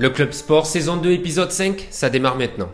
Le 0.00 0.08
Club 0.08 0.32
Sport, 0.32 0.64
saison 0.64 0.96
2, 0.96 1.10
épisode 1.10 1.52
5, 1.52 1.88
ça 1.90 2.08
démarre 2.08 2.38
maintenant. 2.38 2.70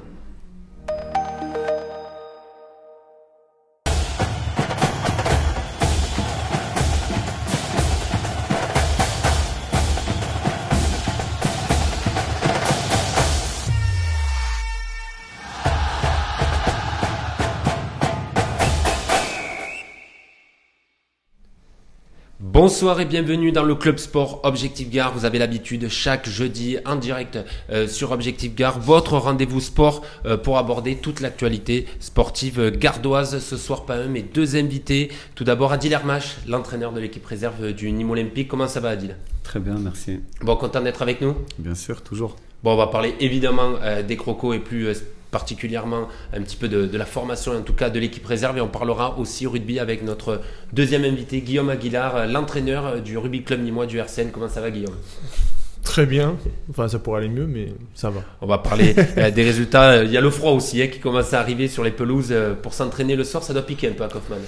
Bonsoir 22.76 23.00
et 23.00 23.06
bienvenue 23.06 23.52
dans 23.52 23.62
le 23.62 23.74
Club 23.74 23.96
Sport 23.96 24.40
Objectif 24.42 24.90
Gare. 24.90 25.14
Vous 25.14 25.24
avez 25.24 25.38
l'habitude 25.38 25.88
chaque 25.88 26.28
jeudi 26.28 26.76
en 26.84 26.96
direct 26.96 27.38
euh, 27.70 27.88
sur 27.88 28.10
Objectif 28.10 28.54
Gare, 28.54 28.78
votre 28.78 29.16
rendez-vous 29.16 29.62
sport 29.62 30.04
euh, 30.26 30.36
pour 30.36 30.58
aborder 30.58 30.96
toute 30.96 31.20
l'actualité 31.20 31.86
sportive 32.00 32.70
gardoise. 32.76 33.38
Ce 33.38 33.56
soir, 33.56 33.86
pas 33.86 33.94
un 33.94 34.08
mais 34.08 34.20
deux 34.20 34.56
invités. 34.56 35.10
Tout 35.34 35.44
d'abord 35.44 35.72
Adil 35.72 35.90
Hermache, 35.90 36.36
l'entraîneur 36.46 36.92
de 36.92 37.00
l'équipe 37.00 37.24
réserve 37.24 37.72
du 37.72 37.90
Nîmes 37.90 38.10
Olympique. 38.10 38.48
Comment 38.48 38.68
ça 38.68 38.80
va 38.80 38.90
Adil? 38.90 39.16
Très 39.42 39.58
bien, 39.58 39.76
merci. 39.78 40.20
Bon, 40.42 40.54
content 40.56 40.82
d'être 40.82 41.00
avec 41.00 41.22
nous? 41.22 41.34
Bien 41.58 41.74
sûr, 41.74 42.02
toujours. 42.02 42.36
Bon, 42.62 42.74
on 42.74 42.76
va 42.76 42.88
parler 42.88 43.14
évidemment 43.20 43.76
euh, 43.80 44.02
des 44.02 44.18
crocos 44.18 44.52
et 44.54 44.58
plus 44.58 44.86
particulièrement 45.36 46.08
un 46.32 46.40
petit 46.40 46.56
peu 46.56 46.66
de, 46.66 46.96
la 46.96 47.04
formation, 47.04 47.52
en 47.52 47.60
tout 47.60 47.74
cas 47.74 47.90
de 47.90 47.98
l'équipe 47.98 48.24
réserve. 48.24 48.56
Et 48.56 48.62
on 48.62 48.68
parlera 48.68 49.18
aussi 49.18 49.46
rugby 49.46 49.78
avec 49.78 50.02
notre 50.02 50.40
deuxième 50.72 51.04
invité, 51.04 51.42
Guillaume 51.42 51.68
Aguilar, 51.68 52.26
l'entraîneur 52.26 53.02
du 53.02 53.18
Rugby 53.18 53.42
Club 53.42 53.60
Nîmois 53.62 53.84
du 53.84 53.98
RCN. 53.98 54.30
Comment 54.32 54.48
ça 54.48 54.62
va, 54.62 54.70
Guillaume? 54.70 54.94
Très 55.82 56.06
bien. 56.06 56.36
Enfin, 56.70 56.88
ça 56.88 56.98
pourrait 56.98 57.20
aller 57.20 57.28
mieux, 57.28 57.46
mais 57.46 57.68
ça 57.94 58.08
va. 58.08 58.22
On 58.40 58.46
va 58.46 58.56
parler 58.56 58.94
euh, 59.18 59.30
des 59.30 59.44
résultats. 59.44 60.04
Il 60.04 60.10
y 60.10 60.16
a 60.16 60.22
le 60.22 60.30
froid 60.30 60.52
aussi 60.52 60.80
hein, 60.82 60.88
qui 60.88 61.00
commence 61.00 61.34
à 61.34 61.40
arriver 61.40 61.68
sur 61.68 61.84
les 61.84 61.90
pelouses. 61.90 62.32
Euh, 62.32 62.54
pour 62.54 62.72
s'entraîner 62.72 63.14
le 63.14 63.24
soir, 63.24 63.42
ça 63.42 63.52
doit 63.52 63.62
piquer 63.62 63.88
un 63.88 63.92
peu 63.92 64.04
à 64.04 64.08
Kaufmann. 64.08 64.40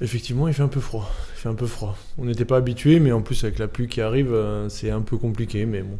Effectivement, 0.00 0.46
il 0.46 0.54
fait 0.54 0.62
un 0.62 0.68
peu 0.68 0.80
froid. 0.80 1.10
Il 1.36 1.40
fait 1.40 1.48
un 1.48 1.54
peu 1.54 1.66
froid. 1.66 1.96
On 2.18 2.24
n'était 2.24 2.44
pas 2.44 2.56
habitué, 2.56 3.00
mais 3.00 3.10
en 3.10 3.20
plus, 3.20 3.42
avec 3.42 3.58
la 3.58 3.66
pluie 3.66 3.88
qui 3.88 4.00
arrive, 4.00 4.32
euh, 4.32 4.68
c'est 4.68 4.90
un 4.90 5.00
peu 5.00 5.16
compliqué. 5.16 5.66
Mais 5.66 5.82
bon, 5.82 5.98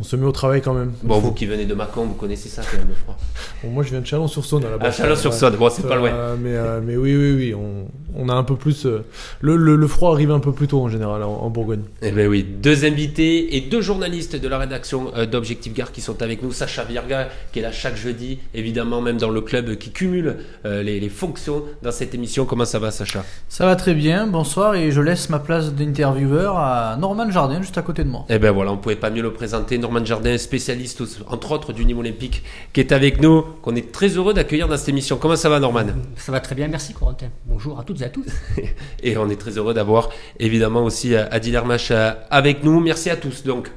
on 0.00 0.04
se 0.04 0.14
met 0.14 0.26
au 0.26 0.32
travail 0.32 0.62
quand 0.62 0.74
même. 0.74 0.92
Bon, 1.02 1.18
vous 1.18 1.32
qui 1.32 1.44
venez 1.46 1.66
de 1.66 1.74
Mâcon, 1.74 2.04
vous 2.04 2.14
connaissez 2.14 2.48
ça 2.48 2.62
quand 2.62 2.78
même, 2.78 2.88
le 2.88 2.94
froid. 2.94 3.16
Bon, 3.64 3.70
moi, 3.70 3.82
je 3.82 3.90
viens 3.90 4.00
de 4.00 4.06
Chalon-sur-Saône 4.06 4.64
à 4.64 4.70
la 4.70 4.78
base. 4.78 4.94
Ah, 4.96 5.02
Chalon-sur-Saône, 5.02 5.56
bon, 5.56 5.68
c'est 5.70 5.88
pas 5.88 5.96
loin. 5.96 6.10
Euh, 6.10 6.36
mais, 6.40 6.54
euh, 6.54 6.80
mais 6.80 6.96
oui, 6.96 7.16
oui, 7.16 7.32
oui, 7.32 7.54
on, 7.54 7.88
on 8.16 8.28
a 8.28 8.34
un 8.34 8.44
peu 8.44 8.54
plus. 8.54 8.86
Euh, 8.86 9.04
le, 9.40 9.56
le, 9.56 9.86
froid 9.88 10.12
arrive 10.12 10.30
un 10.30 10.38
peu 10.38 10.52
plus 10.52 10.68
tôt 10.68 10.80
en 10.80 10.88
général 10.88 11.24
en, 11.24 11.50
Bourgogne. 11.50 11.82
Eh 12.02 12.12
bien 12.12 12.26
oui, 12.26 12.44
deux 12.44 12.84
invités 12.84 13.56
et 13.56 13.62
deux 13.62 13.80
journalistes 13.80 14.36
de 14.36 14.48
la 14.48 14.58
rédaction 14.58 15.10
d'Objectif 15.30 15.74
Gare 15.74 15.90
qui 15.90 16.00
sont 16.00 16.22
avec 16.22 16.42
nous. 16.42 16.52
Sacha 16.52 16.84
Virga, 16.84 17.28
qui 17.52 17.58
est 17.58 17.62
là 17.62 17.72
chaque 17.72 17.96
jeudi, 17.96 18.38
évidemment, 18.54 19.00
même 19.00 19.16
dans 19.16 19.30
le 19.30 19.40
club, 19.40 19.76
qui 19.76 19.90
cumule 19.90 20.36
les, 20.64 21.00
les, 21.00 21.08
fonctions 21.08 21.62
dans 21.82 21.90
cette 21.90 22.14
émission. 22.14 22.44
Comment 22.44 22.66
ça 22.66 22.78
va, 22.78 22.90
Sacha? 22.90 23.24
Ça 23.48 23.66
va 23.66 23.74
très 23.74 23.94
bien, 23.94 24.26
bonsoir, 24.26 24.74
et 24.74 24.92
je 24.92 25.00
laisse 25.00 25.30
ma 25.30 25.38
place 25.38 25.72
d'intervieweur 25.72 26.58
à 26.58 26.96
Norman 27.00 27.30
Jardin, 27.30 27.62
juste 27.62 27.78
à 27.78 27.82
côté 27.82 28.04
de 28.04 28.10
moi. 28.10 28.26
Eh 28.28 28.38
bien 28.38 28.52
voilà, 28.52 28.72
on 28.72 28.76
pouvait 28.76 28.94
pas 28.96 29.10
mieux 29.10 29.22
le 29.22 29.32
présenter. 29.32 29.78
Norman 29.88 30.04
Jardin, 30.04 30.36
spécialiste 30.36 31.02
entre 31.28 31.52
autres, 31.52 31.72
du 31.72 31.86
Nîmes 31.86 32.00
Olympique, 32.00 32.42
qui 32.74 32.80
est 32.80 32.92
avec 32.92 33.22
nous, 33.22 33.40
qu'on 33.62 33.74
est 33.74 33.90
très 33.90 34.08
heureux 34.08 34.34
d'accueillir 34.34 34.68
dans 34.68 34.76
cette 34.76 34.90
émission. 34.90 35.16
Comment 35.16 35.34
ça 35.34 35.48
va, 35.48 35.60
Norman? 35.60 35.86
Ça 36.14 36.30
va 36.30 36.40
très 36.40 36.54
bien, 36.54 36.68
merci, 36.68 36.92
Corentin. 36.92 37.30
Bonjour 37.46 37.80
à 37.80 37.84
toutes 37.84 38.02
et 38.02 38.04
à 38.04 38.10
tous. 38.10 38.26
et 39.02 39.16
on 39.16 39.30
est 39.30 39.40
très 39.40 39.56
heureux 39.56 39.72
d'avoir 39.72 40.10
évidemment 40.38 40.84
aussi 40.84 41.14
euh, 41.14 41.26
Adil 41.30 41.54
Hermach 41.54 41.90
euh, 41.90 42.12
avec 42.28 42.64
nous. 42.64 42.80
Merci 42.80 43.08
à 43.08 43.16
tous. 43.16 43.44
Donc, 43.44 43.70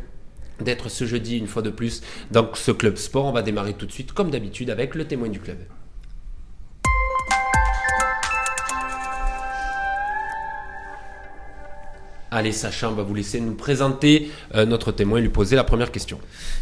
d'être 0.59 0.89
ce 0.89 1.05
jeudi 1.05 1.37
une 1.37 1.47
fois 1.47 1.61
de 1.61 1.69
plus 1.69 2.01
dans 2.29 2.49
ce 2.55 2.71
club 2.71 2.97
sport. 2.97 3.27
On 3.27 3.31
va 3.31 3.41
démarrer 3.41 3.73
tout 3.73 3.85
de 3.85 3.91
suite, 3.93 4.11
comme 4.11 4.31
d'habitude, 4.31 4.69
avec 4.69 4.95
le 4.95 5.05
témoin 5.05 5.29
du 5.29 5.39
club. 5.39 5.59
Allez, 12.33 12.53
Sacha, 12.53 12.87
on 12.87 12.93
va 12.93 13.03
vous 13.03 13.13
laisser 13.13 13.41
nous 13.41 13.55
présenter 13.55 14.31
euh, 14.55 14.65
notre 14.65 14.93
témoin 14.93 15.19
et 15.19 15.21
lui 15.21 15.27
poser 15.27 15.57
la 15.57 15.65
première 15.65 15.91
question. 15.91 16.17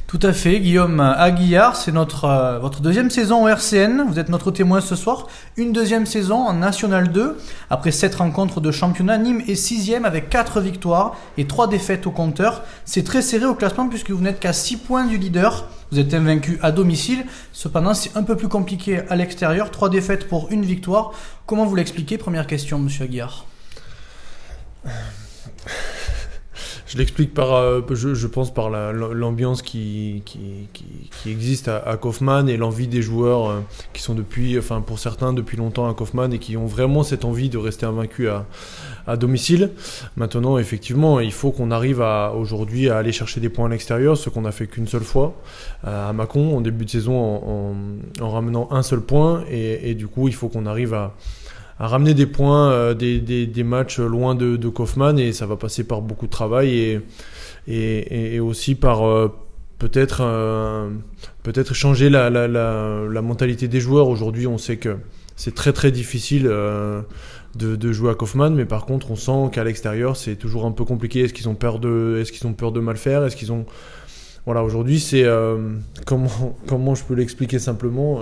Tout 0.08 0.18
à 0.24 0.34
fait, 0.34 0.60
Guillaume 0.62 1.00
Aguillard, 1.00 1.76
c'est 1.76 1.92
notre 1.92 2.26
euh, 2.26 2.58
votre 2.58 2.82
deuxième 2.82 3.12
saison 3.12 3.44
au 3.44 3.48
RCN. 3.48 4.02
Vous 4.08 4.18
êtes 4.18 4.30
notre 4.30 4.50
témoin 4.50 4.82
ce 4.82 4.96
soir. 4.96 5.28
Une 5.58 5.72
deuxième 5.72 6.08
saison 6.08 6.38
en 6.38 6.54
National 6.54 7.12
2. 7.12 7.38
Après 7.70 7.92
sept 7.92 8.16
rencontres 8.16 8.62
de 8.62 8.72
championnat, 8.72 9.20
Nîmes 9.20 9.44
est 9.48 9.54
sixième 9.54 10.06
avec 10.06 10.32
quatre 10.32 10.60
victoires 10.60 11.16
et 11.38 11.46
trois 11.46 11.68
défaites 11.68 12.08
au 12.08 12.12
compteur. 12.12 12.64
C'est 12.84 13.04
très 13.04 13.22
serré 13.22 13.46
au 13.46 13.54
classement 13.54 13.90
puisque 13.90 14.10
vous 14.10 14.24
n'êtes 14.24 14.40
qu'à 14.40 14.54
6 14.54 14.78
points 14.78 15.06
du 15.06 15.20
leader. 15.20 15.68
Vous 15.92 16.00
êtes 16.00 16.16
invaincu 16.16 16.58
à 16.64 16.72
domicile. 16.72 17.28
Cependant, 17.54 17.94
c'est 17.94 18.18
un 18.18 18.24
peu 18.24 18.36
plus 18.36 18.50
compliqué 18.50 19.02
à 19.08 19.16
l'extérieur. 19.16 19.70
Trois 19.70 19.92
défaites 19.92 20.28
pour 20.28 20.48
une 20.50 20.66
victoire. 20.66 21.12
Comment 21.46 21.68
vous 21.68 21.76
l'expliquez? 21.76 22.18
Première 22.18 22.48
question, 22.48 22.80
Monsieur 22.80 23.04
Aguillard. 23.04 23.46
Je 26.90 26.98
l'explique 26.98 27.36
par, 27.36 27.54
euh, 27.54 27.82
je, 27.92 28.26
pense 28.26 28.52
par 28.52 28.72
l'ambiance 28.72 29.62
qui, 29.62 30.24
qui, 30.26 31.30
existe 31.30 31.68
à, 31.68 31.98
Kaufmann 32.02 32.50
et 32.50 32.58
l'envie 32.58 32.88
des 32.88 33.04
joueurs 33.04 33.48
euh, 33.48 33.60
qui 33.94 34.02
sont 34.02 34.16
depuis, 34.16 34.58
enfin 34.58 34.82
pour 34.82 34.98
certains 34.98 35.32
depuis 35.32 35.56
longtemps 35.56 35.88
à 35.88 35.94
Kaufmann 35.94 36.34
et 36.34 36.40
qui 36.40 36.58
ont 36.58 36.66
vraiment 36.66 37.04
cette 37.04 37.26
envie 37.26 37.50
de 37.50 37.60
rester 37.60 37.86
invaincus 37.86 38.30
à, 38.30 38.48
à 39.06 39.18
domicile. 39.18 39.70
Maintenant, 40.16 40.58
effectivement, 40.58 41.20
il 41.20 41.32
faut 41.32 41.52
qu'on 41.52 41.70
arrive 41.70 42.02
à 42.02 42.34
aujourd'hui 42.34 42.90
à 42.90 42.98
aller 42.98 43.12
chercher 43.12 43.40
des 43.40 43.50
points 43.50 43.68
à 43.68 43.70
l'extérieur, 43.70 44.18
ce 44.18 44.32
qu'on 44.32 44.42
n'a 44.42 44.52
fait 44.52 44.66
qu'une 44.66 44.88
seule 44.88 45.04
fois 45.04 45.36
euh, 45.86 46.10
à 46.10 46.12
Mâcon 46.12 46.58
en 46.58 46.62
début 46.62 46.86
de 46.86 46.90
saison 46.90 47.76
en, 48.20 48.30
ramenant 48.32 48.68
un 48.72 48.82
seul 48.82 49.02
point 49.02 49.44
et 49.52 49.94
du 49.94 50.08
coup, 50.08 50.28
il 50.28 50.34
faut 50.34 50.50
qu'on 50.50 50.66
arrive 50.66 50.96
à 50.96 51.14
à 51.80 51.88
ramener 51.88 52.14
des 52.14 52.26
points, 52.26 52.72
euh, 52.72 52.94
des, 52.94 53.20
des, 53.20 53.64
matchs 53.64 54.00
loin 54.00 54.36
de, 54.36 54.58
de, 54.58 54.70
Kaufmann 54.70 55.18
et 55.18 55.32
ça 55.32 55.46
va 55.46 55.56
passer 55.56 55.86
par 55.86 56.02
beaucoup 56.02 56.26
de 56.26 56.32
travail 56.32 56.76
et, 56.76 57.02
et, 57.68 58.36
et 58.36 58.40
aussi 58.42 58.76
par 58.76 59.08
euh, 59.08 59.30
peut-être 59.80 60.20
euh, 60.22 60.90
peut-être 61.44 61.74
changer 61.74 62.10
la, 62.10 62.30
la, 62.30 62.48
la, 62.50 63.22
mentalité 63.22 63.70
des 63.70 63.80
joueurs. 63.80 64.10
Aujourd'hui, 64.10 64.46
on 64.46 64.58
sait 64.58 64.76
que 64.76 64.98
c'est 65.38 65.56
très 65.56 65.72
très 65.72 65.90
difficile 65.92 66.44
de, 66.44 67.06
de, 67.56 67.92
jouer 67.94 68.12
à 68.12 68.16
Kaufmann, 68.16 68.54
mais 68.54 68.66
par 68.66 68.86
contre, 68.86 69.10
on 69.12 69.16
sent 69.16 69.50
qu'à 69.54 69.64
l'extérieur, 69.64 70.18
c'est 70.18 70.36
toujours 70.36 70.66
un 70.66 70.72
peu 70.72 70.84
compliqué. 70.84 71.22
Est-ce 71.22 71.34
qu'ils 71.34 71.48
ont 71.48 71.56
peur 71.56 71.80
de, 71.80 72.18
est-ce 72.20 72.34
qu'ils 72.34 72.46
ont 72.46 72.54
peur 72.54 72.74
de 72.74 72.82
mal 72.82 72.98
faire? 72.98 73.24
Est-ce 73.24 73.38
qu'ils 73.38 73.54
ont 73.54 73.66
voilà, 74.46 74.64
aujourd'hui, 74.64 75.00
c'est 75.00 75.26
comment 76.06 76.58
comment 76.68 76.96
je 76.96 77.06
peux 77.06 77.14
l'expliquer 77.14 77.58
simplement 77.60 78.20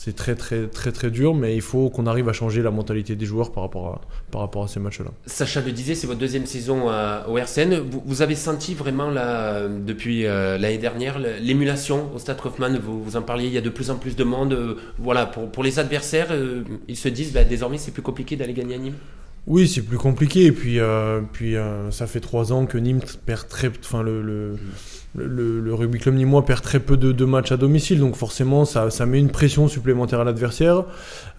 c'est 0.00 0.14
très 0.14 0.36
très 0.36 0.68
très 0.68 0.92
très 0.92 1.10
dur, 1.10 1.34
mais 1.34 1.56
il 1.56 1.60
faut 1.60 1.90
qu'on 1.90 2.06
arrive 2.06 2.28
à 2.28 2.32
changer 2.32 2.62
la 2.62 2.70
mentalité 2.70 3.16
des 3.16 3.26
joueurs 3.26 3.50
par 3.50 3.64
rapport 3.64 3.88
à, 3.88 4.00
par 4.30 4.42
rapport 4.42 4.62
à 4.62 4.68
ces 4.68 4.78
matchs-là. 4.78 5.10
Sacha 5.26 5.60
le 5.60 5.72
disait, 5.72 5.96
c'est 5.96 6.06
votre 6.06 6.20
deuxième 6.20 6.46
saison 6.46 6.88
au 7.28 7.36
RCN. 7.36 7.80
Vous, 8.06 8.22
avez 8.22 8.36
senti 8.36 8.74
vraiment 8.74 9.10
là, 9.10 9.66
depuis 9.66 10.24
euh, 10.24 10.56
l'année 10.56 10.78
dernière 10.78 11.18
l'émulation 11.18 12.14
au 12.14 12.20
Stade 12.20 12.40
Kaufmann? 12.40 12.78
Vous, 12.78 13.02
vous 13.02 13.16
en 13.16 13.22
parliez, 13.22 13.48
il 13.48 13.52
y 13.52 13.58
a 13.58 13.60
de 13.60 13.70
plus 13.70 13.90
en 13.90 13.96
plus 13.96 14.14
de 14.14 14.22
monde. 14.22 14.52
Euh, 14.52 14.76
voilà, 15.00 15.26
pour, 15.26 15.50
pour 15.50 15.64
les 15.64 15.80
adversaires, 15.80 16.28
euh, 16.30 16.62
ils 16.86 16.96
se 16.96 17.08
disent 17.08 17.32
bah, 17.32 17.42
désormais 17.42 17.78
c'est 17.78 17.90
plus 17.90 18.02
compliqué 18.02 18.36
d'aller 18.36 18.54
gagner 18.54 18.76
à 18.76 18.78
Nîmes? 18.78 18.98
Oui, 19.48 19.66
c'est 19.66 19.82
plus 19.82 19.98
compliqué. 19.98 20.44
Et 20.44 20.52
puis, 20.52 20.78
puis 21.32 21.56
ça 21.90 22.06
fait 22.06 22.20
trois 22.20 22.52
ans 22.52 22.66
que 22.66 22.78
Nîmes 22.78 23.00
perd 23.26 23.48
très, 23.48 23.68
enfin 23.68 24.04
le, 24.04 24.22
le 24.22 24.58
le, 25.14 25.74
rugby 25.74 25.98
club 25.98 26.14
nîmois 26.14 26.44
perd 26.44 26.62
très 26.62 26.80
peu 26.80 26.96
de, 26.96 27.24
matchs 27.24 27.52
à 27.52 27.56
domicile, 27.56 28.00
donc 28.00 28.16
forcément 28.16 28.64
ça, 28.64 28.88
met 29.06 29.18
une 29.18 29.30
pression 29.30 29.68
supplémentaire 29.68 30.20
à 30.20 30.24
l'adversaire 30.24 30.84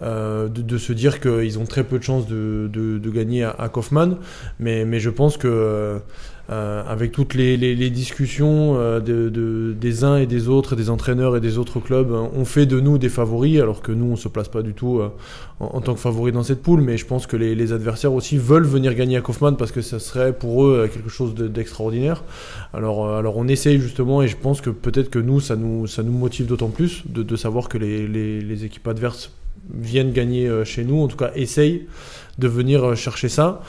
euh, 0.02 0.48
de, 0.48 0.78
se 0.78 0.92
dire 0.92 1.20
qu'ils 1.20 1.58
ont 1.58 1.66
très 1.66 1.84
peu 1.84 1.98
de 1.98 2.02
chances 2.02 2.26
de, 2.26 3.00
gagner 3.12 3.44
à, 3.44 3.68
Kaufmann. 3.72 4.16
Mais, 4.58 4.84
mais 4.84 5.00
je 5.00 5.10
pense 5.10 5.36
que 5.36 6.00
euh, 6.50 6.82
avec 6.84 7.12
toutes 7.12 7.34
les, 7.34 7.90
discussions 7.90 8.74
euh, 8.76 8.98
de, 8.98 9.72
des 9.72 10.02
uns 10.02 10.16
et 10.16 10.26
des 10.26 10.48
autres, 10.48 10.74
des 10.74 10.90
entraîneurs 10.90 11.36
et 11.36 11.40
des 11.40 11.58
autres 11.58 11.78
clubs, 11.78 12.12
hein, 12.12 12.28
on 12.34 12.44
fait 12.44 12.66
de 12.66 12.80
nous 12.80 12.98
des 12.98 13.08
favoris, 13.08 13.60
alors 13.60 13.82
que 13.82 13.92
nous, 13.92 14.06
on 14.06 14.16
se 14.16 14.26
place 14.26 14.48
pas 14.48 14.62
du 14.62 14.74
tout 14.74 14.98
euh, 14.98 15.10
en, 15.60 15.80
tant 15.80 15.94
que 15.94 16.00
favoris 16.00 16.34
dans 16.34 16.42
cette 16.42 16.60
poule. 16.60 16.80
Mais 16.80 16.96
je 16.96 17.06
pense 17.06 17.28
que 17.28 17.36
les, 17.36 17.72
adversaires 17.72 18.12
aussi 18.12 18.36
veulent 18.36 18.66
venir 18.66 18.94
gagner 18.94 19.16
à 19.16 19.20
Kaufmann 19.20 19.56
parce 19.56 19.70
que 19.70 19.80
ça 19.80 20.00
serait 20.00 20.32
pour 20.32 20.64
eux 20.64 20.90
quelque 20.92 21.08
chose 21.08 21.36
d'extraordinaire. 21.36 22.24
alors, 22.72 23.08
alors 23.14 23.36
on 23.36 23.46
essaye 23.46 23.78
justement, 23.78 24.20
et 24.20 24.26
je 24.26 24.36
pense 24.36 24.60
que 24.60 24.70
peut-être 24.70 25.10
que 25.10 25.20
nous, 25.20 25.38
ça 25.38 25.54
nous, 25.54 25.86
ça 25.86 26.02
nous 26.02 26.12
motive 26.12 26.46
d'autant 26.46 26.70
plus 26.70 27.04
de, 27.06 27.36
savoir 27.36 27.68
que 27.68 27.78
les 27.78 28.64
équipes 28.64 28.88
adverses 28.88 29.30
viennent 29.72 30.10
gagner 30.10 30.50
chez 30.64 30.82
nous, 30.82 31.00
en 31.00 31.06
tout 31.06 31.16
cas 31.16 31.30
essayent 31.36 31.86
de 32.40 32.48
venir 32.48 32.96
chercher 32.96 33.28
ça. 33.28 33.62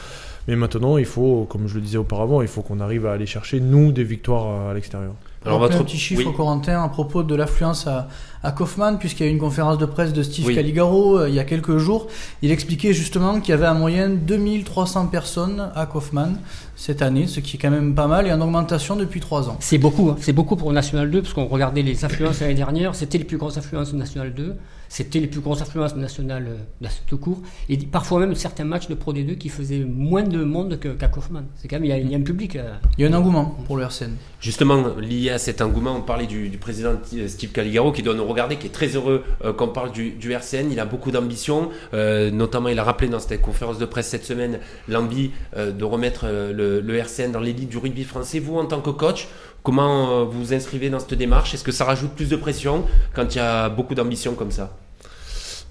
Mais 0.48 0.56
maintenant, 0.56 0.98
il 0.98 1.06
faut, 1.06 1.46
comme 1.50 1.68
je 1.68 1.76
le 1.76 1.82
disais 1.82 1.98
auparavant, 1.98 2.42
il 2.42 2.48
faut 2.48 2.62
qu'on 2.62 2.80
arrive 2.80 3.06
à 3.06 3.14
aller 3.14 3.26
chercher, 3.26 3.60
nous, 3.60 3.92
des 3.92 4.04
victoires 4.04 4.70
à 4.70 4.74
l'extérieur. 4.74 5.14
Alors, 5.46 5.60
votre 5.60 5.78
un 5.78 5.84
petit 5.84 5.98
chiffre, 5.98 6.22
oui. 6.28 6.34
Corentin, 6.36 6.84
à 6.84 6.88
propos 6.90 7.24
de 7.24 7.34
l'affluence 7.34 7.88
à, 7.88 8.08
à 8.44 8.52
Kaufmann, 8.52 9.00
puisqu'il 9.00 9.24
y 9.26 9.26
a 9.28 9.30
eu 9.30 9.34
une 9.34 9.40
conférence 9.40 9.80
de 9.80 9.86
presse 9.86 10.14
de 10.14 10.22
Steve 10.22 10.46
Oui. 10.46 10.54
Caligaro 10.56 11.18
euh, 11.20 11.30
il 11.30 11.34
y 11.36 11.40
a 11.40 11.44
quelques 11.44 11.78
jours. 11.78 12.08
Il 12.44 12.52
expliquait 12.52 12.94
justement 12.94 13.40
qu'il 13.40 13.50
y 13.50 13.54
avait 13.54 13.68
en 13.68 13.74
moyenne 13.76 14.20
2300 14.26 15.08
personnes 15.08 15.72
à 15.76 15.86
Kaufmann 15.88 16.38
cette 16.76 17.02
année, 17.02 17.28
ce 17.28 17.40
qui 17.40 17.58
est 17.58 17.60
quand 17.60 17.72
même 17.72 17.94
pas 17.96 18.08
mal 18.08 18.28
et 18.28 18.32
en 18.34 18.42
augmentation 18.42 18.96
depuis 18.96 19.20
trois 19.20 19.50
ans. 19.50 19.58
C'est 19.60 19.78
beaucoup, 19.78 20.10
hein. 20.10 20.18
c'est 20.20 20.34
beaucoup 20.34 20.56
pour 20.56 20.72
National 20.74 21.10
2, 21.10 21.22
parce 21.22 21.34
qu'on 21.34 21.46
regardait 21.46 21.84
les 21.84 22.06
affluences 22.06 22.40
l'année 22.42 22.56
dernière, 22.56 22.96
c'était 22.96 23.18
les 23.20 23.24
plus 23.24 23.38
grosses 23.38 23.58
affluences 23.58 23.92
de 23.94 23.98
National 23.98 24.34
2, 24.34 24.56
c'était 24.90 25.20
les 25.20 25.28
plus 25.28 25.42
grosses 25.42 25.62
affluences 25.62 25.94
de 25.94 26.00
National 26.00 26.48
euh, 26.84 26.88
tout 27.06 27.20
court, 27.20 27.40
et 27.70 27.78
parfois 27.78 28.20
même 28.22 28.34
certains 28.34 28.64
matchs 28.64 28.88
de 28.88 28.96
Pro 28.96 29.14
D2 29.14 29.38
qui 29.38 29.50
faisaient 29.50 29.86
moins 29.88 30.24
de 30.24 30.44
monde 30.44 30.80
que- 30.80 30.88
qu'à 30.90 31.08
Kaufmann. 31.08 31.46
C'est 31.56 31.68
quand 31.68 31.76
même, 31.76 31.86
il 31.86 31.90
y, 31.90 31.94
a, 31.94 32.00
il 32.00 32.10
y 32.10 32.16
a 32.16 32.18
un 32.18 32.22
public. 32.22 32.56
euh, 32.56 32.74
Il 32.98 33.04
y 33.04 33.08
a 33.08 33.12
un 33.12 33.14
engouement 33.14 33.46
pour 33.68 33.78
le 33.78 33.84
RCN. 33.84 34.16
Justement, 34.40 34.84
à 35.32 35.38
cet 35.38 35.62
engouement, 35.62 35.96
on 35.96 36.02
parlait 36.02 36.28
du, 36.28 36.50
président 36.60 36.94
euh, 37.14 37.28
Steve 37.28 37.52
Caligaro 37.52 37.92
qui 37.92 38.04
doit 38.04 38.14
nous 38.14 38.26
regarder, 38.26 38.58
qui 38.58 38.68
est 38.68 38.72
très 38.72 38.90
heureux 38.90 39.24
euh, 39.44 39.54
qu'on 39.54 39.68
parle 39.68 39.92
du, 39.92 40.32
RCN. 40.32 40.72
Il 40.72 40.80
a 40.80 40.86
beaucoup 40.86 41.12
d'ambition, 41.12 41.70
euh, 41.94 42.32
notamment 42.32 42.70
il 42.70 42.80
a 42.80 42.84
rappelé 42.84 43.10
dans 43.10 43.20
cette 43.20 43.42
conférence 43.42 43.78
de 43.78 43.86
presse 43.86 44.08
cette 44.08 44.26
semaine 44.26 44.60
l'envie 44.88 45.32
de 45.56 45.84
remettre 45.84 46.26
le, 46.28 46.96
RCN 46.96 47.32
dans 47.32 47.40
l'élite 47.40 47.70
du 47.70 47.78
rugby 47.78 48.04
français. 48.04 48.40
Vous, 48.40 48.58
en 48.58 48.66
tant 48.66 48.82
que 48.82 48.90
coach, 48.90 49.28
comment 49.64 50.26
vous 50.26 50.40
vous 50.40 50.54
inscrivez 50.54 50.90
dans 50.90 51.00
cette 51.00 51.14
démarche? 51.14 51.54
Est-ce 51.54 51.64
que 51.64 51.72
ça 51.72 51.86
rajoute 51.86 52.12
plus 52.12 52.30
de 52.30 52.36
pression 52.36 52.86
quand 53.14 53.34
il 53.34 53.38
y 53.38 53.42
a 53.42 53.70
beaucoup 53.70 53.96
d'ambition 53.96 54.34
comme 54.34 54.52
ça? 54.52 54.78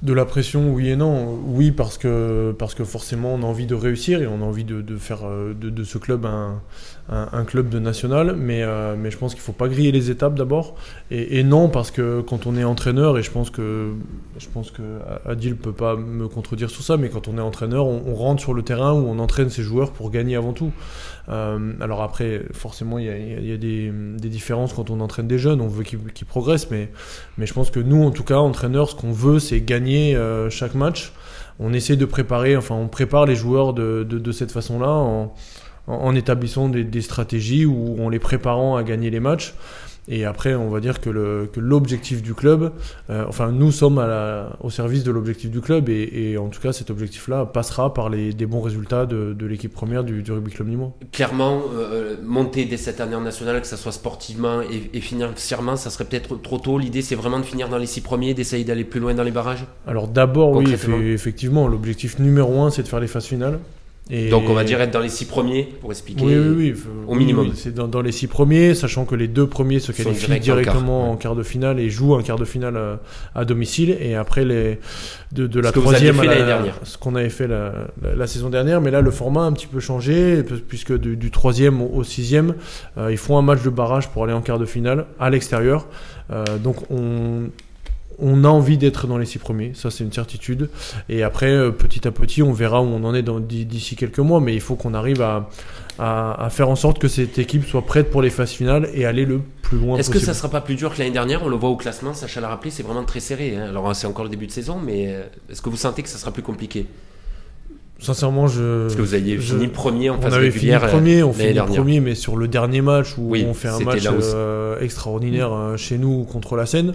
De 0.03 0.15
la 0.15 0.25
pression, 0.25 0.73
oui 0.73 0.89
et 0.89 0.97
non. 0.97 1.39
Oui, 1.45 1.73
parce 1.73 1.99
que, 1.99 2.55
parce 2.59 2.75
que 2.75 2.85
forcément, 2.85 3.35
on 3.35 3.43
a 3.43 3.47
envie 3.47 3.67
de 3.67 3.75
réussir 3.75 4.23
et 4.23 4.27
on 4.27 4.41
a 4.41 4.45
envie 4.45 4.65
de, 4.65 4.97
faire 4.97 5.21
de 5.29 5.85
ce 5.85 5.99
club 5.99 6.25
un, 6.25 6.63
un, 7.11 7.45
club 7.45 7.69
de 7.69 7.79
national. 7.79 8.37
Mais, 8.37 8.63
euh, 8.63 8.95
mais 8.97 9.11
je 9.11 9.19
pense 9.19 9.35
qu'il 9.35 9.41
ne 9.41 9.45
faut 9.45 9.53
pas 9.53 9.69
griller 9.69 9.93
les 9.93 10.11
étapes 10.11 10.37
d'abord. 10.37 10.77
Et, 11.11 11.43
non, 11.43 11.69
parce 11.69 11.91
que 11.91 12.21
quand 12.21 12.47
on 12.47 12.57
est 12.57 12.65
entraîneur, 12.65 13.19
et 13.19 13.23
je 13.23 13.31
pense 13.31 13.51
que, 13.51 13.91
je 14.39 14.47
pense 14.49 14.71
que 14.71 14.83
Adil 15.27 15.51
ne 15.51 15.55
peut 15.57 15.73
pas 15.73 15.97
me 15.97 16.29
contredire 16.29 16.71
sur 16.71 16.83
ça, 16.83 16.97
mais 16.97 17.09
quand 17.09 17.27
on 17.29 17.37
est 17.37 17.43
entraîneur, 17.43 17.87
on, 17.87 18.15
rentre 18.15 18.41
sur 18.41 18.55
le 18.55 18.63
terrain 18.63 18.93
où 18.93 19.07
on 19.09 19.19
entraîne 19.19 19.51
ses 19.51 19.63
joueurs 19.63 19.93
pour 19.93 20.11
gagner 20.11 20.37
avant 20.37 20.53
tout. 20.53 20.73
Euh, 21.29 21.73
alors 21.81 22.03
après, 22.03 22.43
forcément, 22.53 22.99
il 22.99 23.07
y 23.07 23.53
a, 23.53 23.57
des, 23.57 23.91
différences 24.29 24.73
quand 24.73 24.91
on 24.91 25.01
entraîne 25.01 25.27
des 25.27 25.39
jeunes, 25.39 25.61
on 25.61 25.69
veut 25.69 25.83
qu'ils 25.83 26.27
progressent, 26.27 26.71
mais, 26.71 26.91
mais 27.39 27.47
je 27.47 27.55
pense 27.55 27.71
que 27.71 27.81
nous, 27.81 28.05
en 28.05 28.11
tout 28.11 28.25
cas, 28.25 28.37
entraîneurs, 28.37 28.89
ce 28.89 28.95
qu'on 28.95 29.13
veut, 29.13 29.39
c'est 29.41 29.61
gagner 29.61 30.15
euh, 30.15 30.49
chaque 30.51 30.75
match. 30.75 31.13
On 31.59 31.73
essaie 31.73 31.97
de 31.97 32.07
préparer, 32.07 32.57
enfin, 32.57 32.75
on 32.75 32.89
prépare 32.89 33.27
les 33.27 33.35
joueurs 33.35 33.75
de, 33.75 34.03
de, 34.05 34.33
cette 34.33 34.51
façon-là 34.51 35.29
en, 35.91 36.07
en 36.09 36.15
établissant 36.15 36.69
des, 36.69 36.85
des 36.85 37.03
stratégies 37.03 37.67
ou 37.67 37.97
en 38.05 38.09
les 38.09 38.19
préparant 38.19 38.77
à 38.77 38.83
gagner 38.83 39.11
les 39.11 39.21
matchs. 39.21 39.55
Et 40.09 40.25
après, 40.25 40.55
on 40.55 40.71
va 40.71 40.81
dire 40.81 41.01
que 41.01 41.11
le- 41.11 41.49
que 41.53 41.61
l'objectif 41.61 42.21
du 42.21 42.35
club, 42.35 42.73
euh, 43.11 43.25
enfin, 43.29 43.53
nous 43.53 43.71
sommes 43.71 43.99
à 43.99 44.07
la- 44.09 44.57
au 44.61 44.71
service 44.71 45.05
de 45.05 45.13
l'objectif 45.13 45.51
du 45.51 45.61
club, 45.61 45.89
et, 45.89 46.09
et 46.33 46.39
en 46.39 46.49
tout 46.49 46.61
cas, 46.61 46.73
cet 46.73 46.91
objectif-là 46.91 47.45
passera 47.47 47.95
par 47.95 48.09
les, 48.09 48.33
des 48.33 48.47
bons 48.47 48.63
résultats 48.63 49.07
de, 49.07 49.35
de 49.39 49.47
l'équipe 49.47 49.73
première 49.73 50.03
du, 50.03 50.23
du 50.23 50.33
rugby 50.33 50.51
club 50.51 50.69
Limois. 50.69 50.93
Clairement, 51.13 51.61
euh, 51.77 52.17
monter 52.25 52.65
dès 52.65 52.79
cette 52.79 53.01
année 53.01 53.15
en 53.15 53.21
national, 53.21 53.61
que 53.61 53.69
ça 53.69 53.77
soit 53.77 53.93
sportivement 53.93 54.63
et, 54.63 54.91
et 54.95 55.01
financièrement, 55.01 55.77
ça 55.77 55.91
serait 55.91 56.07
peut-être 56.07 56.35
trop 56.43 56.59
tôt. 56.59 56.79
L'idée, 56.79 57.03
c'est 57.03 57.15
vraiment 57.15 57.39
de 57.39 57.45
finir 57.45 57.69
dans 57.69 57.79
les 57.79 57.87
six 57.87 58.01
premiers, 58.01 58.35
d'essayer 58.35 58.65
d'aller 58.65 58.85
plus 58.85 59.01
loin 59.01 59.15
dans 59.15 59.23
les 59.23 59.31
barrages. 59.31 59.65
Alors 59.87 60.09
d'abord, 60.09 60.51
oui, 60.53 60.73
effectivement, 61.13 61.69
l'objectif 61.69 62.19
numéro 62.19 62.63
un, 62.63 62.71
c'est 62.71 62.83
de 62.83 62.89
faire 62.89 63.01
les 63.01 63.07
phases 63.07 63.27
finales. 63.27 63.61
Et 64.13 64.29
Donc, 64.29 64.49
on 64.49 64.55
va 64.55 64.65
dire 64.65 64.81
être 64.81 64.91
dans 64.91 65.01
les 65.01 65.09
six 65.09 65.25
premiers 65.25 65.69
pour 65.81 65.93
expliquer. 65.93 66.25
Oui, 66.25 66.35
oui, 66.37 66.73
oui. 66.75 66.83
au 67.07 67.15
minimum. 67.15 67.47
oui, 67.49 67.53
c'est 67.55 67.73
dans, 67.73 67.87
dans 67.87 68.03
les 68.03 68.11
six 68.11 68.27
premiers, 68.27 68.75
sachant 68.75 69.05
que 69.05 69.15
les 69.15 69.29
deux 69.29 69.47
premiers 69.47 69.79
se 69.79 69.93
qualifient 69.93 70.27
direct 70.27 70.43
en 70.43 70.47
quart, 70.47 70.57
directement 70.57 71.11
en 71.13 71.17
quart 71.17 71.37
de 71.37 71.43
finale 71.45 71.79
et 71.79 71.89
jouent 71.91 72.17
un 72.17 72.23
quart 72.23 72.37
de 72.39 72.45
finale 72.45 72.77
à, 72.77 73.01
à 73.35 73.45
domicile. 73.45 73.97
Et 74.01 74.17
après, 74.17 74.45
les, 74.45 74.81
de, 75.33 75.47
de 75.47 75.61
la 75.61 75.69
Ce 75.69 75.75
que 75.75 75.79
vous 75.79 75.95
aviez 75.95 76.11
troisième 76.11 76.15
fait 76.17 76.21
à 76.23 76.25
la- 76.25 76.35
l'année 76.35 76.47
dernière. 76.47 76.75
ce 76.83 76.99
qu'on 76.99 77.15
avait 77.15 77.29
fait 77.31 77.47
la, 77.47 77.73
la- 78.03 78.15
la 78.17 78.27
saison 78.27 78.51
dernière. 78.51 78.81
Mais 78.81 78.91
là, 78.91 79.01
le 79.01 79.11
format 79.13 79.43
a 79.43 79.47
un 79.47 79.53
petit 79.53 79.69
peu 79.69 79.79
changé, 79.79 80.43
pu- 80.43 80.55
puisque 80.57 80.97
du, 80.99 81.17
du 81.17 81.31
troisième 81.31 81.81
au, 81.81 81.89
au 81.95 82.03
sixième, 82.03 82.55
euh, 82.99 83.13
ils 83.13 83.17
font 83.19 83.39
un 83.39 83.43
match 83.43 83.63
de 83.63 83.71
barrage 83.71 84.09
pour 84.09 84.25
aller 84.25 84.33
en 84.33 84.41
quart 84.43 84.59
de 84.59 84.67
finale 84.67 85.07
à 85.21 85.31
l'extérieur. 85.31 85.87
Euh, 86.33 86.45
donc, 86.59 86.77
on. 86.91 87.51
On 88.21 88.45
a 88.45 88.49
envie 88.49 88.77
d'être 88.79 89.07
dans 89.07 89.19
les 89.19 89.27
six 89.27 89.39
premiers, 89.39 89.73
ça 89.75 89.91
c'est 89.91 90.05
une 90.05 90.13
certitude. 90.13 90.69
Et 91.09 91.23
après, 91.23 91.51
euh, 91.51 91.71
petit 91.71 92.07
à 92.07 92.11
petit, 92.11 92.43
on 92.43 92.53
verra 92.53 92.83
où 92.83 92.87
on 92.87 93.03
en 93.05 93.15
est 93.15 93.23
d'ici 93.23 93.97
quelques 93.97 94.19
mois. 94.19 94.41
Mais 94.41 94.55
il 94.55 94.61
faut 94.61 94.75
qu'on 94.77 94.95
arrive 94.95 95.23
à, 95.23 95.49
à, 95.99 96.45
à 96.45 96.51
faire 96.51 96.69
en 96.69 96.77
sorte 96.77 96.99
que 96.99 97.09
cette 97.09 97.39
équipe 97.39 97.67
soit 97.67 97.83
prête 97.87 98.11
pour 98.11 98.23
les 98.23 98.31
phases 98.31 98.51
finales 98.51 98.89
et 98.95 99.05
aller 99.07 99.25
le 99.25 99.41
plus 99.63 99.79
loin 99.79 99.97
Est-ce 99.99 100.11
que 100.11 100.19
ça 100.19 100.35
sera 100.35 100.49
pas 100.49 100.61
plus 100.61 100.75
dur 100.75 100.93
que 100.95 100.99
l'année 100.99 101.11
dernière? 101.13 101.43
On 101.45 101.49
le 101.49 101.57
voit 101.57 101.71
au 101.71 101.77
classement, 101.77 102.13
Sacha 102.15 102.41
l'a 102.41 102.49
rappelé, 102.49 102.71
c'est 102.71 102.83
vraiment 102.83 103.05
très 103.05 103.21
serré. 103.21 103.57
hein. 103.57 103.67
Alors 103.69 103.95
c'est 103.97 104.07
encore 104.07 104.25
le 104.25 104.31
début 104.31 104.47
de 104.47 104.53
saison, 104.53 104.79
mais 104.85 105.07
euh, 105.09 105.23
est-ce 105.51 105.63
que 105.63 105.71
vous 105.71 105.77
sentez 105.77 106.03
que 106.03 106.09
ça 106.09 106.19
sera 106.19 106.31
plus 106.31 106.43
compliqué? 106.43 106.87
Sincèrement, 108.03 108.47
je. 108.49 108.85
Parce 108.85 108.95
que 108.97 109.03
vous 109.03 109.13
aviez 109.13 109.37
je- 109.37 109.43
fini 109.55 109.69
premier 109.69 110.09
en 110.09 110.17
on 110.17 110.23
phase 110.23 110.33
avait 110.33 110.51
fini 110.51 110.73
euh, 110.73 110.79
premier, 110.79 111.23
on 111.23 111.35
finit 111.35 111.53
dernière. 111.53 111.77
premier, 111.77 112.01
mais 112.01 112.15
sur 112.15 112.35
le 112.39 112.49
dernier 112.49 112.81
match 112.81 113.19
où 113.19 113.29
Oui, 113.33 113.45
on 113.47 113.53
fait 113.53 113.69
un 113.69 113.79
match 113.81 114.05
euh, 114.11 114.81
extraordinaire 114.81 115.75
chez 115.77 115.99
nous 115.99 116.25
contre 116.25 116.57
la 116.57 116.65
Seine. 116.65 116.95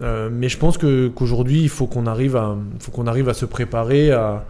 Euh, 0.00 0.30
mais 0.32 0.48
je 0.48 0.56
pense 0.56 0.78
qu'aujourd'hui, 0.78 1.62
il 1.62 1.68
faut 1.68 1.86
qu'on 1.86 2.06
arrive 2.06 2.36
à, 2.36 2.56
arrive 3.06 3.28
à 3.28 3.34
se 3.34 3.44
préparer 3.44 4.10
à, 4.10 4.44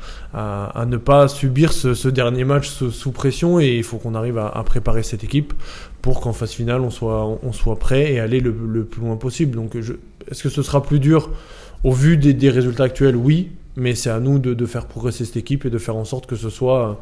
ne 0.87 0.97
pas 0.97 1.29
subir 1.29 1.73
ce, 1.73 2.09
dernier 2.09 2.45
match 2.45 2.69
sous, 2.69 3.11
pression 3.11 3.59
et 3.59 3.77
il 3.77 3.83
faut 3.83 3.99
qu'on 3.99 4.15
arrive 4.15 4.39
à, 4.39 4.63
préparer 4.65 5.03
cette 5.03 5.25
équipe 5.25 5.53
pour 6.01 6.21
qu'en 6.21 6.33
phase 6.33 6.53
finale 6.53 6.81
on 6.81 6.91
soit, 6.91 7.39
on 7.43 7.53
soit 7.53 7.79
prêt 7.79 8.13
et 8.13 8.21
aller 8.21 8.41
le, 8.41 8.85
plus 8.85 9.01
loin 9.01 9.17
possible. 9.17 9.57
Donc, 9.57 9.75
est-ce 9.75 10.43
que 10.43 10.49
ce 10.49 10.63
sera 10.63 10.83
plus 10.83 11.01
dur 11.01 11.31
au 11.85 11.93
vu 11.93 12.17
des, 12.17 12.51
résultats 12.51 12.85
actuels? 12.85 13.17
Oui, 13.17 13.51
mais 13.77 13.95
c'est 13.95 14.11
à 14.11 14.21
nous 14.21 14.39
de, 14.39 14.67
faire 14.67 14.87
progresser 14.87 15.25
cette 15.25 15.37
équipe 15.37 15.65
et 15.65 15.71
de 15.71 15.79
faire 15.79 15.97
en 15.97 16.05
sorte 16.05 16.27
que 16.27 16.37
ce 16.37 16.51
soit, 16.51 17.01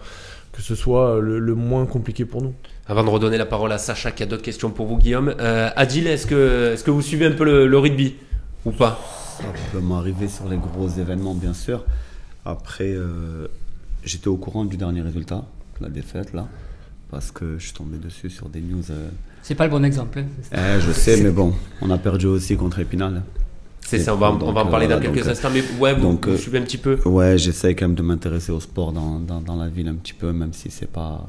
que 0.53 0.63
ce 0.63 0.75
soit 0.75 1.21
le, 1.21 1.55
moins 1.55 1.85
compliqué 1.85 2.25
pour 2.25 2.43
nous. 2.43 2.55
Avant 2.87 3.05
de 3.05 3.11
redonner 3.11 3.37
la 3.37 3.47
parole 3.47 3.71
à 3.71 3.79
Sacha 3.79 4.11
qui 4.11 4.23
a 4.23 4.27
d'autres 4.27 4.43
questions 4.43 4.71
pour 4.71 4.87
vous, 4.87 4.97
Guillaume. 4.97 5.35
Euh, 5.39 5.69
Adil, 5.77 6.09
est-ce 6.09 6.27
que, 6.27 6.73
est-ce 6.73 6.83
que 6.83 6.91
vous 6.91 7.03
suivez 7.03 7.27
un 7.27 7.33
peu 7.33 7.45
le 7.45 7.79
rugby? 7.79 8.15
Ou 8.65 8.71
pas 8.73 9.01
Ça 9.39 9.45
peut 9.73 9.81
m'arriver 9.81 10.29
sur 10.29 10.49
les 10.49 10.57
gros 10.57 10.89
événements, 10.89 11.35
bien 11.35 11.55
sûr. 11.55 11.85
Après, 12.45 12.93
euh, 12.93 13.47
j'étais 14.05 14.29
au 14.29 14.37
courant 14.37 14.65
du 14.65 14.77
dernier 14.77 15.01
résultat, 15.03 15.45
la 15.81 15.89
défaite, 15.89 16.33
là. 16.33 16.47
Parce 17.11 17.31
que 17.33 17.59
je 17.59 17.65
suis 17.65 17.73
tombé 17.75 17.99
dessus 17.99 18.31
sur 18.31 18.49
des 18.49 18.61
news. 18.61 18.83
euh, 18.91 19.09
C'est 19.43 19.55
pas 19.57 19.65
le 19.65 19.71
bon 19.71 19.85
exemple. 19.85 20.21
hein. 20.21 20.27
eh, 20.53 20.81
je 20.81 20.93
sais, 20.93 21.21
mais 21.23 21.31
bon, 21.31 21.53
on 21.83 21.91
a 21.91 21.99
perdu 21.99 22.27
aussi 22.27 22.57
contre 22.57 22.79
Épinal. 22.79 23.23
C'est 23.81 23.99
ça, 23.99 24.15
on 24.15 24.19
va, 24.19 24.31
on 24.31 24.53
va 24.53 24.61
en 24.63 24.67
parler 24.67 24.87
euh, 24.87 24.91
dans 24.91 25.01
quelques 25.01 25.19
donc, 25.19 25.27
instants. 25.27 25.51
Mais 25.53 25.65
ouais, 25.81 25.95
vous, 25.95 26.03
donc, 26.03 26.29
vous 26.29 26.35
euh, 26.35 26.39
suivez 26.39 26.59
un 26.59 26.63
petit 26.63 26.79
peu. 26.79 26.97
Ouais, 27.07 27.37
j'essaie 27.39 27.75
quand 27.75 27.87
même 27.89 27.97
de 27.97 28.03
m'intéresser 28.03 28.53
au 28.53 28.61
sport 28.61 28.93
dans, 28.93 29.19
dans, 29.19 29.41
dans 29.41 29.57
la 29.57 29.69
ville 29.69 29.89
un 29.89 29.95
petit 29.97 30.13
peu, 30.13 30.33
même 30.33 30.53
si 30.53 30.71
c'est 30.71 30.87
pas 30.91 31.27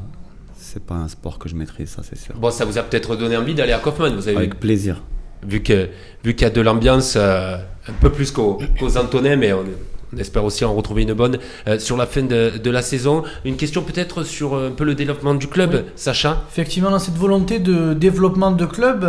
c'est 0.55 0.83
pas 0.83 0.95
un 0.95 1.07
sport 1.07 1.39
que 1.39 1.49
je 1.49 1.55
maîtrise, 1.55 1.89
ça 1.89 2.03
c'est 2.03 2.17
sûr. 2.17 2.35
Bon, 2.37 2.51
ça 2.51 2.65
vous 2.65 2.77
a 2.77 2.83
peut-être 2.83 3.15
donné 3.15 3.35
envie 3.35 3.55
d'aller 3.55 3.73
à 3.73 3.79
Kaufmann. 3.79 4.13
Vous 4.15 4.27
avez 4.27 4.37
Avec 4.37 4.59
plaisir. 4.59 5.01
Vu 5.43 5.61
que 5.61 5.89
vu 6.23 6.35
qu'il 6.35 6.43
y 6.43 6.49
a 6.49 6.53
de 6.53 6.61
l'ambiance 6.61 7.15
euh, 7.17 7.57
un 7.87 7.93
peu 7.99 8.09
plus 8.11 8.31
qu'aux 8.31 8.59
qu'aux 8.79 8.97
Antonais, 8.97 9.35
mais 9.35 9.53
on, 9.53 9.63
on 10.13 10.17
espère 10.17 10.43
aussi 10.43 10.65
en 10.65 10.73
retrouver 10.73 11.03
une 11.03 11.13
bonne 11.13 11.37
euh, 11.67 11.79
sur 11.79 11.97
la 11.97 12.05
fin 12.05 12.21
de, 12.23 12.51
de 12.57 12.69
la 12.69 12.81
saison. 12.81 13.23
Une 13.45 13.55
question 13.55 13.81
peut-être 13.81 14.23
sur 14.23 14.53
euh, 14.53 14.69
un 14.69 14.71
peu 14.71 14.83
le 14.83 14.95
développement 14.95 15.33
du 15.33 15.47
club, 15.47 15.71
Oui. 15.73 15.91
Sacha. 15.95 16.43
Effectivement, 16.51 16.91
dans 16.91 16.99
cette 16.99 17.17
volonté 17.17 17.59
de 17.59 17.93
développement 17.93 18.51
de 18.51 18.65
club, 18.65 19.05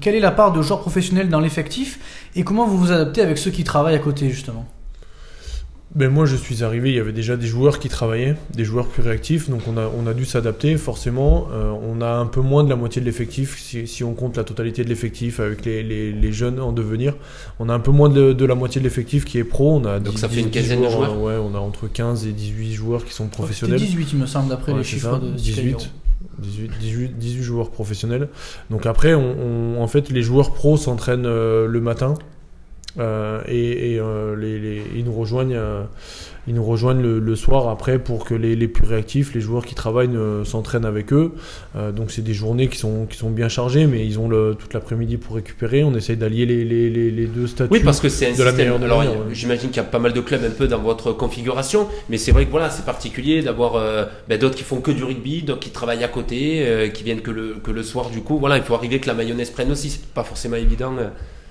quelle 0.00 0.14
est 0.14 0.20
la 0.20 0.30
part 0.30 0.52
de 0.52 0.62
joueurs 0.62 0.80
professionnels 0.80 1.28
dans 1.28 1.40
l'effectif 1.40 1.98
et 2.36 2.44
comment 2.44 2.66
vous 2.66 2.78
vous 2.78 2.92
adaptez 2.92 3.22
avec 3.22 3.38
ceux 3.38 3.50
qui 3.50 3.64
travaillent 3.64 3.96
à 3.96 3.98
côté 3.98 4.28
justement? 4.30 4.66
Ben 5.94 6.08
moi, 6.08 6.24
je 6.24 6.36
suis 6.36 6.64
arrivé, 6.64 6.88
il 6.88 6.96
y 6.96 6.98
avait 6.98 7.12
déjà 7.12 7.36
des 7.36 7.46
joueurs 7.46 7.78
qui 7.78 7.90
travaillaient, 7.90 8.34
des 8.54 8.64
joueurs 8.64 8.86
plus 8.86 9.02
réactifs, 9.02 9.50
donc 9.50 9.60
on 9.68 9.76
a, 9.76 9.90
on 9.94 10.06
a 10.06 10.14
dû 10.14 10.24
s'adapter 10.24 10.78
forcément. 10.78 11.48
Euh, 11.52 11.70
on 11.70 12.00
a 12.00 12.08
un 12.08 12.24
peu 12.24 12.40
moins 12.40 12.64
de 12.64 12.70
la 12.70 12.76
moitié 12.76 13.02
de 13.02 13.06
l'effectif, 13.06 13.60
si, 13.60 13.86
si 13.86 14.02
on 14.02 14.14
compte 14.14 14.38
la 14.38 14.44
totalité 14.44 14.84
de 14.84 14.88
l'effectif 14.88 15.38
avec 15.38 15.66
les, 15.66 15.82
les, 15.82 16.10
les 16.12 16.32
jeunes 16.32 16.60
en 16.60 16.72
devenir. 16.72 17.14
On 17.58 17.68
a 17.68 17.74
un 17.74 17.78
peu 17.80 17.90
moins 17.90 18.08
de, 18.08 18.32
de 18.32 18.44
la 18.46 18.54
moitié 18.54 18.80
de 18.80 18.84
l'effectif 18.86 19.26
qui 19.26 19.36
est 19.36 19.44
pro. 19.44 19.76
On 19.76 19.84
a 19.84 20.00
Donc 20.00 20.14
10 20.14 20.20
ça 20.20 20.28
fait 20.30 20.40
une 20.40 20.48
10 20.48 20.58
quinzaine 20.60 20.82
de 20.82 20.88
joueurs 20.88 21.20
Ouais, 21.20 21.34
on 21.34 21.54
a 21.54 21.58
entre 21.58 21.88
15 21.88 22.26
et 22.26 22.32
18 22.32 22.72
joueurs 22.72 23.04
qui 23.04 23.12
sont 23.12 23.26
professionnels. 23.26 23.78
18, 23.78 24.08
il 24.14 24.18
me 24.18 24.26
semble, 24.26 24.48
d'après 24.48 24.72
Ouais, 24.72 24.78
les 24.78 24.84
chiffres 24.84 25.10
ça, 25.12 25.18
de 25.18 25.28
18, 25.30 25.90
18, 26.38 26.70
18, 26.80 27.18
18 27.18 27.42
joueurs 27.42 27.70
professionnels. 27.70 28.28
Donc 28.70 28.86
après, 28.86 29.12
on, 29.12 29.76
on- 29.76 29.82
en 29.82 29.86
fait, 29.88 30.08
les 30.08 30.22
joueurs 30.22 30.54
pros 30.54 30.78
s'entraînent 30.78 31.26
euh, 31.26 31.66
le 31.66 31.80
matin 31.82 32.14
euh, 32.98 33.40
et, 33.48 33.94
et, 33.94 33.98
euh, 34.00 34.36
les, 34.36 34.58
les- 34.58 34.82
ils 34.96 35.04
nous 35.04 35.12
rejoignent, 35.14 35.54
euh, 35.56 35.82
ils 36.46 36.54
nous 36.54 36.64
rejoignent 36.64 37.00
le, 37.00 37.18
le 37.20 37.36
soir 37.36 37.68
après 37.68 37.98
pour 37.98 38.24
que 38.24 38.34
les, 38.34 38.56
les 38.56 38.68
plus 38.68 38.84
réactifs, 38.86 39.32
les 39.34 39.40
joueurs 39.40 39.64
qui 39.64 39.74
travaillent, 39.74 40.10
s'entraînent 40.44 40.84
avec 40.84 41.12
eux. 41.12 41.32
Donc 41.94 42.10
c'est 42.10 42.22
des 42.22 42.34
journées 42.34 42.66
qui 42.68 42.78
sont, 42.78 43.06
qui 43.06 43.16
sont 43.16 43.30
bien 43.30 43.48
chargées, 43.48 43.86
mais 43.86 44.04
ils 44.04 44.18
ont 44.18 44.28
le, 44.28 44.56
toute 44.58 44.74
l'après-midi 44.74 45.18
pour 45.18 45.36
récupérer. 45.36 45.84
On 45.84 45.94
essaye 45.94 46.16
d'allier 46.16 46.44
les, 46.44 47.26
deux 47.26 47.46
statuts. 47.46 47.72
Oui, 47.72 47.80
parce 47.84 48.00
que 48.00 48.08
c'est 48.08 48.26
un 48.26 48.32
de 48.36 48.42
la 48.42 48.50
système. 48.50 48.56
meilleure 48.56 48.78
de 48.80 48.84
Alors, 48.84 49.04
j'imagine 49.32 49.68
qu'il 49.70 49.76
y 49.76 49.80
a 49.80 49.88
pas 49.88 50.00
mal 50.00 50.12
de 50.12 50.20
clubs 50.20 50.42
un 50.44 50.50
peu 50.50 50.66
dans 50.66 50.80
votre 50.80 51.12
configuration, 51.12 51.86
mais 52.10 52.18
c'est 52.18 52.32
vrai 52.32 52.44
que 52.46 52.50
voilà, 52.50 52.70
c'est 52.70 52.84
particulier 52.84 53.40
d'avoir 53.42 53.74
ben, 54.28 54.36
d'autres 54.36 54.56
qui 54.56 54.64
font 54.64 54.80
que 54.80 54.90
du 54.90 55.04
rugby, 55.04 55.42
d'autres 55.42 55.60
qui 55.60 55.70
travaillent 55.70 56.02
à 56.04 56.08
côté, 56.08 56.90
qui 56.92 57.04
viennent 57.04 57.22
que 57.22 57.30
le, 57.30 57.54
que 57.62 57.70
le 57.70 57.84
soir. 57.84 58.10
Du 58.10 58.20
coup, 58.20 58.38
voilà, 58.38 58.56
il 58.56 58.64
faut 58.64 58.74
arriver 58.74 58.98
que 58.98 59.06
la 59.06 59.14
mayonnaise 59.14 59.50
prenne 59.50 59.70
aussi. 59.70 59.90
C'est 59.90 60.04
pas 60.06 60.24
forcément 60.24 60.56
évident. 60.56 60.92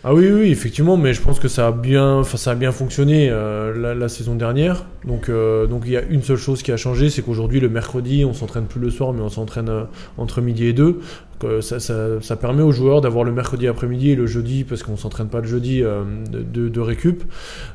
Ah 0.04 0.16
oui, 0.16 0.32
oui, 0.32 0.50
effectivement, 0.50 0.98
mais 0.98 1.14
je 1.14 1.22
pense 1.22 1.40
que 1.40 1.48
ça 1.48 1.68
a 1.68 1.72
bien, 1.72 2.24
ça 2.24 2.52
a 2.52 2.56
bien 2.56 2.72
fonctionné 2.72 3.30
euh, 3.30 3.94
la, 3.94 4.10
saison 4.10 4.34
dernière. 4.34 4.86
Donc, 5.06 5.30
euh, 5.30 5.68
donc 5.68 5.84
il 5.86 5.92
y 5.92 5.98
a 5.98 6.02
une 6.02 6.24
seule 6.24 6.38
chose 6.38 6.64
qui 6.64 6.72
a 6.72 6.78
changé, 6.78 7.12
c'est 7.12 7.22
qu'aujourd'hui 7.22 7.60
le 7.60 7.70
mercredi, 7.70 8.26
on 8.26 8.34
s'entraîne 8.34 8.66
plus 8.66 8.82
le 8.82 8.90
soir, 8.90 9.14
mais 9.14 9.22
on 9.22 9.30
s'entraîne 9.30 9.70
euh, 9.70 9.84
entre 10.18 10.42
midi 10.42 10.66
et 10.66 10.74
deux. 10.74 11.02
Donc, 11.42 11.62
ça, 11.62 12.36
permet 12.36 12.64
aux 12.64 12.72
joueurs 12.72 13.02
d'avoir 13.02 13.24
le 13.24 13.32
mercredi 13.32 13.68
après-midi 13.68 14.12
et 14.12 14.16
le 14.16 14.26
jeudi, 14.26 14.64
parce 14.64 14.84
qu'on 14.84 14.98
s'entraîne 14.98 15.28
pas 15.28 15.42
le 15.42 15.48
jeudi, 15.48 15.82
euh, 15.84 16.04
de, 16.32 16.80
récup. 16.80 17.24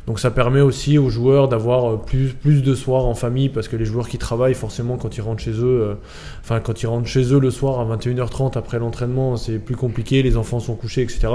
Donc 0.07 0.19
ça 0.21 0.31
permet 0.31 0.61
aussi 0.61 0.99
aux 0.99 1.11
joueurs 1.11 1.49
d'avoir 1.49 1.93
euh, 1.93 1.97
plus, 1.97 2.63
de 2.63 2.75
soirs 2.75 3.05
en 3.05 3.15
famille, 3.15 3.49
parce 3.49 3.69
que 3.69 3.77
les 3.77 3.85
joueurs 3.85 4.09
qui 4.09 4.19
travaillent, 4.19 4.55
forcément, 4.55 4.97
quand 4.97 5.17
ils 5.17 5.21
rentrent 5.21 5.43
chez 5.43 5.53
eux, 5.53 5.81
euh, 5.83 5.95
enfin 6.43 6.61
quand 6.61 6.83
ils 6.83 6.87
rentrent 6.87 7.09
chez 7.09 7.33
eux 7.33 7.39
le 7.39 7.51
soir 7.51 7.81
à 7.81 7.97
21h30 7.97 8.57
après 8.57 8.79
l'entraînement, 8.79 9.37
c'est 9.37 9.59
plus 9.59 9.77
compliqué, 9.77 10.23
les 10.23 10.37
enfants 10.37 10.61
sont 10.61 10.75
couchés, 10.75 11.03
etc. 11.03 11.29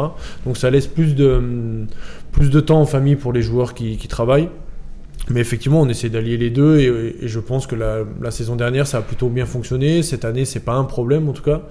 Donc 0.45 0.57
ça 0.57 0.69
laisse 0.69 0.87
plus 0.87 1.15
de, 1.15 2.59
temps 2.59 2.81
en 2.81 2.85
famille 2.85 3.15
pour 3.15 3.33
les 3.33 3.41
joueurs 3.41 3.73
qui 3.73 3.97
travaillent. 4.07 4.49
Mais 5.29 5.39
effectivement, 5.39 5.79
on 5.81 5.87
essaie 5.87 6.09
d'allier 6.09 6.35
les 6.35 6.49
deux 6.49 6.79
et, 6.79 7.15
et 7.23 7.27
je 7.27 7.39
pense 7.39 7.67
que 7.67 7.75
la, 7.75 7.99
la 8.21 8.31
saison 8.31 8.55
dernière, 8.55 8.87
ça 8.87 8.97
a 8.97 9.01
plutôt 9.01 9.29
bien 9.29 9.45
fonctionné. 9.45 10.01
Cette 10.03 10.25
année, 10.25 10.45
c'est 10.45 10.59
pas 10.61 10.73
un 10.73 10.83
problème 10.83 11.29
en 11.29 11.33
tout 11.33 11.43
cas. 11.43 11.61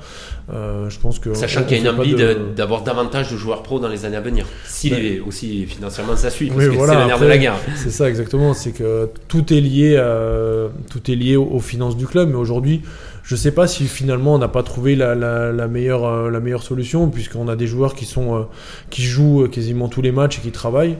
Euh, 0.53 0.89
je 0.89 0.99
pense 1.01 1.19
que 1.19 1.35
Sachant 1.35 1.65
qu'il 1.65 1.77
y 1.77 1.87
a 1.87 1.91
une 1.91 1.99
envie 1.99 2.15
de- 2.15 2.39
d'avoir 2.57 2.83
davantage 2.83 3.31
de 3.33 3.37
joueurs 3.37 3.63
pros 3.63 3.79
dans 3.81 3.89
les 3.89 4.05
années 4.05 4.17
à 4.17 4.21
venir. 4.21 4.47
Si 4.65 4.89
les- 4.91 5.21
aussi 5.21 5.67
financièrement 5.67 6.17
ça 6.17 6.31
suit, 6.31 6.47
parce 6.49 6.61
Oui, 6.61 6.67
que 6.71 6.71
voilà, 6.77 6.93
c'est 6.93 6.99
la 7.01 7.07
nerf 7.07 7.21
de 7.21 7.27
la 7.27 7.39
guerre. 7.39 7.57
C'est 7.77 7.91
ça 7.91 8.09
exactement, 8.09 8.55
c'est 8.55 8.73
que 8.73 9.09
tout 9.29 9.53
est 9.53 9.61
lié, 9.61 9.97
à, 9.97 10.69
tout 10.89 11.11
est 11.11 11.17
lié 11.17 11.37
aux, 11.37 11.47
aux 11.51 11.61
finances 11.61 11.97
du 11.97 12.07
club. 12.07 12.31
Mais 12.31 12.37
aujourd'hui, 12.37 12.83
je 13.25 13.35
sais 13.37 13.53
pas 13.53 13.67
si 13.67 13.87
finalement 13.89 14.35
on 14.37 14.39
n'a 14.39 14.49
pas 14.49 14.63
trouvé 14.63 14.95
la, 14.97 15.15
la, 15.17 15.53
la 15.53 15.69
meilleure, 15.69 16.05
euh, 16.07 16.31
la 16.31 16.41
meilleure 16.41 16.63
solution, 16.63 17.09
puisqu'on 17.11 17.49
a 17.49 17.57
des 17.57 17.67
joueurs 17.67 17.95
qui 17.95 18.07
sont, 18.07 18.37
euh, 18.37 18.43
qui 18.91 19.03
jouent 19.03 19.43
euh, 19.43 19.49
quasiment 19.49 19.89
tous 19.89 20.03
les 20.03 20.13
matchs 20.13 20.39
et 20.39 20.41
qui 20.41 20.53
travaillent. 20.53 20.97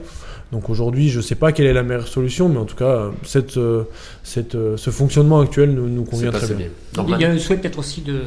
Donc 0.51 0.69
aujourd'hui, 0.69 1.09
je 1.09 1.21
sais 1.21 1.35
pas 1.35 1.53
quelle 1.53 1.65
est 1.65 1.73
la 1.73 1.83
meilleure 1.83 2.07
solution, 2.07 2.49
mais 2.49 2.57
en 2.57 2.65
tout 2.65 2.75
cas, 2.75 3.11
cette, 3.23 3.55
euh, 3.57 3.83
cette, 4.23 4.55
euh, 4.55 4.75
ce 4.75 4.89
fonctionnement 4.89 5.39
actuel 5.39 5.73
nous, 5.73 6.03
convient 6.03 6.31
très 6.31 6.53
bien. 6.53 6.67
Il 7.07 7.21
y 7.21 7.25
a 7.25 7.29
un 7.29 7.37
souhait 7.37 7.57
peut-être 7.57 7.79
aussi 7.79 8.01
de 8.01 8.23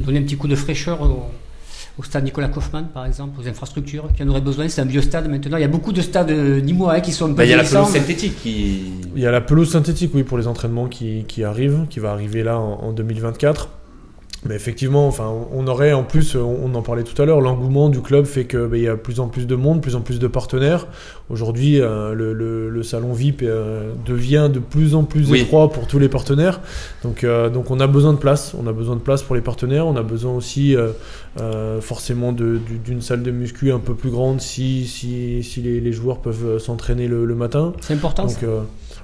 donner 0.00 0.20
un 0.20 0.22
petit 0.22 0.36
coup 0.36 0.46
de 0.46 0.54
fraîcheur 0.54 1.02
au, 1.02 1.24
au 1.98 2.02
stade 2.04 2.24
Nicolas 2.24 2.48
Kaufmann, 2.48 2.86
par 2.94 3.06
exemple, 3.06 3.40
aux 3.40 3.48
infrastructures 3.48 4.08
qui 4.16 4.22
en 4.22 4.28
auraient 4.28 4.40
besoin. 4.40 4.68
C'est 4.68 4.82
un 4.82 4.86
vieux 4.86 5.02
stade 5.02 5.28
maintenant. 5.28 5.56
Il 5.56 5.62
y 5.62 5.64
a 5.64 5.68
beaucoup 5.68 5.92
de 5.92 6.00
stades 6.00 6.30
euh, 6.30 6.60
nîmois 6.60 6.94
hein, 6.94 7.00
qui 7.00 7.10
sont 7.10 7.26
un 7.26 7.28
peu 7.30 7.34
Bah, 7.34 7.44
il 7.44 7.50
y 7.50 7.54
a 7.54 7.56
la 7.56 7.64
pelouse 7.64 7.88
synthétique 7.88 8.36
qui. 8.40 8.82
Il 9.16 9.22
y 9.22 9.26
a 9.26 9.32
la 9.32 9.40
pelouse 9.40 9.72
synthétique, 9.72 10.12
oui, 10.14 10.22
pour 10.22 10.38
les 10.38 10.46
entraînements 10.46 10.86
qui, 10.86 11.24
qui 11.26 11.42
arrivent, 11.42 11.86
qui 11.90 11.98
va 11.98 12.12
arriver 12.12 12.44
là 12.44 12.58
en, 12.58 12.84
en 12.84 12.92
2024. 12.92 13.68
Mais 14.46 14.54
effectivement, 14.54 15.06
enfin, 15.08 15.32
on 15.52 15.66
aurait 15.66 15.92
en 15.94 16.02
plus, 16.04 16.36
on 16.36 16.58
on 16.64 16.74
en 16.74 16.82
parlait 16.82 17.02
tout 17.02 17.20
à 17.20 17.24
l'heure, 17.24 17.40
l'engouement 17.40 17.88
du 17.88 18.00
club 18.02 18.26
fait 18.26 18.44
que 18.44 18.66
ben, 18.66 18.76
il 18.76 18.82
y 18.84 18.88
a 18.88 18.96
plus 18.96 19.18
en 19.20 19.28
plus 19.28 19.46
de 19.46 19.54
monde, 19.54 19.78
de 19.78 19.82
plus 19.82 19.94
en 19.96 20.00
plus 20.02 20.18
de 20.18 20.26
partenaires. 20.26 20.86
Aujourd'hui, 21.30 21.80
euh, 21.80 22.12
le, 22.12 22.34
le- 22.34 22.68
le 22.68 22.82
salon 22.82 23.14
VIP 23.14 23.42
euh, 23.42 23.92
devient 24.04 24.50
de 24.52 24.58
plus 24.58 24.94
en 24.94 25.04
plus 25.04 25.30
Oui. 25.30 25.40
étroit 25.40 25.70
pour 25.70 25.86
tous 25.86 25.98
les 25.98 26.10
partenaires. 26.10 26.60
Donc, 27.02 27.24
euh, 27.24 27.48
donc 27.48 27.70
on 27.70 27.80
a 27.80 27.86
besoin 27.86 28.12
de 28.12 28.18
place. 28.18 28.54
On 28.62 28.66
a 28.66 28.72
besoin 28.72 28.96
de 28.96 29.00
place 29.00 29.22
pour 29.22 29.34
les 29.34 29.40
partenaires. 29.40 29.86
On 29.86 29.96
a 29.96 30.02
besoin 30.02 30.34
aussi 30.34 30.76
euh, 30.76 30.90
euh, 31.40 31.80
forcément 31.80 32.32
d'une 32.32 33.00
salle 33.00 33.22
de 33.22 33.30
muscu 33.30 33.72
un 33.72 33.78
peu 33.78 33.94
plus 33.94 34.10
grande 34.10 34.40
si, 34.42 34.86
si, 34.86 35.42
si 35.42 35.62
les, 35.62 35.80
les 35.80 35.92
joueurs 35.92 36.18
peuvent 36.18 36.44
euh, 36.46 36.58
s'entraîner 36.58 37.08
le, 37.08 37.24
le 37.24 37.34
matin. 37.34 37.72
C'est 37.80 37.94
important. 37.94 38.28
ça. 38.28 38.34
Donc, 38.34 38.44
euh, 38.44 38.60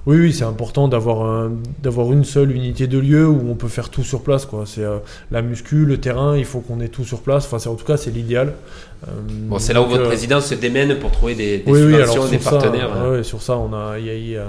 oui, 0.07 0.19
oui, 0.19 0.33
c'est 0.33 0.45
important 0.45 0.89
d'avoir 0.89 1.23
un- 1.25 1.53
d'avoir 1.83 2.13
une 2.13 2.25
seule 2.25 2.53
unité 2.53 2.87
de 2.87 2.99
lieu 2.99 3.29
où 3.29 3.51
on 3.51 3.55
peut 3.55 3.69
faire 3.69 3.91
tout 3.91 4.03
sur 4.03 4.23
place. 4.23 4.47
quoi. 4.47 4.65
C'est 4.67 4.83
euh, 4.85 4.99
la 5.31 5.43
muscu, 5.43 5.85
le 5.85 5.99
terrain, 5.99 6.37
il 6.37 6.45
faut 6.45 6.61
qu'on 6.61 6.81
ait 6.81 6.89
tout 6.89 7.05
sur 7.05 7.21
place. 7.21 7.45
Enfin, 7.47 7.59
c'est- 7.59 7.69
en 7.69 7.75
tout 7.75 7.85
cas, 7.85 7.97
c'est 7.97 8.11
l'idéal. 8.11 8.55
Euh, 9.09 9.11
Bon, 9.49 9.59
c'est 9.59 9.73
là 9.73 9.83
où 9.83 9.87
votre 9.87 10.03
euh, 10.05 10.07
président 10.09 10.41
se 10.41 10.55
démène 10.55 10.99
pour 10.99 11.11
trouver 11.11 11.35
des, 11.35 11.59
des 11.59 11.73
oui, 11.73 11.79
subventions, 11.79 12.29
des 12.29 12.39
partenaires. 12.39 12.91
Ça, 12.95 13.11
ouais, 13.11 13.23
sur 13.23 13.43
ça, 13.43 13.57
on 13.57 13.73
a, 13.73 13.99
il 13.99 14.07
y 14.07 14.37
a, 14.37 14.45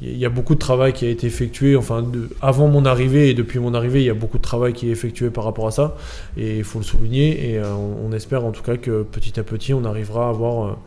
y 0.00 0.24
y 0.24 0.28
beaucoup 0.28 0.54
de 0.54 0.60
travail 0.60 0.92
qui 0.92 1.04
a 1.04 1.08
été 1.10 1.26
effectué. 1.26 1.76
Enfin, 1.76 2.02
de- 2.02 2.28
avant 2.40 2.68
mon 2.68 2.84
arrivée 2.84 3.28
et 3.30 3.34
depuis 3.34 3.58
mon 3.58 3.74
arrivée, 3.74 4.00
il 4.00 4.06
y 4.06 4.10
a 4.10 4.14
beaucoup 4.14 4.38
de 4.38 4.42
travail 4.42 4.72
qui 4.72 4.88
est 4.88 4.92
effectué 4.92 5.28
par 5.30 5.44
rapport 5.44 5.66
à 5.66 5.70
ça. 5.72 5.96
Et 6.36 6.58
il 6.58 6.64
faut 6.64 6.78
le 6.78 6.84
souligner. 6.84 7.50
Et 7.50 7.58
euh, 7.58 7.64
on, 7.74 8.08
on 8.08 8.12
espère 8.12 8.44
en 8.44 8.52
tout 8.52 8.62
cas 8.62 8.76
que 8.76 9.02
petit 9.02 9.38
à 9.40 9.42
petit, 9.42 9.74
on 9.74 9.84
arrivera 9.84 10.26
à 10.26 10.30
avoir, 10.30 10.78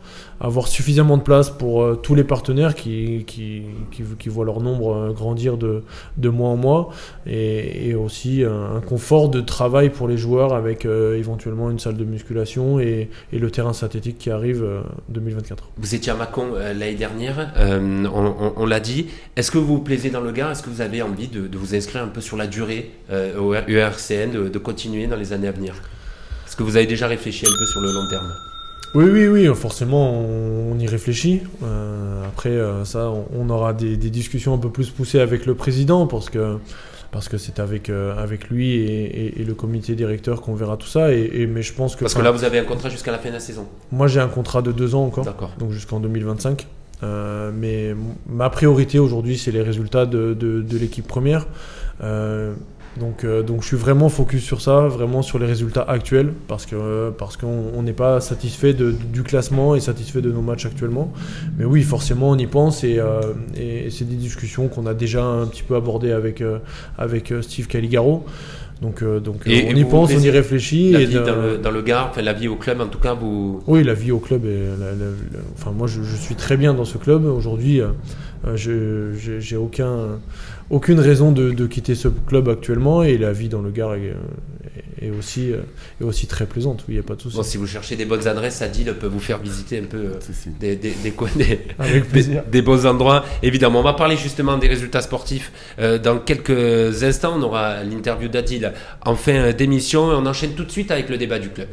euh, 0.42 0.62
suffisamment 0.66 1.16
de 1.18 1.22
place 1.22 1.50
pour 1.50 1.82
euh, 1.82 1.94
tous 2.02 2.14
les 2.14 2.24
partenaires 2.24 2.74
qui, 2.74 3.24
qui, 3.26 3.62
qui, 3.92 4.02
qui 4.18 4.28
voient 4.30 4.46
leur 4.46 4.60
nombre 4.60 5.12
grandir 5.12 5.58
de, 5.58 5.84
de 6.16 6.28
mois 6.30 6.48
en 6.48 6.56
mois. 6.56 6.88
Et, 7.26 7.90
et 7.90 7.94
aussi 7.94 8.42
un, 8.44 8.80
confort 8.80 9.28
de 9.28 9.40
travail 9.42 9.90
pour 9.90 10.08
les 10.08 10.16
joueurs 10.16 10.54
avec 10.54 10.86
éventuellement 10.86 11.70
une 11.70 11.78
salle 11.78 11.96
de 11.98 12.04
musculation 12.04 12.80
et, 12.80 13.09
et 13.32 13.38
le 13.38 13.50
terrain 13.50 13.72
synthétique 13.72 14.18
qui 14.18 14.30
arrive 14.30 14.62
euh, 14.62 14.80
2024. 15.08 15.70
Vous 15.76 15.94
étiez 15.94 16.12
à 16.12 16.14
Mâcon 16.16 16.50
euh, 16.54 16.72
l'année 16.74 16.94
dernière, 16.94 17.52
euh, 17.56 18.04
on, 18.12 18.26
on- 18.26 18.52
on 18.56 18.66
l'a 18.66 18.80
dit. 18.80 19.06
Est-ce 19.36 19.50
que 19.50 19.58
vous 19.58 19.66
vous 19.66 19.78
plaisez 19.80 20.10
dans 20.10 20.20
le 20.20 20.32
Gard? 20.32 20.50
Est-ce 20.50 20.62
que 20.62 20.70
vous 20.70 20.80
avez 20.80 21.02
envie 21.02 21.28
de, 21.28 21.46
de 21.46 21.58
vous 21.58 21.74
inscrire 21.74 22.02
un 22.02 22.08
peu 22.08 22.20
sur 22.20 22.36
la 22.36 22.46
durée 22.46 22.90
euh, 23.10 23.38
au 23.38 23.54
URCN, 23.54 24.30
de, 24.32 24.48
de 24.48 24.58
continuer 24.58 25.06
dans 25.06 25.16
les 25.16 25.32
années 25.32 25.48
à 25.48 25.52
venir? 25.52 25.74
Est-ce 26.46 26.56
que 26.56 26.62
vous 26.62 26.76
avez 26.76 26.86
déjà 26.86 27.06
réfléchi 27.06 27.46
un 27.46 27.58
peu 27.58 27.64
sur 27.66 27.80
le 27.80 27.92
long 27.92 28.08
terme? 28.10 28.32
Oui, 28.94 29.04
oui, 29.04 29.28
oui, 29.28 29.54
forcément, 29.54 30.20
on, 30.20 30.76
y 30.80 30.86
réfléchit. 30.88 31.42
Euh, 31.62 32.24
après, 32.26 32.48
euh, 32.50 32.84
ça, 32.84 33.08
on, 33.10 33.26
on 33.38 33.48
aura 33.50 33.72
des, 33.72 33.96
des 33.96 34.10
discussions 34.10 34.52
un 34.54 34.58
peu 34.58 34.68
plus 34.70 34.90
poussées 34.90 35.20
avec 35.20 35.46
le 35.46 35.54
président 35.54 36.08
parce 36.08 36.28
que 36.28 36.56
parce 37.12 37.28
que 37.28 37.38
c'est 37.38 37.58
avec 37.60 37.90
euh, 37.90 38.16
avec 38.16 38.48
lui 38.50 38.70
et, 38.74 39.04
et- 39.26 39.40
et 39.40 39.44
le 39.44 39.54
comité 39.54 39.94
directeur 39.94 40.40
qu'on 40.42 40.54
verra 40.54 40.76
tout 40.76 40.86
ça. 40.86 41.12
Et, 41.12 41.28
et- 41.32 41.46
mais 41.46 41.62
je 41.62 41.72
pense 41.72 41.96
que 41.96 42.00
Parce 42.00 42.14
que 42.14 42.22
là, 42.22 42.30
vous 42.30 42.44
avez 42.44 42.58
un 42.58 42.64
contrat 42.64 42.88
jusqu'à 42.88 43.10
la 43.12 43.18
fin 43.18 43.28
de 43.30 43.34
la 43.34 43.40
saison. 43.40 43.66
moi, 43.92 44.06
j'ai 44.06 44.20
un 44.20 44.28
contrat 44.28 44.62
de 44.62 44.72
deux 44.72 44.94
ans 44.94 45.04
encore, 45.04 45.24
D'accord. 45.24 45.50
donc 45.58 45.70
jusqu'en 45.72 46.00
2025. 46.00 46.66
Euh, 47.02 47.50
mais 47.54 47.94
ma 48.28 48.50
priorité 48.50 48.98
aujourd'hui, 48.98 49.38
c'est 49.38 49.50
les 49.52 49.62
résultats 49.62 50.04
de, 50.06 50.34
de, 50.34 50.60
de 50.60 50.78
l'équipe 50.78 51.06
première. 51.06 51.46
Euh, 52.02 52.52
donc, 52.98 53.22
euh, 53.24 53.42
donc 53.42 53.62
je 53.62 53.68
suis 53.68 53.76
vraiment 53.76 54.08
focus 54.08 54.42
sur 54.42 54.60
ça, 54.60 54.88
vraiment 54.88 55.22
sur 55.22 55.38
les 55.38 55.46
résultats 55.46 55.82
actuels, 55.82 56.32
parce 56.48 56.66
que 56.66 57.10
parce 57.10 57.36
qu'on 57.36 57.70
on 57.74 57.82
n'est 57.82 57.92
pas 57.92 58.20
satisfait 58.20 58.74
de- 58.74 58.90
du 59.12 59.22
classement 59.22 59.74
et 59.76 59.80
satisfait 59.80 60.20
de 60.20 60.30
nos 60.32 60.42
matchs 60.42 60.66
actuellement. 60.66 61.12
Mais 61.56 61.64
oui, 61.64 61.82
forcément, 61.82 62.30
on 62.30 62.36
y 62.36 62.46
pense 62.46 62.82
et, 62.82 62.98
euh, 62.98 63.20
et, 63.56 63.90
c'est 63.90 64.04
des 64.08 64.16
discussions 64.16 64.66
qu'on 64.68 64.86
a 64.86 64.94
déjà 64.94 65.22
un 65.24 65.46
petit 65.46 65.62
peu 65.62 65.76
abordées 65.76 66.10
avec 66.12 66.40
euh, 66.40 66.58
avec 66.98 67.30
euh, 67.30 67.42
Steve 67.42 67.68
Caligaro. 67.68 68.24
Donc, 68.82 69.02
euh, 69.02 69.20
donc 69.20 69.42
Et- 69.46 69.66
euh, 69.66 69.68
on 69.72 69.76
et 69.76 69.80
y 69.80 69.84
pense, 69.84 70.10
on 70.12 70.18
y 70.20 70.30
réfléchit. 70.30 70.90
La 70.92 71.00
et 71.00 71.04
vie 71.04 71.14
dans, 71.16 71.36
le, 71.36 71.58
dans 71.58 71.70
le 71.70 71.82
Gard, 71.82 72.08
enfin, 72.10 72.22
la 72.22 72.32
vie 72.32 72.48
au 72.48 72.56
club, 72.56 72.80
en 72.80 72.86
tout 72.86 72.98
cas, 72.98 73.12
vous. 73.14 73.62
oui, 73.66 73.84
la 73.84 73.92
vie 73.94 74.10
au 74.10 74.18
club 74.20 74.44
est. 74.46 74.48
la- 74.80 74.86
la- 74.92 74.92
la- 75.32 75.38
enfin, 75.54 75.70
moi, 75.70 75.86
je, 75.86 76.02
je 76.02 76.16
suis 76.16 76.34
très 76.34 76.56
bien 76.56 76.72
dans 76.74 76.86
ce 76.86 76.96
club. 76.98 77.24
Aujourd'hui, 77.26 77.80
euh, 77.82 77.88
euh, 78.48 79.12
j'ai 79.38 79.56
aucun, 79.58 80.18
aucune 80.70 81.00
raison 81.00 81.32
de, 81.32 81.50
de 81.50 81.66
quitter 81.66 81.94
ce 81.94 82.08
club 82.08 82.48
actuellement 82.48 83.02
et 83.02 83.18
la 83.18 83.32
vie 83.32 83.48
dans 83.48 83.60
le 83.60 83.70
Gard 83.70 83.94
est, 83.94 84.14
est- 85.00 85.06
est 85.06 85.10
aussi, 85.10 85.50
euh, 85.52 85.58
est 86.00 86.04
aussi 86.04 86.26
très 86.26 86.46
plaisante. 86.46 86.80
Oui, 86.86 86.94
il 86.94 86.94
n'y 86.94 87.00
a 87.00 87.02
pas 87.02 87.16
de 87.16 87.22
souci. 87.22 87.36
Bon, 87.36 87.42
si 87.42 87.56
vous 87.56 87.66
cherchez 87.66 87.96
des 87.96 88.04
bonnes 88.04 88.28
adresses, 88.28 88.62
Adil 88.62 88.92
peut 88.94 89.06
vous 89.06 89.18
faire 89.20 89.38
visiter 89.38 89.78
un 89.78 89.84
peu 89.84 89.96
euh, 89.96 90.18
des, 90.60 90.76
des, 90.76 90.92
des 90.92 91.10
coins, 91.12 91.30
des, 91.36 91.60
Avec 91.78 92.04
des, 92.04 92.08
plaisir. 92.08 92.42
des 92.50 92.62
beaux 92.62 92.86
endroits. 92.86 93.24
Évidemment, 93.42 93.80
on 93.80 93.82
va 93.82 93.94
parler 93.94 94.16
justement 94.16 94.58
des 94.58 94.68
résultats 94.68 95.00
sportifs. 95.00 95.52
Euh, 95.78 95.98
dans 95.98 96.18
quelques 96.18 97.02
instants, 97.02 97.34
on 97.36 97.42
aura 97.42 97.82
l'interview 97.82 98.28
d'Adil 98.28 98.72
en 99.04 99.16
fin 99.16 99.32
euh, 99.36 99.52
d'émission 99.52 100.12
et 100.12 100.14
on 100.14 100.26
enchaîne 100.26 100.52
tout 100.52 100.64
de 100.64 100.70
suite 100.70 100.90
avec 100.90 101.08
le 101.08 101.16
débat 101.18 101.38
du 101.38 101.48
club. 101.48 101.68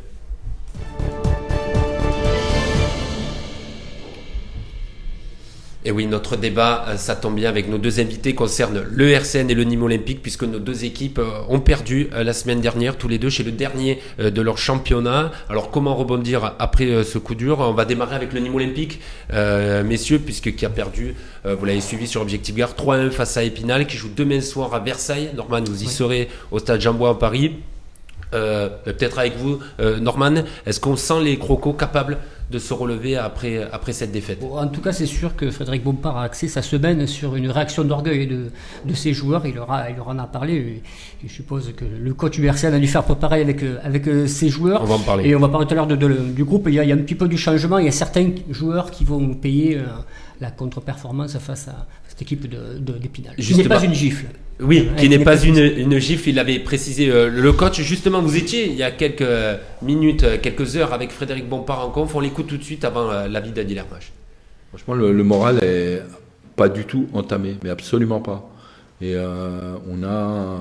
Et 5.88 5.92
oui, 5.92 6.06
notre 6.06 6.36
débat, 6.36 6.84
euh, 6.90 6.98
ça 6.98 7.16
tombe 7.16 7.36
bien 7.36 7.48
avec 7.48 7.70
nos 7.70 7.78
deux 7.78 8.02
invités, 8.02 8.36
concerne 8.36 8.84
le 8.92 9.10
RCN 9.10 9.50
et 9.50 9.54
le 9.54 9.64
Nîmes 9.64 9.84
Olympique, 9.84 10.22
puisque 10.22 10.44
nos 10.44 10.60
deux 10.60 10.84
équipes 10.84 11.18
euh, 11.18 11.40
ont 11.48 11.62
perdu 11.62 12.10
euh, 12.12 12.26
la 12.26 12.34
semaine 12.34 12.60
dernière, 12.60 12.98
tous 12.98 13.08
les 13.08 13.18
deux, 13.18 13.30
chez 13.30 13.44
le 13.44 13.54
dernier 13.54 14.00
de 14.20 14.42
leur 14.42 14.58
championnat. 14.58 15.32
Alors, 15.50 15.72
comment 15.72 15.96
rebondir 15.96 16.56
après 16.60 17.06
ce 17.06 17.18
coup 17.18 17.36
dur? 17.36 17.60
On 17.60 17.72
va 17.72 17.86
démarrer 17.86 18.16
avec 18.18 18.34
le 18.34 18.42
Nîmes 18.42 18.56
Olympique, 18.56 19.00
euh, 19.32 19.82
messieurs, 19.86 20.20
puisque 20.20 20.54
qui 20.56 20.66
a 20.66 20.70
perdu, 20.70 21.16
euh, 21.46 21.56
vous 21.56 21.64
l'avez 21.64 21.80
suivi 21.80 22.06
sur 22.06 22.22
Objectif 22.22 22.54
Gare, 22.54 22.76
3-1 22.76 23.10
face 23.10 23.38
à 23.38 23.44
Épinal, 23.44 23.88
qui 23.88 23.96
joue 23.96 24.10
demain 24.14 24.42
soir 24.42 24.74
à 24.74 24.80
Versailles. 24.80 25.30
Norman, 25.38 25.62
vous 25.66 25.84
y 25.84 25.86
Oui. 25.86 25.92
serez 25.94 26.28
au 26.52 26.60
stade 26.60 26.82
Jean-Bois 26.82 27.12
à 27.12 27.16
Paris. 27.16 27.54
Euh, 28.34 28.70
Peut-être 28.86 29.20
avec 29.20 29.38
vous, 29.38 29.60
euh, 29.80 30.00
Norman, 30.00 30.44
est-ce 30.66 30.80
qu'on 30.80 30.96
sent 30.96 31.24
les 31.24 31.38
crocos 31.38 31.74
capables 31.78 32.18
de 32.52 32.60
se 32.60 32.74
relever 32.74 33.18
après, 33.18 33.68
après 33.72 33.92
cette 33.94 34.12
défaite? 34.12 34.40
Bon, 34.40 34.58
en 34.58 34.68
tout 34.68 34.82
cas, 34.82 34.92
c'est 34.94 35.06
sûr 35.06 35.36
que 35.36 35.50
Frédéric 35.52 35.84
Bompard 35.84 36.18
a 36.18 36.24
axé 36.24 36.48
sa 36.48 36.62
semaine 36.62 37.06
sur 37.08 37.36
une 37.36 37.50
réaction 37.50 37.84
d'orgueil 37.84 38.28
de, 38.28 38.52
de 38.86 38.94
ses 38.94 39.14
joueurs. 39.14 39.46
Il 39.46 39.56
leur, 39.56 39.72
a, 39.72 39.90
il 39.90 39.96
leur 39.98 40.08
en 40.10 40.18
a 40.20 40.28
parlé. 40.28 40.54
Et 41.24 41.28
je 41.28 41.34
suppose 41.34 41.74
que 41.76 41.84
le 41.86 42.14
coach 42.14 42.38
URCN 42.38 42.74
a 42.74 42.80
dû 42.80 42.88
faire 42.88 43.04
pareil 43.04 43.42
avec, 43.44 43.64
avec 43.84 44.08
euh, 44.08 44.28
ses 44.28 44.50
joueurs. 44.50 44.82
On 44.82 44.86
va 44.86 44.96
en 44.96 45.00
parler. 45.00 45.30
Et 45.30 45.36
on 45.36 45.40
va 45.40 45.50
parler 45.50 45.66
tout 45.68 45.74
à 45.74 45.76
l'heure 45.76 45.88
de, 45.88 45.96
de- 45.96 46.08
du 46.34 46.44
groupe. 46.44 46.66
Il 46.68 46.74
y, 46.76 46.80
a, 46.80 46.84
il 46.84 46.90
y 46.90 46.92
a 46.92 46.96
un 46.96 47.00
petit 47.00 47.16
peu 47.16 47.28
du 47.28 47.38
changement. 47.38 47.80
Il 47.80 47.86
y 47.86 47.90
a 47.90 47.92
certains 47.92 48.30
joueurs 48.50 48.92
qui 48.92 49.04
vont 49.04 49.34
payer 49.36 49.80
la 50.42 50.52
contre-performance 50.52 51.38
face 51.40 51.68
à 51.70 51.86
cette 52.08 52.22
équipe 52.22 52.48
de, 52.50 52.78
de, 52.80 52.94
d'Épinal. 52.94 53.36
Qui 53.36 53.56
n'est 53.56 53.64
pas 53.64 53.84
une 53.84 53.94
gifle. 53.94 54.26
Oui, 54.60 54.90
qui 54.98 55.08
n'est 55.08 55.20
pas 55.20 55.40
une, 55.44 56.00
gifle, 56.00 56.30
il 56.30 56.36
l'avait 56.36 56.60
précisé 56.60 57.12
euh, 57.12 57.30
le 57.30 57.54
coach. 57.54 57.80
Justement, 57.82 58.22
vous 58.22 58.38
étiez 58.38 58.66
il 58.66 58.76
y 58.76 58.84
a 58.84 58.90
quelques 58.90 59.24
minutes, 59.84 60.24
euh, 60.24 60.38
quelques 60.42 60.76
heures 60.76 60.94
avec 60.94 61.12
Frédéric 61.12 61.48
Bompard 61.48 61.86
en 61.86 61.92
conf. 61.92 62.16
On 62.16 62.20
l'écoute 62.20 62.48
tout 62.48 62.58
de 62.58 62.64
suite 62.64 62.84
avant 62.84 63.12
euh, 63.12 63.28
l'avis 63.28 63.52
d'Adil 63.52 63.78
Hermage. 63.78 64.12
Franchement, 64.70 64.96
le, 64.96 65.14
le 65.14 65.24
moral 65.24 65.60
est 65.64 66.02
pas 66.56 66.70
du 66.70 66.86
tout 66.86 67.08
entamé, 67.14 67.56
mais 67.64 67.70
absolument 67.70 68.20
pas. 68.20 68.50
Et 69.00 69.14
euh, 69.16 69.76
on 69.90 70.04
a 70.04 70.58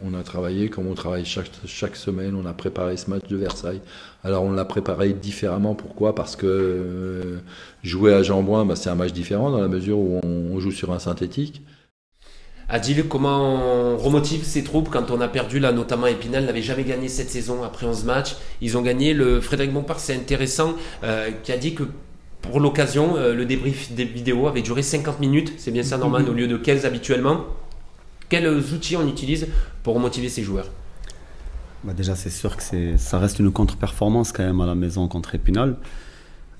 on 0.00 0.14
a 0.14 0.22
travaillé 0.22 0.68
comme 0.68 0.86
on 0.86 0.94
travaille 0.94 1.24
chaque, 1.24 1.50
chaque 1.66 1.96
semaine. 1.96 2.36
On 2.36 2.46
a 2.46 2.52
préparé 2.52 2.96
ce 2.96 3.10
match 3.10 3.26
de 3.28 3.36
Versailles. 3.36 3.80
Alors 4.22 4.44
on 4.44 4.52
l'a 4.52 4.64
préparé 4.64 5.12
différemment. 5.12 5.74
Pourquoi? 5.74 6.14
Parce 6.14 6.36
que 6.36 6.46
euh, 6.46 7.38
jouer 7.82 8.14
à 8.14 8.22
Jean-Bouin, 8.22 8.64
bah, 8.64 8.76
c'est 8.76 8.90
un 8.90 8.94
match 8.94 9.12
différent 9.12 9.50
dans 9.50 9.60
la 9.60 9.68
mesure 9.68 9.98
où 9.98 10.20
on, 10.22 10.54
on 10.54 10.60
joue 10.60 10.70
sur 10.70 10.92
un 10.92 11.00
synthétique. 11.00 11.62
Adil, 12.70 13.08
comment 13.08 13.94
on 13.94 13.96
remotive 13.96 14.44
ses 14.44 14.62
troupes 14.62 14.90
quand 14.90 15.10
on 15.10 15.20
a 15.22 15.28
perdu 15.28 15.58
là, 15.58 15.72
notamment 15.72 16.06
Épinal 16.06 16.44
n'avait 16.44 16.60
jamais 16.62 16.84
gagné 16.84 17.08
cette 17.08 17.30
saison 17.30 17.62
après 17.62 17.86
11 17.86 18.04
matchs. 18.04 18.36
Ils 18.60 18.76
ont 18.76 18.82
gagné. 18.82 19.14
Le 19.14 19.40
Frédéric 19.40 19.72
Bompard, 19.72 20.00
c'est 20.00 20.14
intéressant, 20.14 20.74
euh, 21.02 21.30
qui 21.42 21.50
a 21.52 21.56
dit 21.56 21.74
que 21.74 21.84
pour 22.42 22.60
l'occasion, 22.60 23.16
euh, 23.16 23.34
le 23.34 23.46
débrief 23.46 23.92
des 23.92 24.04
vidéos 24.04 24.48
avait 24.48 24.62
duré 24.62 24.82
50 24.82 25.18
minutes. 25.18 25.54
C'est 25.56 25.70
bien 25.70 25.82
ça, 25.82 25.96
Norman, 25.96 26.20
au 26.28 26.32
lieu 26.32 26.46
de 26.46 26.56
15 26.58 26.84
habituellement. 26.84 27.44
Quels 28.28 28.46
outils 28.46 28.96
on 28.96 29.08
utilise 29.08 29.48
pour 29.82 29.94
remotiver 29.94 30.28
ses 30.28 30.42
joueurs? 30.42 30.66
Bah 31.84 31.94
déjà, 31.94 32.16
c'est 32.16 32.30
sûr 32.30 32.56
que 32.56 32.62
c'est, 32.62 32.98
ça 32.98 33.18
reste 33.18 33.38
une 33.38 33.50
contre-performance 33.50 34.32
quand 34.32 34.44
même 34.44 34.60
à 34.60 34.66
la 34.66 34.74
maison 34.74 35.06
contre 35.08 35.34
Épinal, 35.34 35.76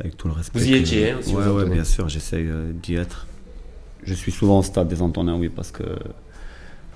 avec 0.00 0.16
tout 0.16 0.28
le 0.28 0.34
respect. 0.34 0.58
Vous 0.58 0.68
y 0.68 0.74
étiez, 0.74 1.10
hein, 1.10 1.18
si 1.20 1.34
ouais, 1.34 1.42
vous 1.42 1.50
ouais, 1.50 1.62
entendez. 1.62 1.74
bien 1.74 1.84
sûr, 1.84 2.08
j'essaye 2.08 2.46
euh, 2.46 2.72
d'y 2.72 2.94
être. 2.94 3.26
Je 4.04 4.14
suis 4.14 4.32
souvent 4.32 4.60
au 4.60 4.62
stade 4.62 4.88
des 4.88 5.00
oui, 5.00 5.48
parce 5.48 5.70
que 5.70 5.84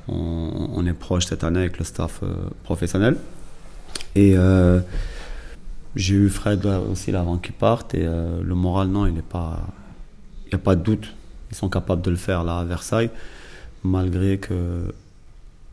on, 0.09 0.85
est 0.87 0.95
proche 0.95 1.27
cette 1.27 1.45
année 1.45 1.61
avec 1.61 1.79
le 1.79 1.85
staff 1.85 2.21
euh, 2.23 2.35
professionnel. 2.65 3.17
Et 4.15 4.37
euh, 4.37 4.81
j'ai 5.95 6.15
eu 6.15 6.29
Fred 6.29 6.67
aussi 6.67 7.13
là, 7.13 7.21
avant 7.21 7.39
qu'il 7.39 7.53
parte, 7.53 7.95
et 7.95 8.05
euh, 8.05 8.43
le 8.43 8.55
moral, 8.55 8.89
non, 8.89 9.07
il 9.07 9.15
n'est 9.15 9.23
pas. 9.23 9.61
Il 10.47 10.49
n'y 10.49 10.55
a 10.57 10.59
pas 10.59 10.77
de 10.77 10.83
doute. 10.83 11.15
Ils 11.51 11.57
sont 11.57 11.69
capables 11.69 12.03
de 12.03 12.11
le 12.11 12.17
faire 12.17 12.45
là 12.45 12.59
à 12.59 12.65
Versailles, 12.65 13.11
malgré 13.85 14.39
que 14.39 14.93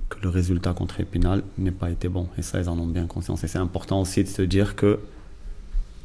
que 0.10 0.18
le 0.24 0.30
résultat 0.30 0.74
contre 0.74 1.00
Épinal 1.00 1.44
n'ait 1.58 1.72
pas 1.72 1.92
été 1.92 2.10
bon. 2.10 2.28
Et 2.38 2.42
ça, 2.42 2.60
ils 2.60 2.68
en 2.68 2.78
ont 2.80 2.88
bien 2.88 3.06
conscience. 3.06 3.44
Et 3.44 3.48
c'est 3.48 3.60
important 3.60 4.02
aussi 4.02 4.24
de 4.24 4.28
se 4.28 4.42
dire 4.42 4.76
que, 4.76 5.00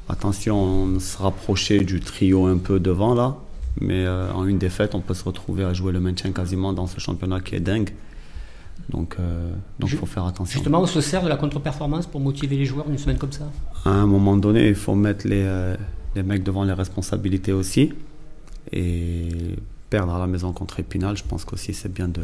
attention, 0.08 0.62
on 0.62 1.00
se 1.00 1.16
rapprochait 1.16 1.80
du 1.80 2.00
trio 2.00 2.46
un 2.46 2.58
peu 2.58 2.78
devant 2.78 3.14
là, 3.14 3.36
mais 3.80 4.04
euh, 4.06 4.32
en 4.32 4.46
une 4.46 4.58
défaite, 4.58 4.94
on 4.94 5.00
peut 5.00 5.14
se 5.14 5.24
retrouver 5.24 5.64
à 5.64 5.72
jouer 5.72 5.92
le 5.92 6.00
maintien 6.00 6.32
quasiment 6.32 6.72
dans 6.72 6.86
ce 6.86 7.00
championnat 7.00 7.40
qui 7.40 7.54
est 7.54 7.60
dingue. 7.60 7.90
Donc, 8.90 9.16
euh, 9.18 9.50
donc, 9.78 9.88
Ju- 9.90 9.96
faut 9.96 10.06
faire 10.06 10.24
attention. 10.26 10.52
Justement, 10.54 10.80
on 10.80 10.86
se 10.86 11.00
sert 11.00 11.22
de 11.22 11.28
la 11.28 11.36
contre-performance 11.36 12.06
pour 12.06 12.20
motiver 12.20 12.56
les 12.56 12.64
joueurs 12.66 12.88
une 12.88 12.98
semaine 12.98 13.18
comme 13.18 13.32
ça? 13.32 13.44
À 13.84 13.90
un 13.90 14.06
moment 14.06 14.36
donné, 14.36 14.68
il 14.68 14.74
faut 14.74 14.94
mettre 14.94 15.26
les, 15.26 15.42
euh, 15.44 15.76
les 16.16 16.22
mecs 16.22 16.42
devant 16.42 16.64
les 16.64 16.72
responsabilités 16.72 17.52
aussi. 17.52 17.92
Et 18.72 19.28
perdre 19.90 20.14
à 20.14 20.18
la 20.18 20.26
maison 20.26 20.52
contre 20.52 20.80
Épinal, 20.80 21.16
je 21.16 21.24
pense 21.24 21.44
qu'aussi 21.44 21.72
c'est 21.74 21.92
bien 21.92 22.08
de 22.08 22.22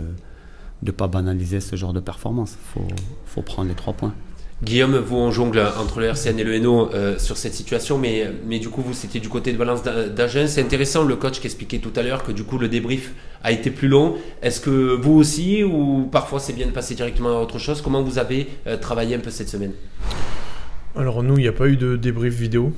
ne 0.83 0.90
pas 0.90 1.07
banaliser 1.09 1.61
ce 1.61 1.76
genre 1.76 1.92
de 1.92 2.00
performance. 2.00 2.57
Il 2.59 2.80
faut, 2.80 2.88
faut 3.26 3.42
prendre 3.42 3.69
les 3.69 3.75
trois 3.75 3.92
points. 3.92 4.14
Guillaume, 4.62 4.97
vous, 4.99 5.17
on 5.17 5.31
jongle 5.31 5.59
entre 5.81 6.00
le 6.00 6.07
RCN 6.07 6.38
et 6.38 6.45
le 6.45 6.59
NO 6.59 6.90
euh, 6.93 7.19
sur 7.19 7.38
cette 7.38 7.55
situation, 7.55 7.97
mais, 7.97 8.29
du 8.59 8.69
coup, 8.69 8.83
vous, 8.83 8.93
c'était 8.93 9.19
du 9.19 9.31
côté 9.31 9.52
de 9.52 9.57
Valence 9.57 9.83
d'A- 9.83 10.09
d'Agen. 10.09 10.47
C'est 10.49 10.61
intéressant, 10.61 11.02
le 11.05 11.17
coach 11.17 11.40
qui 11.40 11.47
expliquait 11.47 11.79
tout 11.79 11.93
à 11.97 12.02
l'heure 12.02 12.23
que 12.25 12.31
du 12.33 12.45
coup, 12.45 12.59
le 12.59 12.69
débrief 12.69 13.12
a 13.43 13.52
été 13.52 13.71
plus 13.71 13.88
long. 13.88 14.17
Est-ce 14.43 14.61
que 14.61 14.71
vous 15.00 15.12
aussi, 15.14 15.64
ou 15.64 16.09
parfois 16.12 16.40
c'est 16.40 16.52
bien 16.52 16.67
de 16.67 16.73
passer 16.73 16.95
directement 16.95 17.38
à 17.38 17.40
autre 17.40 17.59
chose? 17.59 17.81
Comment 17.81 18.02
vous 18.02 18.19
avez 18.19 18.49
euh, 18.67 18.76
travaillé 18.76 19.14
un 19.17 19.21
peu 19.21 19.31
cette 19.31 19.49
semaine? 19.49 19.73
Alors 20.95 21.23
nous, 21.23 21.38
il 21.38 21.43
n'y 21.43 21.49
a 21.49 21.52
pas 21.52 21.69
eu 21.69 21.76
de 21.79 21.97
débrief 21.97 22.35
vidéo. 22.35 22.75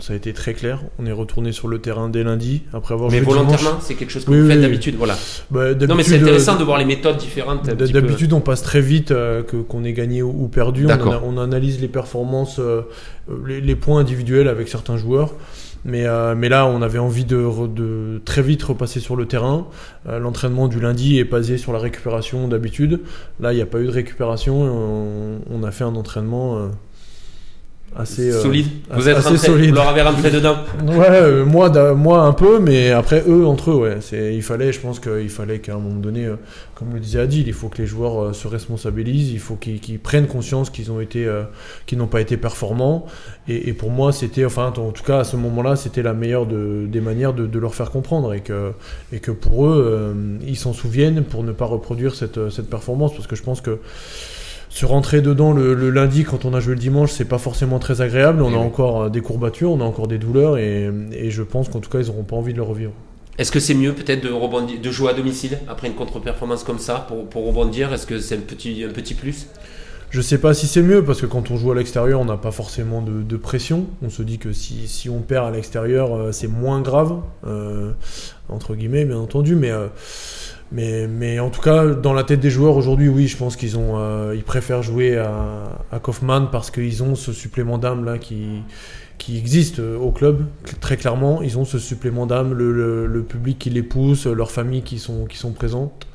Ça 0.00 0.14
a 0.14 0.16
été 0.16 0.32
très 0.32 0.54
clair. 0.54 0.80
On 0.98 1.06
est 1.06 1.12
retourné 1.12 1.52
sur 1.52 1.68
le 1.68 1.78
terrain 1.78 2.08
dès 2.08 2.24
lundi, 2.24 2.62
après 2.72 2.94
avoir 2.94 3.10
Mais 3.10 3.20
volontairement, 3.20 3.78
c'est 3.80 3.94
quelque 3.94 4.10
chose 4.10 4.24
que 4.24 4.30
Oui, 4.30 4.40
vous 4.40 4.46
faites 4.48 4.56
oui, 4.56 4.62
d'habitude, 4.62 4.96
voilà. 4.96 5.14
Bah, 5.50 5.74
Non, 5.74 5.94
mais 5.94 6.02
c'est 6.02 6.18
intéressant 6.18 6.54
euh, 6.56 6.58
de 6.58 6.64
voir 6.64 6.78
les 6.78 6.84
méthodes 6.86 7.18
différentes. 7.18 7.68
D'habitude, 7.68 8.32
on 8.32 8.40
passe 8.40 8.62
très 8.62 8.80
vite 8.80 9.10
euh, 9.10 9.42
que 9.42 9.56
qu'on 9.58 9.84
ait 9.84 9.92
gagné 9.92 10.22
ou, 10.22 10.44
ou 10.44 10.48
perdu. 10.48 10.86
On, 10.86 11.36
on 11.36 11.38
analyse 11.38 11.80
les 11.80 11.88
performances, 11.88 12.58
euh, 12.58 12.82
les, 13.46 13.60
les 13.60 13.74
points 13.76 14.00
individuels 14.00 14.48
avec 14.48 14.68
certains 14.68 14.96
joueurs. 14.96 15.34
Mais, 15.84 16.06
euh, 16.06 16.34
mais 16.36 16.48
là, 16.50 16.66
on 16.66 16.82
avait 16.82 16.98
envie 16.98 17.24
de, 17.24 17.38
re- 17.38 17.72
de 17.72 18.20
très 18.24 18.42
vite 18.42 18.62
repasser 18.62 19.00
sur 19.00 19.16
le 19.16 19.26
terrain. 19.26 19.66
L'entraînement 20.06 20.68
du 20.68 20.80
lundi 20.80 21.18
est 21.18 21.24
basé 21.24 21.56
sur 21.58 21.72
la 21.72 21.78
récupération 21.78 22.48
d'habitude. 22.48 23.00
Là, 23.40 23.52
il 23.52 23.56
n'y 23.56 23.62
a 23.62 23.66
pas 23.66 23.80
eu 23.80 23.86
de 23.86 23.90
récupération. 23.90 24.60
on 25.50 25.62
a 25.62 25.70
fait 25.70 25.84
un 25.84 25.94
entraînement 25.94 26.68
assez 27.96 28.30
euh, 28.30 28.40
solide. 28.40 28.66
Vous 28.92 29.08
êtes 29.08 29.16
assez 29.16 29.28
rentré, 29.30 29.46
solide. 29.46 29.68
vous 29.70 29.74
leur 29.74 29.88
avez 29.88 30.02
rentré 30.02 30.30
dedans. 30.30 30.56
Ouais, 30.86 31.06
euh, 31.10 31.44
moi, 31.44 31.94
moi 31.94 32.22
un 32.22 32.32
peu, 32.32 32.60
mais 32.60 32.90
après 32.90 33.24
eux 33.26 33.44
entre 33.46 33.72
eux, 33.72 33.74
ouais. 33.74 33.96
C'est, 34.00 34.34
il 34.34 34.42
fallait, 34.42 34.72
je 34.72 34.80
pense 34.80 35.00
qu'il 35.00 35.28
fallait 35.28 35.58
qu'à 35.58 35.74
un 35.74 35.78
moment 35.78 35.98
donné, 36.00 36.26
euh, 36.26 36.36
comme 36.74 36.94
le 36.94 37.00
disait 37.00 37.20
Adil, 37.20 37.46
il 37.46 37.52
faut 37.52 37.68
que 37.68 37.78
les 37.78 37.86
joueurs 37.86 38.22
euh, 38.22 38.32
se 38.32 38.46
responsabilisent, 38.48 39.32
il 39.32 39.40
faut 39.40 39.56
qu'ils, 39.56 39.98
prennent 39.98 40.28
conscience 40.28 40.70
qu'ils 40.70 40.92
ont 40.92 41.00
été, 41.00 41.28
qu'ils 41.86 41.98
n'ont 41.98 42.06
pas 42.06 42.20
été 42.20 42.36
performants. 42.36 43.06
Et, 43.48 43.68
et 43.68 43.72
pour 43.72 43.90
moi, 43.90 44.12
c'était, 44.12 44.44
enfin, 44.44 44.72
en 44.76 44.90
tout 44.92 45.02
cas 45.04 45.18
à 45.20 45.24
ce 45.24 45.36
moment-là, 45.36 45.76
c'était 45.76 46.02
la 46.02 46.14
meilleure 46.14 46.46
de- 46.46 46.86
des 46.86 47.00
manières 47.00 47.34
de, 47.34 47.46
de 47.46 47.58
leur 47.58 47.74
faire 47.74 47.90
comprendre 47.90 48.32
et 48.34 48.40
que, 48.40 48.72
et 49.12 49.18
que 49.18 49.30
pour 49.32 49.66
eux, 49.66 50.14
ils 50.46 50.56
s'en 50.56 50.72
souviennent 50.72 51.24
pour 51.24 51.42
ne 51.44 51.52
pas 51.52 51.64
reproduire 51.66 52.14
cette, 52.14 52.50
cette 52.50 52.70
performance, 52.70 53.12
parce 53.14 53.26
que 53.26 53.36
je 53.36 53.42
pense 53.42 53.60
que 53.60 53.78
se 54.70 54.86
rentrer 54.86 55.20
dedans 55.20 55.52
le, 55.52 55.74
le 55.74 55.90
lundi 55.90 56.24
quand 56.24 56.46
on 56.46 56.54
a 56.54 56.60
joué 56.60 56.74
le 56.74 56.80
dimanche, 56.80 57.10
c'est 57.12 57.26
pas 57.26 57.38
forcément 57.38 57.78
très 57.78 58.00
agréable. 58.00 58.40
On 58.40 58.50
Eh 58.50 58.54
a 58.54 58.58
oui. 58.58 58.64
encore 58.64 59.02
euh, 59.02 59.08
des 59.10 59.20
courbatures, 59.20 59.70
on 59.72 59.80
a 59.80 59.84
encore 59.84 60.06
des 60.06 60.16
douleurs 60.18 60.56
et, 60.56 60.90
et 61.12 61.30
je 61.30 61.42
pense 61.42 61.68
qu'en 61.68 61.80
tout 61.80 61.90
cas 61.90 61.98
ils 61.98 62.08
auront 62.08 62.22
pas 62.24 62.36
envie 62.36 62.52
de 62.52 62.58
le 62.58 62.62
revivre. 62.64 62.92
Est-ce 63.36 63.52
que 63.52 63.60
c'est 63.60 63.74
mieux 63.74 63.92
peut-être 63.94 64.22
de, 64.22 64.30
rebondir, 64.30 64.80
de 64.80 64.90
jouer 64.90 65.10
à 65.10 65.14
domicile 65.14 65.58
après 65.68 65.88
une 65.88 65.94
contre-performance 65.94 66.62
comme 66.64 66.78
ça 66.78 67.04
pour, 67.08 67.26
pour 67.28 67.46
rebondir? 67.46 67.92
Est-ce 67.92 68.06
que 68.06 68.18
c'est 68.18 68.36
un 68.36 68.40
petit, 68.40 68.84
un 68.88 68.92
petit 68.92 69.14
plus? 69.14 69.46
Je 70.10 70.20
sais 70.20 70.38
pas 70.38 70.54
si 70.54 70.66
c'est 70.66 70.82
mieux 70.82 71.04
parce 71.04 71.20
que 71.20 71.26
quand 71.26 71.50
on 71.52 71.56
joue 71.56 71.70
à 71.70 71.74
l'extérieur, 71.76 72.20
on 72.20 72.24
n'a 72.24 72.36
pas 72.36 72.50
forcément 72.50 73.00
de, 73.00 73.22
de 73.22 73.36
pression. 73.36 73.86
On 74.02 74.10
se 74.10 74.22
dit 74.22 74.38
que 74.38 74.52
si, 74.52 74.88
si 74.88 75.08
on 75.08 75.20
perd 75.20 75.46
à 75.46 75.50
l'extérieur, 75.52 76.14
euh, 76.14 76.32
c'est 76.32 76.48
moins 76.48 76.80
grave, 76.80 77.14
euh, 77.46 77.92
entre 78.48 78.74
guillemets, 78.74 79.04
bien 79.04 79.18
entendu. 79.18 79.54
Mais, 79.54 79.70
euh, 79.70 79.86
mais, 80.72 81.06
mais 81.08 81.38
en 81.40 81.50
tout 81.50 81.60
cas, 81.60 81.86
dans 81.86 82.12
la 82.12 82.22
tête 82.24 82.40
des 82.40 82.50
joueurs 82.50 82.76
aujourd'hui, 82.76 83.08
oui, 83.08 83.26
je 83.26 83.36
pense 83.36 83.56
qu'ils 83.56 83.76
ont, 83.76 83.98
euh, 83.98 84.34
ils 84.36 84.44
préfèrent 84.44 84.82
jouer 84.82 85.16
à, 85.18 85.80
à 85.90 85.98
Kaufmann 85.98 86.48
parce 86.52 86.70
qu'ils 86.70 87.02
ont 87.02 87.14
ce 87.14 87.32
supplément 87.32 87.78
d'âme 87.78 88.04
là 88.04 88.18
qui 88.18 88.62
qui 89.18 89.36
existe 89.36 89.80
euh, 89.80 89.98
au 89.98 90.12
club. 90.12 90.46
Cl- 90.64 90.78
très 90.80 90.96
clairement 90.96 91.42
ils 91.42 91.58
ont 91.58 91.66
ce 91.66 91.78
supplément 91.78 92.24
d'âme 92.26 92.54
le, 92.54 92.72
le- 92.72 93.06
le 93.06 93.22
public 93.22 93.58
qui 93.58 93.68
les 93.70 93.82
pousse 93.82 94.26
leurs 94.26 94.50
familles 94.50 94.82
qui 94.82 94.98
sont 94.98 95.26
qui 95.26 95.36
sont 95.36 95.52
présentes. 95.52 96.06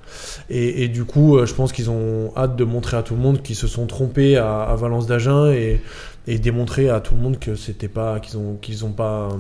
Et, 0.50 0.84
et 0.84 0.88
du 0.88 1.04
coup, 1.04 1.38
euh, 1.38 1.46
je 1.46 1.54
pense 1.54 1.72
qu'ils 1.74 1.90
ont 1.90 2.32
hâte 2.38 2.56
de 2.56 2.64
montrer 2.64 2.96
à 2.98 3.04
tout 3.04 3.16
le 3.16 3.20
monde 3.22 3.42
qu'ils 3.42 3.56
se 3.58 3.68
sont 3.68 3.86
trompés 3.86 4.38
à, 4.38 4.62
à 4.64 4.76
Valence 4.76 5.06
d'Agen 5.08 5.48
et, 5.52 5.82
et 6.28 6.40
démontrer 6.40 6.90
à 6.90 7.00
tout 7.02 7.14
le 7.16 7.22
monde 7.22 7.38
que 7.40 7.56
c'était 7.56 7.88
pas 7.90 8.20
qu'ils 8.20 8.38
ont 8.38 8.56
qu'ils 8.62 8.86
ont 8.86 8.92
pas 8.92 9.30
euh, 9.32 9.38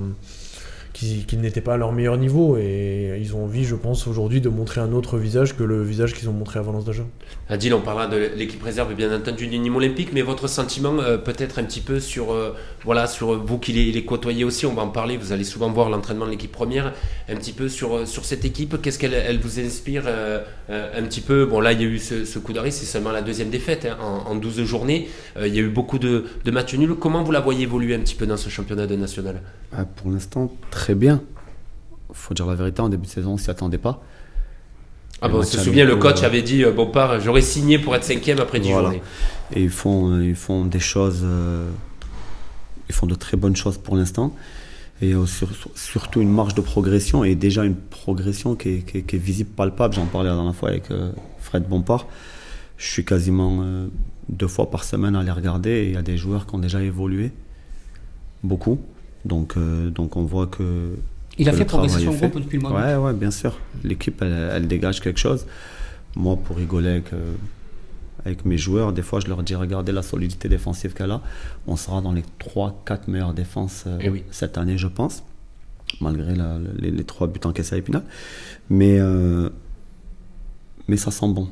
qu'ils 0.95 1.39
n'étaient 1.41 1.61
pas 1.61 1.73
à 1.73 1.77
leur 1.77 1.91
meilleur 1.91 2.17
niveau. 2.17 2.57
Et 2.57 3.17
ils 3.21 3.35
ont 3.35 3.43
envie, 3.43 3.65
je 3.65 3.75
pense, 3.75 4.07
aujourd'hui 4.07 4.41
de 4.41 4.49
montrer 4.49 4.81
un 4.81 4.93
autre 4.93 5.17
visage 5.17 5.55
que 5.55 5.63
le 5.63 5.83
visage 5.83 6.13
qu'ils 6.13 6.29
ont 6.29 6.33
montré 6.33 6.59
à 6.59 6.61
Valence 6.63 6.85
d'Agen. 6.85 7.05
Adil, 7.49 7.73
on 7.73 7.81
parlera 7.81 8.07
de 8.07 8.31
l'équipe 8.35 8.63
réserve 8.63 8.93
bien 8.95 9.15
entendu 9.15 9.47
du 9.47 9.59
Nîmes 9.59 9.75
Olympique, 9.75 10.09
mais 10.13 10.21
votre 10.21 10.47
sentiment 10.47 10.97
euh, 10.99 11.17
peut-être 11.17 11.59
un 11.59 11.63
petit 11.63 11.81
peu 11.81 11.99
sur, 11.99 12.31
euh, 12.31 12.55
voilà, 12.83 13.07
sur 13.07 13.43
vous 13.45 13.59
qui 13.59 13.73
les, 13.73 13.91
les 13.91 14.05
côtoyez 14.05 14.43
aussi, 14.43 14.65
on 14.65 14.73
va 14.73 14.83
en 14.83 14.89
parler, 14.89 15.17
vous 15.17 15.31
allez 15.33 15.43
souvent 15.43 15.69
voir 15.71 15.89
l'entraînement 15.89 16.25
de 16.25 16.31
l'équipe 16.31 16.51
première, 16.51 16.93
un 17.29 17.35
petit 17.35 17.51
peu 17.53 17.67
sur, 17.69 17.95
euh, 17.97 18.05
sur 18.05 18.25
cette 18.25 18.45
équipe, 18.45 18.81
qu'est-ce 18.81 18.97
qu'elle 18.97 19.13
elle 19.13 19.39
vous 19.39 19.59
inspire 19.59 20.03
euh, 20.07 20.39
euh, 20.69 20.99
un 20.99 21.03
petit 21.03 21.21
peu 21.21 21.45
Bon 21.45 21.59
là 21.59 21.73
il 21.73 21.81
y 21.81 21.83
a 21.83 21.87
eu 21.87 21.99
ce, 21.99 22.25
ce 22.25 22.39
coup 22.39 22.53
d'arrêt, 22.53 22.71
c'est 22.71 22.85
seulement 22.85 23.11
la 23.11 23.21
deuxième 23.21 23.49
défaite 23.49 23.85
hein, 23.85 23.97
en, 24.01 24.31
en 24.31 24.35
12 24.35 24.63
journées, 24.63 25.07
Euh, 25.37 25.47
il 25.47 25.55
y 25.55 25.59
a 25.59 25.61
eu 25.61 25.69
beaucoup 25.69 25.99
de, 25.99 26.25
de 26.43 26.51
matchs 26.51 26.75
nuls, 26.75 26.95
comment 26.95 27.23
vous 27.23 27.31
la 27.31 27.41
voyez 27.41 27.63
évoluer 27.63 27.95
un 27.95 27.99
petit 27.99 28.15
peu 28.15 28.25
dans 28.25 28.37
ce 28.37 28.49
championnat 28.49 28.87
de 28.87 28.95
national? 28.95 29.41
Ah, 29.71 29.85
pour 29.85 30.09
l'instant, 30.11 30.51
très 30.71 30.84
bien. 30.93 31.21
Faut 32.13 32.33
dire 32.35 32.45
la 32.45 32.53
vérité, 32.55 32.81
en 32.81 32.89
début 32.89 33.07
de 33.07 33.11
saison, 33.11 33.31
on 33.33 33.37
s'y 33.37 33.49
attendait 33.49 33.79
pas. 33.79 34.03
Ah 35.21 35.29
bon, 35.29 35.39
on 35.39 35.43
se 35.43 35.57
souvient, 35.57 35.85
le 35.85 35.95
coach 35.95 36.21
euh, 36.21 36.25
avait 36.27 36.41
dit, 36.43 36.63
euh, 36.63 36.71
bon 36.71 36.87
part, 36.87 37.19
j'aurais 37.21 37.41
signé 37.41 37.79
pour 37.79 37.95
être 37.95 38.03
cinquième 38.03 38.39
après 38.39 38.59
10 38.59 38.69
Voilà. 38.71 38.89
journées. 38.89 39.01
Et 39.55 39.63
ils 39.63 39.69
font, 39.69 40.11
euh, 40.11 40.23
ils 40.25 40.35
font 40.35 40.65
des 40.65 40.79
choses 40.79 41.21
euh, 41.23 41.69
ils 42.89 42.93
font 42.93 43.07
de 43.07 43.15
très 43.15 43.37
bonnes 43.37 43.55
choses 43.55 43.77
pour 43.77 43.95
l'instant. 43.95 44.35
Et 45.01 45.13
sur- 45.25 45.49
surtout 45.75 46.21
une 46.21 46.31
marge 46.31 46.53
de 46.53 46.61
progression 46.61 47.23
et 47.23 47.33
déjà 47.35 47.63
une 47.65 47.75
progression 47.75 48.55
qui 48.55 48.69
est, 48.69 48.79
qui 48.85 48.99
est- 48.99 49.01
qui 49.01 49.15
est 49.15 49.19
visible, 49.19 49.49
palpable. 49.49 49.95
J'en 49.95 50.05
parlais 50.05 50.29
la 50.29 50.35
dernière 50.35 50.55
fois 50.55 50.69
avec 50.69 50.83
Fred 51.41 51.67
Bompard. 51.67 52.05
Je 52.77 52.85
suis 52.87 53.03
quasiment 53.03 53.63
deux 54.29 54.47
fois 54.47 54.69
par 54.69 54.83
semaine 54.83 55.15
à 55.15 55.23
les 55.23 55.31
regarder 55.31 55.69
et 55.71 55.85
il 55.87 55.93
y 55.93 55.97
a 55.97 56.01
des 56.01 56.17
joueurs 56.17 56.45
qui 56.45 56.55
ont 56.55 56.59
déjà 56.59 56.81
évolué. 56.81 57.31
Beaucoup. 58.43 58.79
Donc, 59.25 59.57
euh, 59.57 59.89
donc 59.89 60.15
on 60.15 60.23
voit 60.23 60.47
que. 60.47 60.95
Il 61.37 61.49
a 61.49 61.53
fait 61.53 61.65
progresser 61.65 62.05
son 62.05 62.13
groupe 62.13 62.35
depuis 62.41 62.57
le 62.57 62.69
mois. 62.69 62.79
Ouais, 62.79 62.95
ouais, 62.95 63.13
bien 63.13 63.31
sûr. 63.31 63.59
L'équipe, 63.83 64.21
elle, 64.21 64.51
elle 64.53 64.67
dégage 64.67 65.01
quelque 65.01 65.19
chose. 65.19 65.45
Moi, 66.15 66.37
pour 66.37 66.55
rigoler 66.55 66.89
avec, 66.89 67.05
avec 68.25 68.45
mes 68.45 68.57
joueurs, 68.57 68.93
des 68.93 69.01
fois, 69.01 69.19
je 69.19 69.27
leur 69.27 69.43
dis 69.43 69.53
regardez 69.55 69.91
la 69.91 70.01
solidité 70.01 70.47
défensive 70.47 70.93
qu'elle 70.93 71.11
a. 71.11 71.21
On 71.67 71.75
sera 71.75 71.99
dans 72.01 72.13
les 72.13 72.23
3-4 72.39 73.09
meilleures 73.09 73.33
défenses 73.33 73.83
euh, 73.85 73.97
Eh 74.01 74.09
oui. 74.09 74.23
cette 74.31 74.57
année, 74.57 74.77
je 74.77 74.87
pense. 74.87 75.23
Malgré 75.99 76.35
la- 76.35 76.57
les, 76.79 76.89
les 76.91 77.03
trois 77.03 77.27
buts 77.27 77.39
encaissés 77.43 77.75
à 77.75 77.77
Épinal. 77.79 78.03
Mais, 78.69 78.97
euh, 78.99 79.49
mais 80.87 80.95
ça 80.97 81.11
sent 81.11 81.27
bon. 81.27 81.49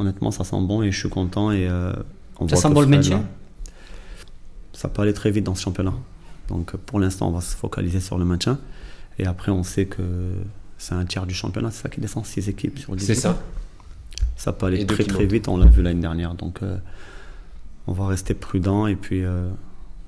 Honnêtement, 0.00 0.30
ça 0.32 0.42
sent 0.44 0.60
bon 0.60 0.82
et 0.82 0.90
je 0.90 0.98
suis 0.98 1.08
content. 1.08 1.52
Et, 1.52 1.68
euh, 1.68 1.92
on 2.40 2.48
Ça 2.48 2.56
voit 2.56 2.62
sent 2.62 2.74
bon 2.74 2.80
le 2.80 2.86
maintien 2.88 3.24
Ça 4.72 4.88
peut 4.88 5.02
aller 5.02 5.14
très 5.14 5.30
vite 5.30 5.44
dans 5.44 5.54
ce 5.54 5.62
championnat. 5.62 5.94
Donc 6.50 6.76
pour 6.76 7.00
l'instant, 7.00 7.28
on 7.28 7.32
va 7.32 7.40
se 7.40 7.56
focaliser 7.56 8.00
sur 8.00 8.18
le 8.18 8.24
maintien. 8.24 8.58
Et 9.18 9.26
après, 9.26 9.50
on 9.50 9.62
sait 9.62 9.86
que 9.86 10.02
c'est 10.78 10.94
un 10.94 11.04
tiers 11.04 11.26
du 11.26 11.34
championnat, 11.34 11.70
c'est 11.70 11.82
ça 11.82 11.88
qui 11.88 12.00
descend, 12.00 12.24
6 12.24 12.48
équipes 12.48 12.78
sur 12.78 12.94
10 12.94 13.06
C'est 13.06 13.14
ça. 13.14 13.40
Ça 14.36 14.52
peut 14.52 14.66
Et 14.72 14.76
aller 14.76 14.86
très 14.86 15.04
très 15.04 15.26
vite, 15.26 15.48
on 15.48 15.56
l'a 15.56 15.66
vu 15.66 15.82
l'année 15.82 16.00
dernière. 16.00 16.34
Donc 16.34 16.62
euh, 16.62 16.76
on 17.86 17.92
va 17.92 18.06
rester 18.06 18.34
prudent 18.34 18.86
et 18.86 18.96
puis 18.96 19.24
euh, 19.24 19.50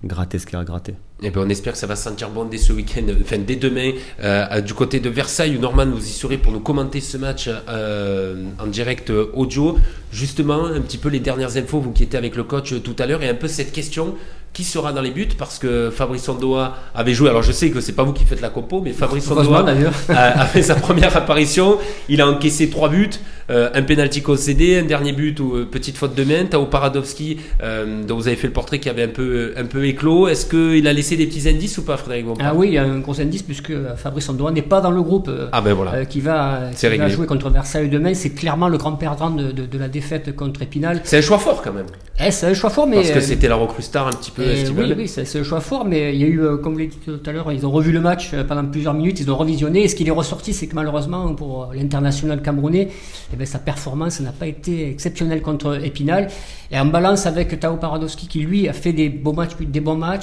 gratter 0.05 0.39
ce 0.39 0.47
qu'il 0.47 0.55
y 0.55 0.57
a 0.57 0.61
à 0.61 0.65
gratter. 0.65 0.95
Eh 1.23 1.31
ben, 1.31 1.43
on 1.45 1.49
espère 1.49 1.75
que 1.75 1.79
ça 1.79 1.87
va 1.87 1.95
se 1.95 2.03
sentir 2.03 2.31
bon 2.31 2.45
dès 2.47 2.59
ce 2.59 2.73
week-end, 2.73 3.05
enfin 3.21 3.39
dès 3.39 3.57
demain, 3.57 3.93
euh, 4.21 4.61
du 4.61 4.75
côté 4.75 4.99
de 4.99 5.09
Versailles, 5.09 5.57
où 5.57 5.61
Norman 5.61 5.87
vous 5.87 6.05
y 6.05 6.11
serez 6.11 6.37
pour 6.37 6.53
nous 6.53 6.61
commenter 6.61 7.01
ce 7.01 7.17
match 7.17 7.49
euh, 7.69 8.45
en 8.59 8.67
direct 8.67 9.11
audio. 9.11 9.79
Justement, 10.11 10.67
un 10.67 10.81
petit 10.81 10.99
peu 10.99 11.09
les 11.09 11.21
dernières 11.21 11.57
infos, 11.57 11.81
vous 11.81 11.93
qui 11.93 12.03
étiez 12.03 12.19
avec 12.19 12.35
le 12.35 12.43
coach 12.45 12.75
tout 12.83 12.97
à 12.99 13.07
l'heure, 13.07 13.23
et 13.23 13.29
un 13.29 13.35
peu 13.35 13.47
cette 13.49 13.73
question 13.73 14.17
qui 14.53 14.65
sera 14.65 14.93
dans 14.93 15.01
les 15.01 15.11
buts 15.11 15.29
parce 15.39 15.59
que 15.59 15.91
Fabrice 15.91 16.29
Ondoa 16.29 16.77
avait 16.95 17.15
joué. 17.15 17.31
Alors 17.31 17.43
je 17.43 17.53
sais 17.53 17.71
que 17.71 17.81
c'est 17.81 17.95
pas 17.95 18.03
vous 18.03 18.13
qui 18.13 18.25
faites 18.25 18.41
la 18.41 18.51
compo, 18.51 18.81
mais 18.83 18.93
Fabrice 18.93 19.27
d'ailleurs. 19.29 19.95
a, 20.11 20.43
a 20.43 20.45
fait 20.47 20.63
sa 20.63 20.75
première 20.75 21.17
apparition. 21.17 21.79
Il 22.09 22.21
a 22.21 22.29
encaissé 22.29 22.69
trois 22.69 22.89
buts, 22.91 23.11
euh, 23.51 23.71
un 23.75 23.83
penalty 23.83 24.23
concédé, 24.23 24.79
un 24.79 24.85
dernier 24.85 25.13
but 25.13 25.39
ou 25.41 25.55
euh, 25.57 25.65
petite 25.71 25.97
faute 25.97 26.15
de 26.15 26.25
main. 26.25 26.45
Tao 26.47 26.67
Paradowski, 26.67 27.39
euh, 27.63 28.03
dont 28.07 28.17
vous 28.17 28.29
avez 28.29 28.37
fait 28.37 28.47
le 28.47 28.53
portrait, 28.53 28.79
qui 28.79 28.89
avait 28.89 29.03
un 29.05 29.09
peu, 29.09 29.53
un 29.57 29.65
peu 29.65 29.85
éclos. 29.87 30.29
Est-ce 30.29 30.47
qu'il 30.47 30.87
a 30.87 30.93
laissé 30.93 31.17
des 31.17 31.27
petits 31.27 31.49
indices 31.49 31.79
ou 31.79 31.85
pas, 31.85 31.97
Frédéric 31.97 32.27
Bompard? 32.27 32.47
Ah 32.51 32.55
oui, 32.55 32.69
il 32.69 32.75
y 32.75 32.79
a 32.79 32.85
un 32.85 32.99
gros 32.99 33.21
indice 33.21 33.43
puisque 33.43 33.73
Fabrice 33.97 34.29
Ondoa 34.29 34.51
n'est 34.53 34.63
pas 34.63 34.81
dans 34.81 34.91
le 34.91 35.03
groupe 35.03 35.29
euh, 35.29 35.49
Ah 35.53 35.61
ben 35.61 35.73
voilà. 35.75 35.95
euh, 35.95 36.05
qui 36.05 36.21
va, 36.21 36.71
qui 36.77 36.87
va 36.87 37.09
jouer 37.09 37.27
contre 37.27 37.51
Versailles 37.51 37.89
demain. 37.89 38.15
C'est 38.15 38.31
clairement 38.31 38.69
le 38.69 38.79
grand 38.79 38.93
perdant 38.93 39.31
de, 39.31 39.51
de- 39.53 39.67
de 39.67 39.79
la 39.79 39.89
défaite 39.89 40.35
contre 40.37 40.63
Épinal. 40.63 41.01
C'est 41.05 41.19
un 41.19 41.23
choix 41.23 41.39
fort 41.39 41.63
quand 41.63 41.73
même. 41.73 41.87
Eh, 42.25 42.31
c'est 42.31 42.47
un 42.47 42.55
choix 42.55 42.71
fort, 42.71 42.87
mais. 42.87 42.97
Parce 42.97 43.11
que 43.11 43.19
euh, 43.19 43.23
c'était 43.23 43.49
la 43.49 43.57
recrue 43.57 43.83
star 43.83 44.07
un 44.07 44.11
petit 44.13 44.31
peu 44.31 44.43
euh, 44.43 44.53
estivale. 44.53 44.87
oui, 44.89 44.95
oui, 44.99 45.09
c'est 45.09 45.39
un 45.39 45.43
choix 45.43 45.61
fort, 45.61 45.85
mais 45.85 46.15
il 46.15 46.21
y 46.21 46.25
a 46.25 46.27
eu, 46.29 46.41
euh, 46.41 46.57
comme 46.57 46.73
vous 46.75 46.79
l'avez 46.79 46.91
dit 46.91 46.99
tout 47.05 47.19
à 47.27 47.33
l'heure, 47.33 47.51
ils 47.53 47.67
ont 47.67 47.71
revu 47.71 47.91
le 47.93 48.01
match 48.01 48.31
euh, 48.35 48.45
pendant 48.45 48.65
plusieurs 48.65 48.95
minutes, 48.95 49.19
ils 49.21 49.31
ont 49.31 49.37
revisionné, 49.37 49.83
et 49.85 49.89
ce 49.89 49.95
qui 49.97 50.07
est 50.07 50.11
ressorti, 50.11 50.53
c'est 50.53 50.67
que 50.67 50.75
malheureusement, 50.75 51.35
pour 51.35 51.65
euh, 51.65 51.75
l'international 51.75 52.43
camerounais, 52.43 52.89
eh 53.33 53.37
ben, 53.37 53.47
sa 53.47 53.59
performance 53.59 54.21
n'a 54.21 54.33
pas 54.33 54.47
été 54.47 54.91
exceptionnelle 54.91 55.43
contre 55.43 55.83
Épinal. 55.85 56.29
Et 56.71 56.79
en 56.79 56.87
balance 56.87 57.27
avec 57.27 57.59
Tao 57.59 57.77
Paradowski, 57.77 58.29
qui 58.29 58.41
lui 58.41 58.69
a 58.69 58.73
fait 58.73 58.93
des 58.93 59.09
bons 59.09 59.35
matchs, 59.35 59.57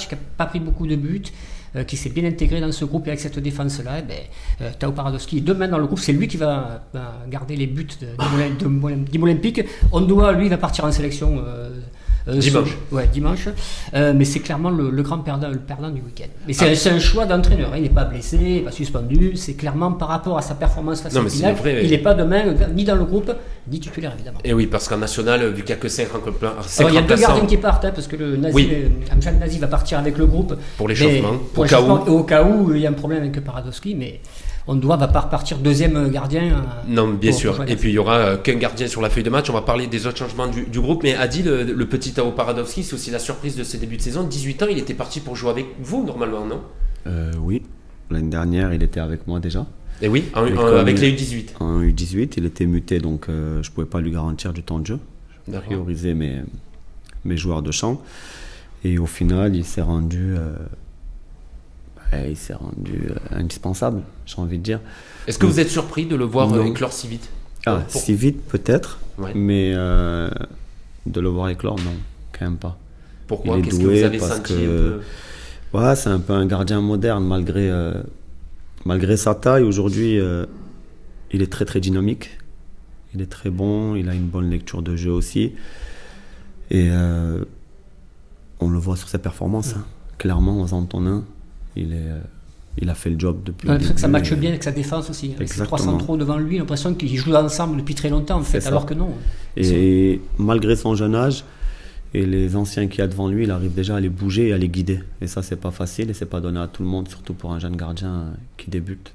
qui 0.08 0.14
n'a 0.14 0.20
pas 0.36 0.46
pris 0.46 0.60
beaucoup 0.60 0.86
de 0.86 0.96
buts, 0.96 1.22
euh, 1.76 1.84
qui 1.84 1.96
s'est 1.96 2.10
bien 2.10 2.24
intégré 2.24 2.60
dans 2.60 2.72
ce 2.72 2.84
groupe 2.84 3.06
et 3.06 3.10
avec 3.10 3.20
cette 3.20 3.38
défense-là, 3.38 3.98
eh 4.00 4.02
ben, 4.02 4.16
euh, 4.62 4.70
Tao 4.78 4.92
Paradowski 4.92 5.40
demain 5.40 5.68
dans 5.68 5.78
le 5.78 5.86
groupe, 5.86 6.00
c'est 6.00 6.12
lui 6.12 6.26
qui 6.26 6.36
va, 6.36 6.82
garder 7.28 7.56
les 7.56 7.66
buts 7.66 7.86
de, 8.00 8.06
de 8.06 9.10
d'Imo 9.10 9.26
Olympique. 9.26 9.62
Ondoa, 9.92 10.32
lui, 10.32 10.48
va 10.48 10.58
partir 10.58 10.84
en 10.84 10.92
sélection. 10.92 11.42
euh, 11.46 11.70
Dimanche. 12.26 12.76
ce- 12.90 12.94
ouais, 12.94 13.08
dimanche. 13.12 13.48
Euh, 13.94 14.12
mais 14.16 14.24
c'est 14.24 14.40
clairement 14.40 14.70
le, 14.70 14.90
le 14.90 15.02
grand 15.02 15.18
perdant, 15.18 15.48
le 15.48 15.58
perdant 15.58 15.90
du 15.90 16.00
week-end. 16.02 16.28
Mais 16.46 16.52
Ah. 16.56 16.64
c'est 16.64 16.74
c'est 16.74 16.90
un 16.90 16.98
choix 16.98 17.24
d'entraîneur. 17.26 17.70
hein. 17.72 17.76
Il 17.76 17.82
n'est 17.84 17.88
pas 17.88 18.04
blessé, 18.04 18.36
il 18.40 18.52
n'est 18.54 18.60
pas 18.60 18.70
suspendu. 18.72 19.32
C'est 19.36 19.54
clairement 19.54 19.92
par 19.92 20.08
rapport 20.08 20.36
à 20.38 20.42
sa 20.42 20.54
performance 20.54 21.00
face 21.00 21.14
Non, 21.14 21.26
Épinal. 21.26 21.54
vrai, 21.54 21.80
Il 21.84 21.90
n'est 21.90 21.98
pas 21.98 22.14
demain 22.14 22.42
ni 22.74 22.84
dans 22.84 22.96
le 22.96 23.04
groupe, 23.04 23.32
ni 23.70 23.80
titulaire 23.80 24.12
évidemment. 24.14 24.38
Et 24.44 24.52
oui, 24.52 24.66
parce 24.66 24.88
qu'en 24.88 24.98
national, 24.98 25.46
vu 25.48 25.62
qu'il 25.62 25.66
n'y 25.66 25.72
a 25.72 25.76
que 25.76 25.88
5 25.88 26.08
remplaçants 26.12 26.88
il 26.88 26.94
y 26.94 26.98
a 26.98 27.02
deux 27.02 27.16
gardiens 27.16 27.46
qui 27.46 27.56
partent, 27.56 27.84
hein, 27.86 27.92
parce 27.94 28.06
que 28.06 28.16
le 28.16 28.36
Nazi, 28.36 28.54
Oui. 28.54 28.68
euh, 28.72 29.30
Nazi 29.38 29.58
va 29.58 29.66
partir 29.66 29.98
avec 29.98 30.18
le 30.18 30.26
groupe. 30.26 30.54
pour 30.76 30.88
l'échauffement, 30.88 31.34
au 31.56 32.10
au 32.10 32.22
cas 32.24 32.42
où 32.44 32.74
il 32.74 32.80
y 32.82 32.86
a 32.86 32.90
un 32.90 32.94
problème 32.94 33.22
avec 33.22 33.42
Paradowski, 33.44 33.94
mais 33.94 34.20
on 34.66 34.74
doit 34.76 34.96
va 34.96 35.08
pas 35.08 35.20
repartir 35.20 35.58
deuxième 35.58 36.08
gardien. 36.10 36.42
euh, 36.42 36.60
Non, 36.88 37.08
bien 37.08 37.30
pour- 37.30 37.40
sûr. 37.40 37.56
pour 37.56 37.64
Et 37.68 37.76
puis 37.76 37.90
il 37.90 37.94
y 37.94 37.98
aura 37.98 38.16
euh, 38.18 38.36
qu'un 38.36 38.54
gardien 38.56 38.86
sur 38.86 39.00
la 39.02 39.10
feuille 39.10 39.22
de 39.24 39.30
match. 39.30 39.48
On 39.50 39.52
va 39.54 39.62
parler 39.62 39.86
des 39.86 40.06
autres 40.06 40.18
changements 40.18 40.46
du, 40.48 40.64
du 40.66 40.80
groupe. 40.80 41.02
Mais 41.02 41.14
Adi, 41.14 41.42
le, 41.42 41.62
le 41.64 41.86
petit 41.86 42.12
Tao 42.12 42.30
Paradowski, 42.32 42.82
c'est 42.84 42.94
aussi 42.94 43.10
la 43.10 43.18
surprise 43.18 43.56
de 43.56 43.64
ce 43.64 43.76
début 43.76 43.96
de 43.96 44.02
saison. 44.02 44.22
18 44.24 44.62
ans, 44.62 44.66
il 44.70 44.78
était 44.78 44.94
parti 44.94 45.20
pour 45.20 45.34
jouer 45.36 45.50
avec 45.50 45.66
vous 45.82 46.04
normalement, 46.04 46.44
non? 46.46 46.60
Euh, 47.06 47.32
oui, 47.40 47.62
l'année 48.10 48.28
dernière, 48.30 48.72
il 48.74 48.82
était 48.82 49.00
avec 49.00 49.26
moi 49.26 49.40
déjà. 49.40 49.66
Et 50.02 50.08
oui, 50.08 50.24
en- 50.34 50.46
Et 50.46 50.52
en- 50.52 50.56
comme 50.56 50.76
avec 50.76 50.96
il- 50.98 51.02
les 51.02 51.12
U18. 51.12 51.48
En 51.60 51.80
U18, 51.82 52.34
il 52.36 52.44
était 52.46 52.66
muté, 52.66 52.98
donc 53.00 53.26
euh, 53.28 53.62
je 53.62 53.70
pouvais 53.70 53.86
pas 53.86 54.00
lui 54.00 54.10
garantir 54.10 54.52
du 54.52 54.62
temps 54.62 54.78
de 54.78 54.86
jeu. 54.86 54.98
Je 55.50 55.58
priorisais 55.58 56.14
mes, 56.14 56.42
mes 57.24 57.36
joueurs 57.36 57.62
de 57.62 57.70
champ. 57.72 58.00
Et 58.84 58.98
au 58.98 59.06
final, 59.06 59.54
il 59.56 59.64
s'est 59.64 59.82
rendu, 59.82 60.34
euh, 60.36 60.54
il 62.12 62.36
s'est 62.36 62.54
rendu 62.54 63.08
euh, 63.10 63.14
indispensable, 63.30 64.02
j'ai 64.26 64.38
envie 64.38 64.58
de 64.58 64.62
dire. 64.62 64.80
Est-ce 65.26 65.38
que 65.38 65.46
vous 65.46 65.60
êtes 65.60 65.68
surpris 65.70 66.06
de 66.06 66.16
le 66.16 66.24
voir 66.24 66.52
euh, 66.52 66.64
éclore 66.64 66.92
si 66.92 67.06
vite? 67.08 67.28
Ah, 67.66 67.82
Pour- 67.90 68.00
si 68.00 68.14
vite 68.14 68.42
peut-être, 68.48 68.98
Ouais. 69.18 69.32
mais 69.34 69.72
euh, 69.74 70.30
de 71.06 71.20
le 71.20 71.28
voir 71.28 71.48
éclore, 71.50 71.76
non, 71.76 71.92
quand 72.36 72.44
même 72.46 72.56
pas. 72.56 72.78
Pourquoi? 73.26 73.60
Qu'est-ce 73.60 73.78
que 73.78 73.84
vous 73.84 74.02
avez 74.02 74.18
senti 74.18 74.54
que- 74.54 75.00
un 75.74 75.78
Ouais, 75.78 75.94
c'est 75.94 76.08
un 76.08 76.18
peu 76.18 76.32
un 76.32 76.46
gardien 76.46 76.80
moderne 76.80 77.24
malgré, 77.24 77.70
euh, 77.70 77.94
malgré 78.84 79.16
sa 79.16 79.34
taille. 79.36 79.62
Aujourd'hui, 79.62 80.18
euh, 80.18 80.46
il 81.32 81.42
est 81.42 81.52
très 81.52 81.64
très 81.64 81.78
dynamique. 81.80 82.38
Il 83.14 83.20
est 83.22 83.30
très 83.30 83.50
bon, 83.50 83.94
il 83.94 84.08
a 84.08 84.14
une 84.14 84.26
bonne 84.26 84.50
lecture 84.50 84.82
de 84.82 84.96
jeu 84.96 85.12
aussi. 85.12 85.52
Et 86.70 86.88
euh, 86.90 87.44
on 88.58 88.68
le 88.68 88.78
voit 88.80 88.96
sur 88.96 89.08
ses 89.08 89.18
performances. 89.18 89.74
hein. 89.76 89.84
Clairement, 90.18 90.60
aux 90.60 90.72
Antonins, 90.72 91.24
il, 91.76 91.92
est, 91.92 91.96
euh, 91.96 92.18
il 92.78 92.88
a 92.90 92.94
fait 92.94 93.10
le 93.10 93.18
job 93.18 93.38
depuis 93.44 93.68
Ouais, 93.68 93.74
le 93.74 93.80
parce 93.80 93.92
que 93.92 94.00
ça 94.00 94.08
matche 94.08 94.32
et- 94.32 94.36
bien 94.36 94.50
avec 94.50 94.62
sa 94.62 94.72
défense 94.72 95.10
aussi. 95.10 95.32
Avec 95.36 95.48
ses 95.48 95.60
Exactement. 95.60 95.78
300 95.92 95.98
trop 95.98 96.16
devant 96.16 96.36
lui, 96.38 96.58
l'impression 96.58 96.94
qu'ils 96.94 97.16
jouent 97.16 97.34
ensemble 97.34 97.76
depuis 97.78 97.94
très 97.94 98.08
longtemps 98.08 98.38
en 98.38 98.42
fait, 98.42 98.66
alors 98.66 98.86
que 98.86 98.94
non. 98.94 99.10
Et 99.56 100.20
malgré 100.38 100.76
son 100.76 100.94
jeune 100.94 101.14
âge 101.14 101.44
et 102.14 102.26
les 102.26 102.56
anciens 102.56 102.86
qu'il 102.88 103.00
y 103.00 103.02
a 103.02 103.06
devant 103.06 103.28
lui, 103.28 103.44
il 103.44 103.50
arrive 103.50 103.72
déjà 103.74 103.96
à 103.96 104.00
les 104.00 104.08
bouger 104.08 104.48
et 104.48 104.52
à 104.52 104.58
les 104.58 104.68
guider. 104.68 105.00
Et 105.20 105.26
ça, 105.26 105.42
c'est 105.42 105.56
pas 105.60 105.70
facile 105.70 106.10
et 106.10 106.14
c'est 106.14 106.26
pas 106.26 106.40
donné 106.40 106.58
à 106.60 106.66
tout 106.66 106.82
le 106.82 106.88
monde, 106.88 107.08
surtout 107.08 107.34
pour 107.34 107.52
un 107.52 107.58
jeune 107.60 107.76
gardien 107.76 108.08
euh, 108.12 108.30
qui 108.56 108.68
débute. 108.70 109.12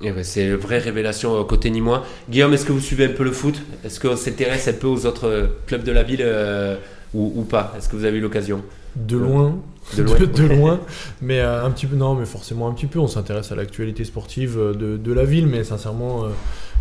Eh 0.00 0.12
ben, 0.12 0.22
c'est 0.22 0.46
une 0.46 0.54
vraie 0.54 0.78
révélation 0.78 1.36
euh, 1.38 1.42
côté 1.44 1.70
Nîmois. 1.70 2.04
Guillaume, 2.30 2.54
est-ce 2.54 2.64
que 2.64 2.72
vous 2.72 2.80
suivez 2.80 3.06
un 3.06 3.12
peu 3.12 3.24
le 3.24 3.32
foot? 3.32 3.60
Est-ce 3.84 3.98
qu'on 4.00 4.16
s'intéresse 4.16 4.68
un 4.68 4.72
peu 4.72 4.86
aux 4.86 5.04
autres 5.06 5.26
euh, 5.26 5.46
clubs 5.66 5.82
de 5.82 5.90
la 5.92 6.04
ville 6.04 6.20
euh, 6.22 6.76
ou, 7.12 7.32
ou 7.36 7.42
pas? 7.42 7.74
Est-ce 7.76 7.88
que 7.88 7.96
vous 7.96 8.04
avez 8.04 8.16
eu 8.18 8.20
l'occasion? 8.20 8.62
De 8.96 9.16
loin. 9.16 9.58
De 9.96 10.02
loin. 10.02 10.18
De, 10.18 10.26
de 10.26 10.42
loin. 10.44 10.80
Mais 11.22 11.40
euh, 11.40 11.64
un 11.64 11.70
petit 11.70 11.86
peu, 11.86 11.96
non, 11.96 12.14
mais 12.14 12.26
forcément 12.26 12.68
un 12.68 12.72
petit 12.72 12.86
peu. 12.86 12.98
On 12.98 13.08
s'intéresse 13.08 13.52
à 13.52 13.56
l'actualité 13.56 14.04
sportive 14.04 14.58
euh, 14.58 14.74
de, 14.74 14.96
de 14.96 15.12
la 15.12 15.24
ville, 15.24 15.46
mais 15.46 15.64
sincèrement, 15.64 16.24
euh, 16.24 16.28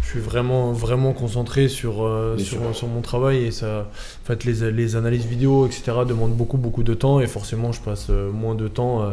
je 0.01 0.09
suis 0.09 0.19
vraiment, 0.19 0.71
vraiment 0.71 1.13
concentré 1.13 1.67
sur, 1.67 2.05
euh, 2.05 2.37
sur, 2.37 2.87
mon 2.87 3.01
travail 3.01 3.45
et 3.45 3.51
ça, 3.51 3.89
en 4.23 4.25
fait, 4.27 4.45
les, 4.45 4.71
les 4.71 4.95
analyses 4.95 5.25
vidéo, 5.25 5.65
etc., 5.65 5.83
demandent 6.07 6.35
beaucoup, 6.35 6.57
beaucoup 6.57 6.83
de 6.83 6.93
temps 6.93 7.19
et 7.19 7.27
forcément, 7.27 7.71
je 7.71 7.81
passe 7.81 8.07
euh, 8.09 8.31
moins 8.31 8.55
de 8.55 8.67
temps. 8.67 9.03
euh, 9.03 9.11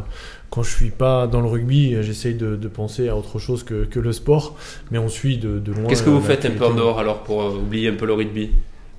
quand 0.50 0.62
je 0.62 0.70
suis 0.70 0.90
pas 0.90 1.26
dans 1.26 1.40
le 1.40 1.48
rugby, 1.48 1.96
j'essaye 2.02 2.34
de, 2.34 2.54
de 2.54 2.68
penser 2.68 3.08
à 3.08 3.16
autre 3.16 3.40
chose 3.40 3.64
que, 3.64 3.84
que 3.86 3.98
le 3.98 4.12
sport, 4.12 4.54
mais 4.92 4.98
on 4.98 5.08
suit 5.08 5.36
de, 5.36 5.58
de 5.58 5.72
loin. 5.72 5.86
Qu'est-ce 5.88 6.04
que 6.04 6.10
vous 6.10 6.20
faites 6.20 6.44
un 6.44 6.50
peu 6.50 6.64
en 6.66 6.74
dehors 6.74 7.00
alors 7.00 7.24
pour 7.24 7.42
euh, 7.42 7.50
oublier 7.56 7.88
un 7.88 7.94
peu 7.94 8.06
le 8.06 8.12
rugby? 8.12 8.50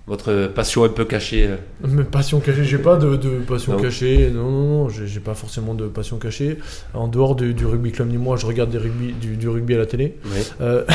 Votre 0.07 0.47
passion 0.53 0.83
un 0.83 0.89
peu 0.89 1.03
cachée 1.03 1.47
euh. 1.47 1.55
Mais 1.87 2.03
passion 2.03 2.39
cachée, 2.39 2.63
j'ai 2.63 2.77
pas 2.77 2.95
de, 2.95 3.15
de 3.15 3.39
passion 3.39 3.73
Non. 3.73 3.79
cachée. 3.79 4.29
Non, 4.31 4.51
non, 4.51 4.83
non, 4.83 4.89
j'ai 4.89 5.19
pas 5.19 5.33
forcément 5.33 5.73
de 5.73 5.87
passion 5.87 6.17
cachée. 6.17 6.59
En 6.93 7.07
dehors 7.07 7.35
du, 7.35 7.55
du 7.55 7.65
rugby 7.65 7.91
club 7.91 8.09
ni 8.11 8.17
moi, 8.17 8.37
je 8.37 8.45
regarde 8.45 8.69
des 8.69 8.77
rugby, 8.77 9.13
du, 9.13 9.35
du 9.35 9.49
rugby 9.49 9.73
à 9.73 9.79
la 9.79 9.87
télé. 9.87 10.15
Euh, 10.61 10.85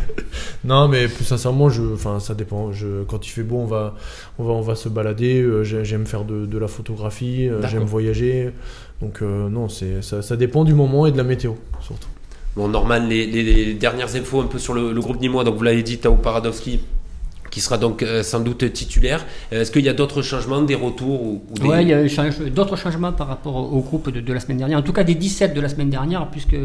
non, 0.64 0.88
mais 0.88 1.06
plus 1.08 1.24
sincèrement, 1.24 1.68
je, 1.68 1.82
ça 2.18 2.34
dépend. 2.34 2.72
Je, 2.72 3.02
quand 3.04 3.26
il 3.26 3.30
fait 3.30 3.42
beau, 3.42 3.56
on 3.58 3.66
va, 3.66 3.94
on 4.38 4.44
va, 4.44 4.52
on 4.54 4.62
va 4.62 4.74
se 4.74 4.88
balader. 4.88 5.42
Euh, 5.42 5.62
j'ai- 5.62 5.84
J'aime 5.84 6.06
faire 6.06 6.24
de, 6.24 6.46
de 6.46 6.58
la 6.58 6.68
photographie. 6.68 7.50
J'aime 7.68 7.84
voyager. 7.84 8.50
Donc 9.02 9.20
euh, 9.20 9.50
non, 9.50 9.68
c'est, 9.68 10.02
ça, 10.02 10.22
ça 10.22 10.36
dépend 10.36 10.64
du 10.64 10.72
moment 10.72 11.06
et 11.06 11.12
de 11.12 11.18
la 11.18 11.24
météo 11.24 11.52
surtout. 11.82 12.08
Bon, 12.56 12.68
Norman, 12.68 13.00
les, 13.06 13.26
les- 13.26 13.42
les 13.42 13.74
dernières 13.74 14.16
infos 14.16 14.40
un 14.40 14.46
peu 14.46 14.58
sur 14.58 14.72
le, 14.72 14.92
le 14.94 15.00
groupe 15.02 15.20
Nîmois. 15.20 15.44
Donc, 15.44 15.56
vous 15.56 15.62
l'avez 15.62 15.82
dit, 15.82 15.98
Tao 15.98 16.14
Paradowski 16.14 16.80
qui 17.50 17.60
sera 17.60 17.78
donc 17.78 18.02
euh, 18.02 18.22
sans 18.22 18.40
doute 18.40 18.72
titulaire. 18.72 19.24
Euh, 19.52 19.62
Est-ce 19.62 19.70
qu'il 19.70 19.84
y 19.84 19.88
a 19.88 19.92
d'autres 19.92 20.22
changements, 20.22 20.62
des 20.62 20.74
retours 20.74 21.22
ou, 21.22 21.42
ou 21.50 21.54
des... 21.54 21.66
Ouais, 21.68 21.82
il 21.82 21.88
y 21.88 21.92
a 21.92 22.02
d'autres 22.50 22.76
changements 22.76 23.12
par 23.12 23.28
rapport 23.28 23.56
au 23.56 23.80
groupe 23.80 24.10
de, 24.10 24.20
de 24.20 24.32
la 24.32 24.40
semaine 24.40 24.58
dernière. 24.58 24.78
En 24.78 24.82
tout 24.82 24.92
cas, 24.92 25.04
des 25.04 25.14
17 25.14 25.54
de 25.54 25.60
la 25.60 25.68
semaine 25.68 25.90
dernière, 25.90 26.28
puisque 26.30 26.56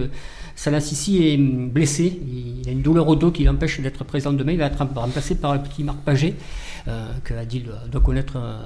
Salah 0.56 0.80
Sissi 0.82 1.28
est 1.28 1.38
blessé. 1.38 2.20
Il 2.64 2.68
a 2.70 2.72
une 2.72 2.82
douleur 2.82 3.08
au 3.08 3.16
dos 3.16 3.32
qui 3.32 3.44
l'empêche 3.44 3.80
d'être 3.82 4.04
présent 4.04 4.32
demain. 4.34 4.52
Il 4.54 4.58
va 4.60 4.66
être 4.66 4.78
rem- 4.80 4.90
remplacé 4.96 5.36
par 5.36 5.54
le 5.54 5.62
petit 5.62 5.84
Marc 5.84 5.98
Paget, 6.00 6.36
euh, 6.88 7.06
que 7.24 7.34
Adil 7.34 7.64
doit, 7.64 7.76
doit 7.92 8.02
connaître 8.02 8.34
euh, 8.38 8.58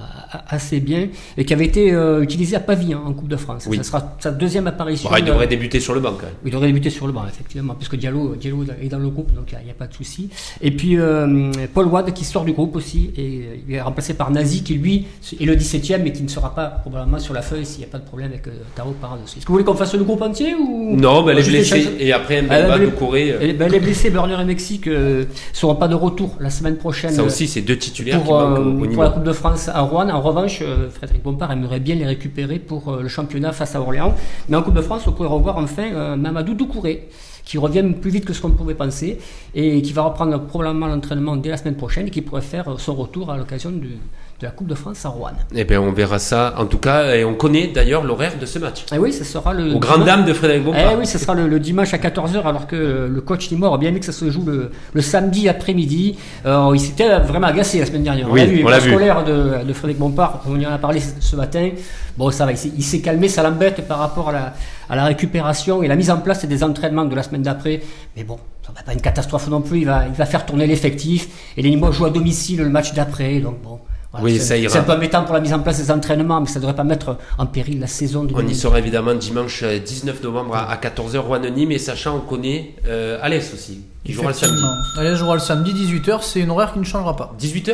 assez 0.48 0.80
bien, 0.80 1.08
et 1.38 1.46
qui 1.46 1.54
avait 1.54 1.66
été 1.66 1.92
euh, 1.94 2.22
utilisé 2.22 2.56
à 2.56 2.60
Pavie 2.60 2.94
hein, 2.94 3.02
en 3.06 3.14
Coupe 3.14 3.28
de 3.28 3.36
France. 3.38 3.66
Oui. 3.70 3.78
Ça 3.78 3.84
sera 3.84 4.16
sa 4.20 4.32
deuxième 4.32 4.68
apparition. 4.68 5.10
Bon, 5.10 5.16
il 5.18 5.24
de- 5.24 5.30
devrait 5.30 5.48
débuter 5.48 5.80
sur 5.80 5.94
le 5.94 6.00
banc 6.00 6.14
quand 6.18 6.26
même. 6.26 6.36
il 6.46 6.52
devrait 6.52 6.68
débuter 6.68 6.90
sur 6.90 7.08
le 7.08 7.14
banc, 7.14 7.24
effectivement, 7.28 7.74
puisque 7.76 7.96
Diallo, 7.98 8.36
Diallo 8.36 8.64
est 8.82 8.88
dans 8.90 9.00
le 9.00 9.10
groupe, 9.10 9.34
donc 9.34 9.52
il 9.52 9.66
n'y 9.66 9.72
a, 9.72 9.74
pas 9.74 9.88
de 9.88 9.94
souci. 9.94 10.30
Et 10.62 10.72
puis 10.72 10.98
euh, 10.98 11.52
Paul 11.74 11.88
Wade 11.88 12.14
qui 12.14 12.24
sort 12.26 12.46
du 12.46 12.54
groupe 12.54 12.76
aussi, 12.76 13.12
et 13.18 13.22
euh, 13.44 13.56
il 13.68 13.74
est 13.76 13.82
remplacé 13.82 14.14
par 14.14 14.32
Nazi 14.32 14.64
qui 14.64 14.76
lui 14.76 15.06
est 15.40 15.46
le 15.46 15.56
17ème 15.56 16.02
mais 16.04 16.12
qui 16.12 16.24
ne 16.24 16.28
sera 16.30 16.54
pas 16.56 16.68
probablement 16.68 17.20
sur 17.20 17.34
la 17.34 17.42
feuille 17.42 17.66
s'il 17.66 17.80
n'y 17.80 17.86
a 17.86 17.90
pas 17.90 18.00
de 18.00 18.06
problème 18.06 18.30
avec 18.32 18.48
euh, 18.48 18.52
Taro 18.76 18.92
par-dessus. 19.00 19.38
Est-ce 19.38 19.46
que 19.46 19.50
vous 19.50 19.54
voulez 19.56 19.66
qu'on 19.66 19.74
fasse 19.76 19.94
le 19.96 20.04
groupe 20.04 20.22
entier 20.22 20.56
ou 20.56 20.96
Non, 20.96 21.24
mais 21.24 21.34
est 21.34 21.44
Juste 21.44 21.52
les 21.52 21.64
Et 22.00 22.14
après, 22.14 22.42
Mbemba, 22.42 22.78
les- 22.78 22.86
Doucouré, 22.86 23.32
euh, 23.32 23.54
ben, 23.54 23.70
les 23.72 23.80
blessés, 23.80 24.10
Burner 24.10 24.38
et 24.42 24.46
Mexique 24.46 24.88
ne 24.88 25.26
seront 25.54 25.76
pas 25.76 25.88
de 25.88 25.96
retour 25.96 26.36
la 26.40 26.50
semaine 26.50 26.78
prochaine. 26.78 27.12
ça 27.12 27.24
aussi, 27.24 27.48
c'est 27.48 27.62
deux 27.62 27.78
titulaires 27.78 28.20
qui 28.20 28.26
pour, 28.26 28.40
manquent 28.40 28.60
euh, 28.60 28.64
au, 28.64 28.84
au 28.86 28.90
pour 28.90 29.04
la 29.04 29.10
Coupe 29.10 29.24
de 29.24 29.34
France 29.34 29.70
à 29.70 29.82
Rouen. 29.82 30.10
En 30.10 30.22
revanche, 30.22 30.60
euh, 30.62 30.90
Frédéric 30.90 31.24
Bompard 31.24 31.52
aimerait 31.52 31.80
bien 31.80 31.96
les 31.96 32.06
récupérer 32.06 32.60
pour 32.60 32.90
euh, 32.94 33.02
le 33.02 33.08
championnat 33.08 33.52
face 33.52 33.76
à 33.76 33.82
Orléans. 33.82 34.14
Mais 34.50 34.58
en 34.58 34.62
Coupe 34.64 34.76
de 34.76 34.82
France, 34.82 35.04
on 35.08 35.12
pourrait 35.12 35.30
revoir 35.30 35.58
enfin 35.58 35.90
euh, 35.94 36.16
Mamadou 36.16 36.54
Doucouré, 36.54 37.08
qui 37.44 37.58
revient 37.58 37.84
plus 38.02 38.10
vite 38.12 38.26
que 38.26 38.34
ce 38.34 38.42
qu'on 38.42 38.52
pouvait 38.52 38.74
penser 38.74 39.20
et 39.54 39.82
qui 39.82 39.94
va 39.94 40.02
reprendre 40.04 40.40
probablement 40.42 40.88
l'entraînement 40.88 41.36
dès 41.36 41.50
la 41.50 41.58
semaine 41.58 41.76
prochaine 41.76 42.08
et 42.08 42.10
qui 42.12 42.22
pourrait 42.22 42.42
faire 42.42 42.68
euh, 42.70 42.76
son 42.78 42.96
retour 42.96 43.32
à 43.32 43.38
l'occasion 43.38 43.72
du- 43.72 43.98
de 44.42 44.46
la 44.48 44.52
Coupe 44.52 44.68
de 44.68 44.76
France 44.76 45.06
à 45.06 45.10
Rouen. 45.10 45.32
Eh 45.56 45.64
bien, 45.64 45.80
on 45.80 45.94
verra 45.94 46.20
ça. 46.20 46.56
En 46.58 46.66
tout 46.66 46.78
cas, 46.78 47.16
et 47.16 47.24
on 47.24 47.36
connaît 47.36 47.68
d'ailleurs 47.68 48.04
l'horaire 48.04 48.34
de 48.38 48.46
ce 48.46 48.60
match. 48.60 48.84
Et 48.94 48.98
oui, 48.98 49.14
ce 49.14 49.24
sera 49.24 49.54
le. 49.54 49.70
Dimanche- 49.76 50.06
dames 50.06 50.26
de 50.26 50.34
Frédéric 50.34 50.66
Bompard. 50.66 50.82
Eh 50.92 50.96
oui, 50.98 51.06
ce 51.08 51.18
sera 51.18 51.34
le, 51.34 51.48
le 51.48 51.58
dimanche 51.60 51.94
à 51.94 51.98
14h, 51.98 52.44
alors 52.46 52.68
que 52.68 53.08
le 53.10 53.22
coach 53.22 53.48
Timor 53.48 53.74
a 53.74 53.78
bien 53.78 53.90
aimé 53.90 54.00
que 54.02 54.06
ça 54.06 54.12
se 54.12 54.30
joue 54.30 54.44
le, 54.46 54.72
le 54.92 55.02
samedi 55.02 55.48
après-midi. 55.48 56.18
Euh, 56.46 56.70
il 56.74 56.82
s'était 56.82 57.18
vraiment 57.20 57.48
agacé 57.48 57.80
la 57.80 57.86
semaine 57.86 58.04
dernière. 58.04 58.30
Oui, 58.30 58.42
on 58.42 58.46
l'a 58.46 58.52
vu, 58.52 58.64
on 58.66 58.68
l'a 58.68 58.80
vu. 58.80 58.90
scolaire 58.92 59.24
de, 59.24 59.64
de 59.64 59.74
Frédéric 59.74 60.00
Bompard, 60.00 60.42
on 60.50 60.60
y 60.60 60.66
en 60.68 60.72
a 60.74 60.78
parlé 60.80 61.00
ce, 61.00 61.36
matin. 61.38 61.70
Bon, 62.18 62.30
ça 62.30 62.46
va, 62.46 62.52
il 62.52 62.58
s'est- 62.58 62.72
il 62.76 62.84
s'est 62.84 63.00
calmé, 63.00 63.30
ça 63.30 63.42
l'embête 63.42 63.88
par 63.88 64.00
rapport 64.00 64.30
à 64.30 64.32
la, 64.34 64.54
à 64.90 64.98
la 64.98 65.06
récupération 65.06 65.82
et 65.82 65.88
la 65.88 65.96
mise 65.96 66.12
en 66.12 66.18
place 66.18 66.44
des 66.46 66.62
entraînements 66.62 67.06
de 67.06 67.16
la 67.16 67.24
semaine 67.24 67.42
d'après. 67.44 67.82
Mais 68.18 68.26
bon, 68.26 68.38
ça 68.68 68.74
va 68.76 68.84
pas 68.84 68.92
une 68.92 69.02
catastrophe 69.02 69.48
non 69.48 69.62
plus. 69.62 69.80
Il 69.80 69.86
va, 69.86 70.04
il 70.08 70.14
va 70.14 70.26
faire 70.26 70.46
tourner 70.46 70.68
l'effectif. 70.68 71.30
Et 71.56 71.62
les 71.62 71.70
Nîmois 71.70 71.92
jouent 71.92 72.06
à 72.08 72.10
domicile 72.10 72.58
le 72.62 72.70
match 72.70 72.94
d'après, 72.94 73.40
donc 73.40 73.62
bon. 73.62 73.80
Voilà, 74.20 74.24
Oui, 74.34 74.40
c'est- 74.40 74.46
ça 74.46 74.58
ira. 74.58 74.72
C'est 74.72 74.80
un 74.80 74.84
peu 74.84 74.92
embêtant 74.94 75.24
pour 75.24 75.34
la 75.34 75.40
mise 75.42 75.54
en 75.54 75.60
place 75.60 75.78
des 75.78 75.92
entraînements, 75.92 76.42
mais 76.42 76.48
ça 76.48 76.60
devrait 76.60 76.76
pas 76.76 76.84
mettre 76.84 77.18
en 77.38 77.46
péril 77.46 77.80
la 77.80 77.88
saison 77.88 78.24
de 78.24 78.28
On 78.34 78.38
y 78.40 78.42
2018. 78.42 78.62
sera 78.62 78.80
évidemment 78.80 79.14
dimanche 79.14 79.62
euh, 79.64 79.80
19 79.80 80.22
novembre 80.24 80.56
à 80.56 80.76
14h, 80.78 81.18
Rouen-Nîmes. 81.20 81.72
Et 81.72 81.78
sachant, 81.80 82.18
on 82.18 82.20
connaît 82.22 82.76
euh, 82.88 83.18
Alès 83.22 83.54
aussi, 83.54 83.82
qui 84.04 84.14
jouera 84.14 84.30
le 84.30 84.34
samedi. 84.34 84.54
Effectivement. 84.58 85.02
Allez, 85.02 85.16
jouera 85.16 85.34
le 85.36 85.40
samedi 85.42 85.74
18h, 85.74 86.20
c'est 86.22 86.40
une 86.40 86.50
horaire 86.52 86.74
qui 86.74 86.80
ne 86.80 86.84
changera 86.86 87.16
pas. 87.16 87.34
18h 87.40 87.74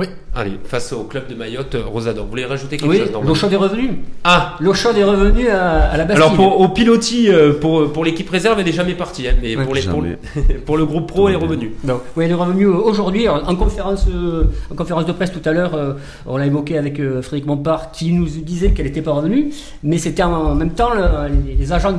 Oui. 0.00 0.06
Allez, 0.34 0.52
face 0.64 0.92
au 0.94 1.02
club 1.04 1.28
de 1.28 1.34
Mayotte, 1.34 1.74
euh, 1.74 1.82
Rosador. 1.84 2.24
Vous 2.24 2.30
voulez 2.30 2.44
rajouter 2.46 2.76
quelque 2.78 2.88
Oui, 2.88 2.98
chose 2.98 3.10
l'eau 3.22 3.34
chaude 3.34 3.52
est 3.52 3.56
revenue. 3.56 3.98
Ah 4.24 4.54
L'eau 4.60 4.72
chaude 4.72 4.96
est 4.96 5.04
revenue 5.04 5.48
à, 5.48 5.90
à 5.90 5.96
la 5.98 6.04
Bastille. 6.04 6.24
Alors 6.24 6.34
pour, 6.36 6.58
au 6.60 6.68
pilotis, 6.68 7.28
euh, 7.30 7.52
pour, 7.60 7.92
pour 7.92 8.04
l'équipe 8.04 8.30
réserve, 8.30 8.58
elle 8.60 8.64
n'est 8.64 8.72
jamais 8.72 8.94
partie. 8.94 9.28
hein, 9.28 9.32
mais 9.42 9.56
Ouais. 9.56 9.64
pour, 9.64 9.74
les, 9.74 9.82
pour, 9.82 10.02
Jamais. 10.02 10.18
pour 10.66 10.76
le 10.78 10.86
groupe 10.86 11.06
pro, 11.06 11.28
elle 11.28 11.34
est 11.34 11.38
revenue. 11.38 11.72
Donc, 11.84 12.00
oui, 12.16 12.24
elle 12.24 12.30
est 12.30 12.34
revenue 12.34 12.64
aujourd'hui 12.66 13.28
en 13.28 13.42
en 13.46 13.56
conférence, 13.56 14.06
euh, 14.08 14.44
en 14.72 14.74
conférence 14.74 15.04
de 15.04 15.12
presse 15.12 15.32
tout 15.32 15.46
à 15.46 15.52
l'heure. 15.52 15.74
euh, 15.74 15.94
on 16.26 16.38
l'a 16.38 16.46
évoqué 16.46 16.78
avec 16.78 16.98
euh, 17.00 17.20
Frédéric 17.20 17.46
Montpart 17.46 17.90
qui 17.90 18.12
nous 18.12 18.26
disait 18.26 18.70
qu'elle 18.70 18.86
n'était 18.86 19.02
pas 19.02 19.12
revenue, 19.12 19.50
mais 19.82 19.98
c'était 19.98 20.22
en, 20.22 20.32
en 20.32 20.54
même 20.54 20.70
temps 20.70 20.94
le- 20.94 21.28
les 21.58 21.72
agents 21.74 21.92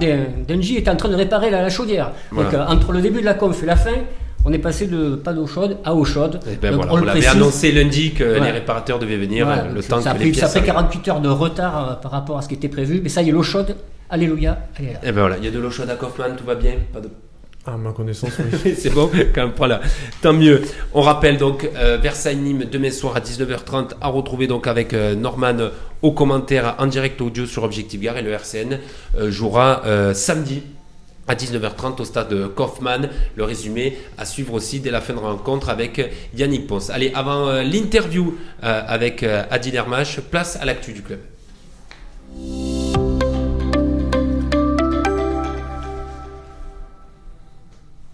d'Engie 0.47 0.77
étaient 0.77 0.89
en 0.89 0.95
train 0.95 1.09
de 1.09 1.15
réparer 1.15 1.51
la, 1.51 1.61
la 1.61 1.69
chaudière. 1.69 2.11
Donc 2.35 2.45
Voilà. 2.49 2.67
euh, 2.67 2.73
entre 2.73 2.93
le 2.93 3.01
début 3.01 3.19
de 3.19 3.25
la 3.25 3.33
conf 3.35 3.61
et 3.61 3.65
la 3.67 3.75
fin, 3.75 3.91
on 4.45 4.51
est 4.53 4.57
passé 4.59 4.87
de 4.87 5.15
pas 5.15 5.33
d'eau 5.33 5.47
chaude 5.47 5.77
à 5.83 5.93
eau 5.93 6.03
chaude. 6.05 6.39
Et 6.51 6.55
ben 6.55 6.71
Donc, 6.71 6.77
voilà, 6.81 6.93
on 6.93 7.01
on 7.01 7.05
l'avait 7.05 7.25
annoncé 7.27 7.71
lundi 7.71 8.11
que 8.11 8.23
Ouais. 8.23 8.39
les 8.39 8.51
réparateurs 8.51 8.99
devaient 8.99 9.17
venir 9.17 9.45
Voilà, 9.45 9.67
le 9.67 9.83
temps 9.83 10.01
ça, 10.01 10.11
a 10.11 10.13
que 10.15 10.19
les 10.23 10.33
ça 10.33 10.45
a 10.45 10.49
pièces 10.49 10.61
pris 10.61 10.69
arrivent. 10.71 10.73
48 10.73 11.07
heures 11.09 11.21
de 11.21 11.29
retard 11.29 11.89
euh, 11.91 11.93
par 11.95 12.11
rapport 12.11 12.37
à 12.37 12.41
ce 12.41 12.47
qui 12.47 12.55
était 12.55 12.69
prévu, 12.69 12.99
mais 13.03 13.09
ça 13.09 13.21
y 13.21 13.29
est, 13.29 13.31
l'eau 13.31 13.43
chaude, 13.43 13.75
alléluia, 14.09 14.57
elle 14.79 14.85
est 14.85 14.93
là. 14.93 14.99
Et 15.03 15.11
ben 15.11 15.21
voilà, 15.21 15.37
il 15.37 15.45
y 15.45 15.47
a 15.47 15.51
de 15.51 15.59
l'eau 15.59 15.69
chaude 15.71 15.89
à 15.89 15.95
Kaufmann, 15.95 16.35
tout 16.35 16.43
va 16.45 16.55
bien. 16.55 16.73
Pas 16.93 16.99
de 17.01 17.09
À 17.65 17.77
ma 17.77 17.91
connaissance, 17.91 18.31
oui. 18.65 18.73
c'est 18.77 18.89
bon, 18.91 19.09
quand 19.35 19.43
même, 19.43 19.51
voilà. 19.55 19.79
Tant 20.23 20.33
mieux. 20.33 20.61
On 20.93 21.01
rappelle 21.01 21.37
donc 21.37 21.69
euh, 21.77 21.97
Versailles-Nîmes 22.01 22.65
demain 22.71 22.89
soir 22.91 23.15
à 23.15 23.19
19h30 23.19 23.91
à 24.01 24.07
retrouver 24.07 24.47
donc 24.47 24.65
avec 24.65 24.93
euh, 24.93 25.13
Norman 25.15 25.69
au 26.01 26.11
commentaire 26.13 26.75
en 26.79 26.87
direct 26.87 27.21
audio 27.21 27.45
sur 27.45 27.63
Objectif 27.63 28.01
Gare 28.01 28.17
et 28.17 28.23
le 28.23 28.31
RCN 28.31 28.79
euh, 29.19 29.29
jouera 29.29 29.83
euh, 29.85 30.15
samedi 30.15 30.63
à 31.27 31.35
19h30 31.35 32.01
au 32.01 32.05
stade 32.05 32.53
Kaufmann. 32.55 33.09
Le 33.35 33.43
résumé 33.43 33.97
à 34.17 34.25
suivre 34.25 34.53
aussi 34.53 34.79
dès 34.79 34.91
la 34.91 35.01
fin 35.01 35.13
de 35.13 35.19
rencontre 35.19 35.69
avec 35.69 36.01
Yannick 36.35 36.67
Ponce. 36.67 36.89
Allez, 36.89 37.11
avant 37.15 37.47
euh, 37.47 37.63
l'interview 37.63 38.37
euh, 38.63 38.81
avec 38.87 39.23
euh, 39.23 39.43
Adil 39.49 39.81
place 40.29 40.57
à 40.61 40.65
l'actu 40.65 40.93
du 40.93 41.01
club. 41.01 41.19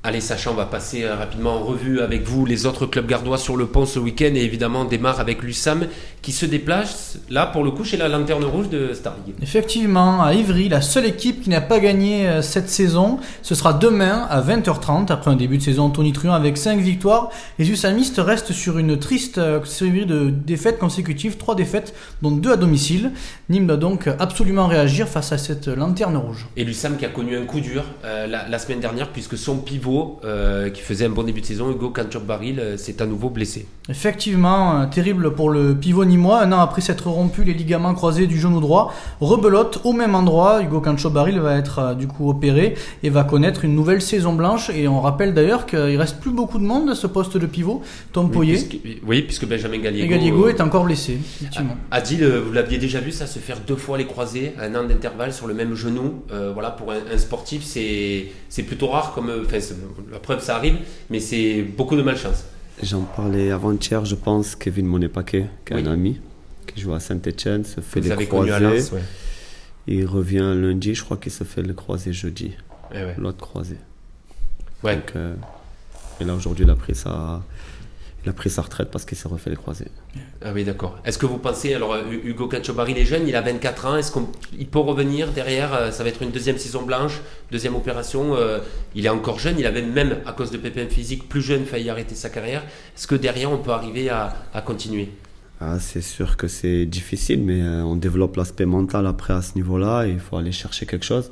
Allez, 0.07 0.21
Sacha, 0.21 0.51
on 0.51 0.53
va 0.53 0.65
passer 0.65 1.03
euh, 1.03 1.15
rapidement 1.15 1.55
en 1.55 1.63
revue 1.65 1.99
avec 1.99 2.23
vous 2.23 2.45
les 2.45 2.65
autres 2.65 2.85
clubs 2.85 3.05
gardois 3.05 3.37
sur 3.37 3.57
le 3.57 3.65
pont 3.65 3.85
ce 3.85 3.99
week-end 3.99 4.31
et 4.35 4.41
évidemment 4.41 4.83
on 4.83 4.85
démarre 4.85 5.19
avec 5.19 5.43
l'USAM 5.43 5.85
qui 6.21 6.31
se 6.31 6.45
déplace 6.45 7.19
là 7.29 7.45
pour 7.45 7.61
le 7.61 7.71
coup 7.71 7.83
chez 7.83 7.97
la 7.97 8.07
lanterne 8.07 8.45
rouge 8.45 8.69
de 8.69 8.93
Star 8.93 9.17
League. 9.25 9.35
Effectivement, 9.41 10.23
à 10.23 10.33
Ivry, 10.33 10.69
la 10.69 10.79
seule 10.79 11.07
équipe 11.07 11.41
qui 11.41 11.49
n'a 11.49 11.59
pas 11.59 11.79
gagné 11.79 12.25
euh, 12.25 12.41
cette 12.41 12.69
saison, 12.69 13.19
ce 13.41 13.53
sera 13.53 13.73
demain 13.73 14.25
à 14.29 14.41
20h30, 14.41 15.11
après 15.11 15.29
un 15.29 15.35
début 15.35 15.57
de 15.57 15.63
saison 15.63 15.89
tonitruant 15.89 16.35
avec 16.35 16.57
5 16.57 16.79
victoires. 16.79 17.29
Les 17.59 17.69
Usamistes 17.69 18.21
restent 18.23 18.53
sur 18.53 18.77
une 18.77 18.97
triste 18.97 19.39
euh, 19.39 19.61
série 19.65 20.05
de 20.05 20.29
défaites 20.29 20.79
consécutives, 20.79 21.35
3 21.35 21.55
défaites, 21.55 21.93
dont 22.21 22.31
2 22.31 22.53
à 22.53 22.55
domicile. 22.55 23.11
Nîmes 23.49 23.67
doit 23.67 23.75
donc 23.75 24.07
absolument 24.19 24.67
réagir 24.67 25.09
face 25.09 25.33
à 25.33 25.37
cette 25.37 25.67
lanterne 25.67 26.15
rouge. 26.15 26.47
Et 26.55 26.63
l'USAM 26.63 26.95
qui 26.95 27.03
a 27.03 27.09
connu 27.09 27.35
un 27.35 27.43
coup 27.43 27.59
dur 27.59 27.83
euh, 28.05 28.25
la, 28.25 28.47
la 28.47 28.57
semaine 28.57 28.79
dernière 28.79 29.09
puisque 29.09 29.37
son 29.37 29.57
pivot 29.57 29.96
euh, 30.23 30.69
qui 30.69 30.81
faisait 30.81 31.05
un 31.05 31.09
bon 31.09 31.23
début 31.23 31.41
de 31.41 31.45
saison, 31.45 31.71
Hugo 31.71 31.89
Cantur-Baril, 31.89 32.59
euh, 32.59 32.77
s'est 32.77 33.01
à 33.01 33.05
nouveau 33.05 33.29
blessé. 33.29 33.65
Effectivement, 33.89 34.81
euh, 34.81 34.85
terrible 34.85 35.33
pour 35.33 35.49
le 35.49 35.73
pivot 35.73 36.03
nîmois. 36.03 36.41
Un 36.41 36.51
an 36.51 36.59
après 36.59 36.81
s'être 36.81 37.07
rompu 37.07 37.43
les 37.43 37.53
ligaments 37.53 37.93
croisés 37.93 38.27
du 38.27 38.37
genou 38.37 38.59
droit, 38.59 38.93
rebelote 39.21 39.79
au 39.85 39.93
même 39.93 40.13
endroit. 40.13 40.61
Hugo 40.61 40.81
Cancho-Baril 40.81 41.39
va 41.39 41.57
être 41.57 41.79
euh, 41.79 41.93
du 41.93 42.07
coup 42.07 42.29
opéré 42.29 42.75
et 43.03 43.09
va 43.09 43.23
connaître 43.23 43.63
une 43.63 43.75
nouvelle 43.75 44.01
saison 44.01 44.33
blanche. 44.33 44.69
Et 44.71 44.87
on 44.89 44.99
rappelle 44.99 45.33
d'ailleurs 45.33 45.65
qu'il 45.65 45.97
reste 45.97 46.19
plus 46.19 46.31
beaucoup 46.31 46.59
de 46.59 46.65
monde 46.65 46.89
à 46.89 46.95
ce 46.95 47.07
poste 47.07 47.37
de 47.37 47.45
pivot. 47.45 47.81
Tom 48.11 48.25
Oui, 48.25 48.31
Poyer 48.31 48.53
puisque, 48.53 48.77
oui, 49.07 49.21
puisque 49.21 49.47
Benjamin 49.47 49.77
Gallego 49.79 50.47
euh, 50.47 50.49
est 50.49 50.61
encore 50.61 50.83
blessé. 50.83 51.19
Adil, 51.91 52.25
vous 52.45 52.51
l'aviez 52.51 52.77
déjà 52.77 52.99
vu 52.99 53.11
ça 53.11 53.25
se 53.25 53.39
faire 53.39 53.57
deux 53.65 53.75
fois 53.77 53.97
les 53.97 54.05
croisés, 54.05 54.53
un 54.59 54.75
an 54.75 54.83
d'intervalle 54.83 55.31
sur 55.31 55.47
le 55.47 55.53
même 55.53 55.75
genou. 55.75 56.23
Voilà, 56.53 56.71
pour 56.71 56.91
un, 56.91 56.99
un 57.13 57.17
sportif, 57.17 57.63
c'est 57.63 58.63
plutôt 58.63 58.87
rare. 58.87 59.13
Comme, 59.13 59.31
enfin, 59.45 59.59
la 60.11 60.19
preuve, 60.19 60.41
ça 60.43 60.55
arrive, 60.55 60.77
mais 61.09 61.19
c'est 61.19 61.63
beaucoup 61.63 61.95
de 61.95 62.01
malchance. 62.03 62.45
J'en 62.83 63.01
parlais 63.01 63.51
avant-hier, 63.51 64.05
je 64.05 64.15
pense, 64.15 64.55
Kevin 64.55 64.85
Monet-Paquet, 64.85 65.47
qui 65.65 65.73
est 65.73 65.75
Oui. 65.77 65.83
un 65.87 65.91
ami, 65.91 66.19
qui 66.67 66.79
joue 66.81 66.93
à 66.93 66.99
Saint-Etienne, 66.99 67.63
se 67.65 67.81
fait 67.81 67.99
Vous 67.99 68.05
les 68.07 68.11
avez 68.11 68.27
connu 68.27 68.51
à 68.51 68.57
croisés. 68.59 68.77
Lens, 68.77 68.91
ouais. 68.91 69.01
Il 69.87 70.05
revient 70.05 70.53
lundi, 70.55 70.93
je 70.93 71.03
crois 71.03 71.17
qu'il 71.17 71.31
se 71.31 71.43
fait 71.43 71.61
le 71.63 71.73
croisé 71.73 72.13
jeudi, 72.13 72.51
ouais. 72.93 73.15
l'autre 73.17 73.39
croisé. 73.39 73.77
Ouais. 74.83 74.95
Donc, 74.97 75.11
euh, 75.15 75.33
et 76.19 76.23
là 76.23 76.35
aujourd'hui, 76.35 76.65
il 76.65 76.69
a 76.69 76.75
pris 76.75 76.93
sa, 76.93 77.41
il 78.23 78.29
a 78.29 78.33
pris 78.33 78.49
sa 78.49 78.61
retraite 78.61 78.91
parce 78.91 79.05
qu'il 79.05 79.17
s'est 79.17 79.27
refait 79.27 79.49
les 79.49 79.55
croisés. 79.55 79.87
Ah 80.43 80.51
oui, 80.53 80.63
d'accord. 80.63 80.97
Est-ce 81.05 81.17
que 81.17 81.25
vous 81.25 81.37
pensez, 81.39 81.73
alors 81.73 81.93
euh, 81.93 82.03
Hugo 82.23 82.47
Cacciobari, 82.47 82.91
il 82.91 82.97
est 82.99 83.05
jeune, 83.05 83.27
il 83.27 83.35
a 83.35 83.41
24 83.41 83.85
ans, 83.85 83.97
est-ce 83.97 84.11
qu'il 84.11 84.67
peut 84.67 84.79
revenir 84.79 85.31
derrière 85.31 85.73
euh, 85.73 85.91
Ça 85.91 86.03
va 86.03 86.09
être 86.09 86.21
une 86.21 86.31
deuxième 86.31 86.57
saison 86.57 86.83
blanche, 86.83 87.21
deuxième 87.51 87.75
opération. 87.75 88.35
euh, 88.35 88.59
il 88.95 89.05
est 89.05 89.09
encore 89.09 89.39
jeune, 89.39 89.55
il 89.59 89.65
avait 89.65 89.81
même, 89.81 90.17
à 90.25 90.33
cause 90.33 90.51
de 90.51 90.57
pépins 90.57 90.87
physiques, 90.87 91.27
plus 91.27 91.41
jeune, 91.41 91.65
failli 91.65 91.89
arrêter 91.89 92.15
sa 92.15 92.29
carrière. 92.29 92.63
Est-ce 92.95 93.07
que 93.07 93.15
derrière, 93.15 93.51
on 93.51 93.57
peut 93.57 93.71
arriver 93.71 94.09
à, 94.09 94.35
à 94.53 94.61
continuer? 94.61 95.09
Ah, 95.59 95.79
c'est 95.79 96.01
sûr 96.01 96.37
que 96.37 96.47
c'est 96.47 96.85
difficile, 96.85 97.41
mais 97.43 97.61
on 97.63 97.95
développe 97.95 98.35
l'aspect 98.37 98.65
mental 98.67 99.07
après 99.07 99.33
à 99.33 99.41
ce 99.41 99.55
niveau-là. 99.55 100.05
Il 100.05 100.19
faut 100.19 100.37
aller 100.37 100.51
chercher 100.51 100.85
quelque 100.85 101.05
chose. 101.05 101.31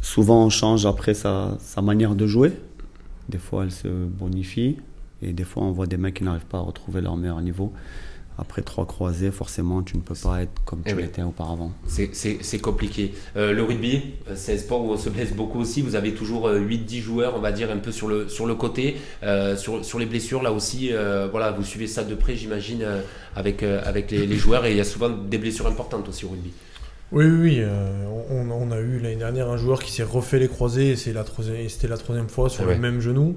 Souvent, 0.00 0.44
on 0.44 0.50
change 0.50 0.84
après 0.84 1.14
sa, 1.14 1.56
sa 1.60 1.80
manière 1.80 2.16
de 2.16 2.26
jouer. 2.26 2.52
Des 3.28 3.38
fois, 3.38 3.64
elle 3.64 3.72
se 3.72 3.88
bonifie. 3.88 4.78
Et 5.22 5.32
des 5.32 5.44
fois, 5.44 5.62
on 5.64 5.72
voit 5.72 5.86
des 5.86 5.96
mecs 5.96 6.14
qui 6.14 6.24
n'arrivent 6.24 6.46
pas 6.46 6.58
à 6.58 6.62
retrouver 6.62 7.00
leur 7.00 7.16
meilleur 7.16 7.40
niveau 7.40 7.72
après 8.40 8.62
trois 8.62 8.86
croisés, 8.86 9.32
forcément, 9.32 9.82
tu 9.82 9.96
ne 9.96 10.00
peux 10.02 10.14
pas 10.14 10.42
être 10.42 10.52
comme 10.64 10.82
Eh 10.86 10.90
tu 10.90 10.94
oui. 10.94 11.02
l'étais 11.02 11.22
auparavant. 11.22 11.72
C'est- 11.86 12.60
compliqué. 12.62 13.12
Euh, 13.36 13.52
le 13.52 13.64
rugby, 13.64 14.00
euh, 14.28 14.34
c'est 14.36 14.54
un 14.54 14.58
sport 14.58 14.84
où 14.84 14.92
on 14.92 14.96
se 14.96 15.08
blesse 15.10 15.32
beaucoup 15.32 15.58
aussi. 15.58 15.82
Vous 15.82 15.96
avez 15.96 16.14
toujours 16.14 16.46
euh, 16.46 16.60
8-10 16.60 17.00
joueurs, 17.00 17.34
on 17.36 17.40
va 17.40 17.50
dire, 17.50 17.70
un 17.72 17.78
peu 17.78 17.90
sur 17.90 18.06
le, 18.06 18.28
sur 18.28 18.46
le 18.46 18.54
côté. 18.54 18.96
Euh, 19.24 19.56
sur, 19.56 19.84
sur 19.84 19.98
les 19.98 20.06
blessures, 20.06 20.42
là 20.42 20.52
aussi, 20.52 20.92
euh, 20.92 21.26
voilà, 21.28 21.50
vous 21.50 21.64
suivez 21.64 21.88
ça 21.88 22.04
de 22.04 22.14
près, 22.14 22.36
j'imagine, 22.36 22.82
euh, 22.82 23.00
avec, 23.34 23.64
euh, 23.64 23.80
avec 23.84 24.12
les, 24.12 24.24
les 24.24 24.36
joueurs. 24.36 24.64
Et 24.66 24.70
il 24.70 24.76
y 24.76 24.80
a 24.80 24.84
souvent 24.84 25.08
des 25.10 25.38
blessures 25.38 25.66
importantes 25.66 26.08
aussi 26.08 26.24
au 26.24 26.28
rugby. 26.28 26.52
Oui, 27.10 27.24
oui, 27.24 27.38
oui. 27.40 27.56
euh, 27.60 28.04
on, 28.30 28.50
on 28.50 28.70
a 28.70 28.78
eu 28.80 28.98
l'année 28.98 29.16
dernière 29.16 29.48
un 29.48 29.56
joueur 29.56 29.82
qui 29.82 29.90
s'est 29.92 30.02
refait 30.02 30.38
les 30.38 30.48
croisés 30.48 30.90
et 30.90 30.96
c'est 30.96 31.14
la 31.14 31.24
troisième- 31.24 31.56
et 31.56 31.70
c'était 31.70 31.88
la 31.88 31.96
troisième 31.96 32.28
fois 32.28 32.50
sur 32.50 32.64
Ah 32.64 32.66
ouais. 32.66 32.74
le 32.74 32.80
même 32.80 33.00
genou, 33.00 33.36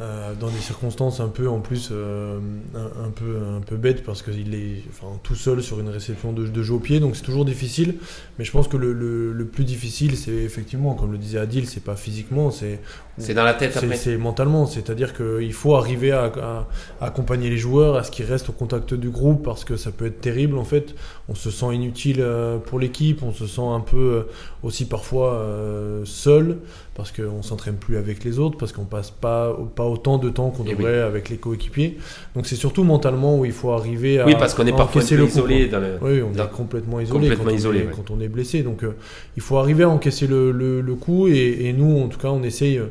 euh, 0.00 0.32
dans 0.40 0.48
des 0.48 0.58
circonstances 0.58 1.20
un 1.20 1.28
peu 1.28 1.46
en 1.46 1.60
plus 1.60 1.90
euh, 1.92 2.38
un, 2.74 3.06
un 3.06 3.10
peu 3.10 3.36
un 3.58 3.60
peu 3.60 3.76
bête 3.76 4.04
parce 4.04 4.22
qu'il 4.22 4.54
est 4.54 4.84
enfin, 4.88 5.18
tout 5.22 5.34
seul 5.34 5.62
sur 5.62 5.80
une 5.80 5.90
réception 5.90 6.32
de, 6.32 6.46
de 6.46 6.62
jeu 6.62 6.72
au 6.74 6.78
pied, 6.78 6.98
donc 6.98 7.14
c'est 7.14 7.22
toujours 7.24 7.44
difficile. 7.44 7.96
Mais 8.38 8.44
je 8.46 8.52
pense 8.52 8.68
que 8.68 8.78
le, 8.78 8.94
le- 8.94 9.32
le 9.34 9.44
plus 9.44 9.64
difficile, 9.64 10.16
c'est 10.16 10.32
effectivement, 10.32 10.94
comme 10.94 11.12
le 11.12 11.18
disait 11.18 11.38
Adil, 11.40 11.66
c'est 11.66 11.84
pas 11.84 11.96
physiquement, 11.96 12.50
c'est 12.50 12.80
C'est 13.18 13.34
dans 13.34 13.44
la 13.44 13.52
tête 13.52 13.72
c'est 13.74 13.84
après. 13.84 13.96
c'est 13.96 14.16
mentalement, 14.16 14.64
c'est-à-dire 14.64 15.12
qu'il 15.14 15.52
faut 15.52 15.74
arriver 15.76 16.12
à, 16.12 16.24
à- 16.24 16.68
à 17.02 17.06
accompagner 17.06 17.50
les 17.50 17.58
joueurs, 17.58 17.96
à 17.96 18.04
ce 18.04 18.10
qu'ils 18.10 18.24
restent 18.24 18.48
au 18.48 18.52
contact 18.52 18.94
du 18.94 19.10
groupe, 19.10 19.44
parce 19.44 19.66
que 19.66 19.76
ça 19.76 19.90
peut 19.92 20.06
être 20.06 20.22
terrible 20.22 20.56
en 20.56 20.64
fait. 20.64 20.94
On 21.28 21.34
se 21.34 21.50
sent 21.50 21.74
inutile 21.74 22.24
pour 22.64 22.78
l'équipe, 22.78 23.09
on 23.22 23.32
se 23.32 23.46
sent 23.46 23.60
un 23.62 23.80
peu 23.80 23.96
euh, 23.96 24.22
aussi 24.62 24.86
parfois 24.86 25.34
euh, 25.34 26.02
seul, 26.04 26.58
parce 26.94 27.12
qu'on 27.12 27.42
s'entraîne 27.42 27.76
plus 27.76 27.96
avec 27.96 28.24
les 28.24 28.38
autres, 28.38 28.56
parce 28.58 28.72
qu'on 28.72 28.84
passe 28.84 29.10
pas, 29.10 29.56
pas 29.74 29.84
autant 29.84 30.18
de 30.18 30.28
temps 30.30 30.50
qu'on 30.50 30.64
Eh 30.64 30.70
oui. 30.70 30.76
devrait 30.76 31.00
avec 31.00 31.28
les 31.30 31.36
coéquipiers. 31.36 31.98
Donc 32.34 32.46
c'est 32.46 32.56
surtout 32.56 32.84
mentalement 32.84 33.38
où 33.38 33.44
il 33.44 33.52
faut 33.52 33.70
arriver 33.70 34.20
à 34.20 34.26
Oui, 34.26 34.34
parce 34.38 34.54
qu'on 34.54 34.66
est 34.66 34.76
parfois 34.76 35.02
le 35.02 35.24
coup, 35.24 35.28
isolé. 35.32 35.66
Dans 35.68 35.80
le... 35.80 35.98
Oui, 36.02 36.22
on 36.22 36.30
Dans- 36.32 36.44
est 36.44 36.50
complètement 36.50 37.00
isolé, 37.00 37.20
complètement 37.28 37.44
quand, 37.50 37.56
isolé, 37.56 37.78
on 37.78 37.82
est, 37.82 37.86
ouais. 37.86 37.92
quand 37.96 38.10
on 38.10 38.20
est 38.20 38.28
blessé. 38.28 38.62
Donc 38.62 38.82
euh, 38.84 38.96
il 39.36 39.42
faut 39.42 39.56
arriver 39.56 39.84
à 39.84 39.88
encaisser 39.88 40.26
le, 40.26 40.52
le- 40.52 40.80
le 40.80 40.94
coup 40.94 41.28
et, 41.28 41.58
et 41.66 41.72
nous, 41.72 42.00
en 42.00 42.08
tout 42.08 42.18
cas, 42.18 42.28
on 42.28 42.42
essaye 42.42 42.78
euh, 42.78 42.86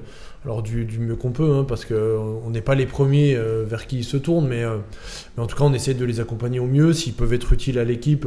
alors 0.46 0.64
du, 0.64 0.86
du 0.86 1.00
mieux 1.00 1.18
qu'on 1.18 1.32
peut, 1.32 1.52
hein, 1.54 1.66
parce 1.68 1.84
qu'on 1.84 2.50
n'est 2.50 2.62
pas 2.62 2.74
les 2.74 2.86
premiers 2.86 3.36
euh, 3.36 3.66
vers 3.68 3.86
qui 3.88 3.98
ils 3.98 4.04
se 4.06 4.16
tournent, 4.16 4.48
mais, 4.48 4.64
mais 5.36 5.44
en 5.44 5.48
tout 5.48 5.58
cas, 5.58 5.66
on 5.66 5.74
essaie 5.74 5.94
de 5.94 6.06
les 6.06 6.22
accompagner 6.22 6.60
au 6.60 6.66
mieux. 6.66 6.94
S'ils 6.94 7.12
peuvent 7.14 7.34
être 7.34 7.52
utiles 7.52 7.78
à 7.78 7.84
l'équipe, 7.84 8.26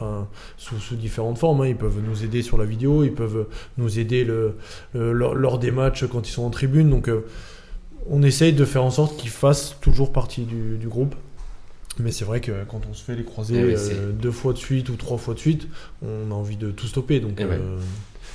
enfin, 0.00 0.28
sous, 0.56 0.78
sous 0.78 0.94
différentes 0.96 1.38
formes, 1.38 1.62
hein, 1.62 1.66
ils 1.68 1.76
peuvent 1.76 1.98
nous 2.06 2.24
aider 2.24 2.42
sur 2.42 2.56
la 2.58 2.64
vidéo, 2.64 3.02
ils 3.04 3.12
peuvent 3.12 3.46
nous 3.78 3.98
aider 3.98 4.24
le, 4.24 4.54
le- 4.94 5.12
lors, 5.12 5.58
des 5.58 5.70
matchs 5.70 6.04
quand 6.06 6.28
ils 6.28 6.32
sont 6.32 6.44
en 6.44 6.50
tribune. 6.50 6.88
Donc 6.90 7.08
euh, 7.08 7.26
on 8.08 8.22
essaye 8.22 8.52
de 8.52 8.64
faire 8.64 8.84
en 8.84 8.90
sorte 8.90 9.16
qu'ils 9.18 9.30
fassent 9.30 9.76
toujours 9.80 10.12
partie 10.12 10.42
du, 10.42 10.76
du 10.78 10.88
groupe. 10.88 11.14
Mais 12.00 12.12
c'est 12.12 12.24
vrai 12.24 12.40
que 12.40 12.52
quand 12.68 12.80
on 12.88 12.94
se 12.94 13.02
fait 13.02 13.16
les 13.16 13.24
croisés 13.24 13.56
Eh 13.58 13.64
oui, 13.64 13.74
euh, 13.76 14.12
deux 14.12 14.30
fois 14.30 14.52
de 14.52 14.58
suite 14.58 14.88
ou 14.88 14.94
trois 14.94 15.18
fois 15.18 15.34
de 15.34 15.40
suite, 15.40 15.66
on 16.02 16.30
a 16.30 16.34
envie 16.34 16.56
de 16.56 16.70
tout 16.70 16.86
stopper. 16.86 17.18
Donc, 17.18 17.32
Eh 17.38 17.44
ouais. 17.44 17.58
euh, 17.60 17.76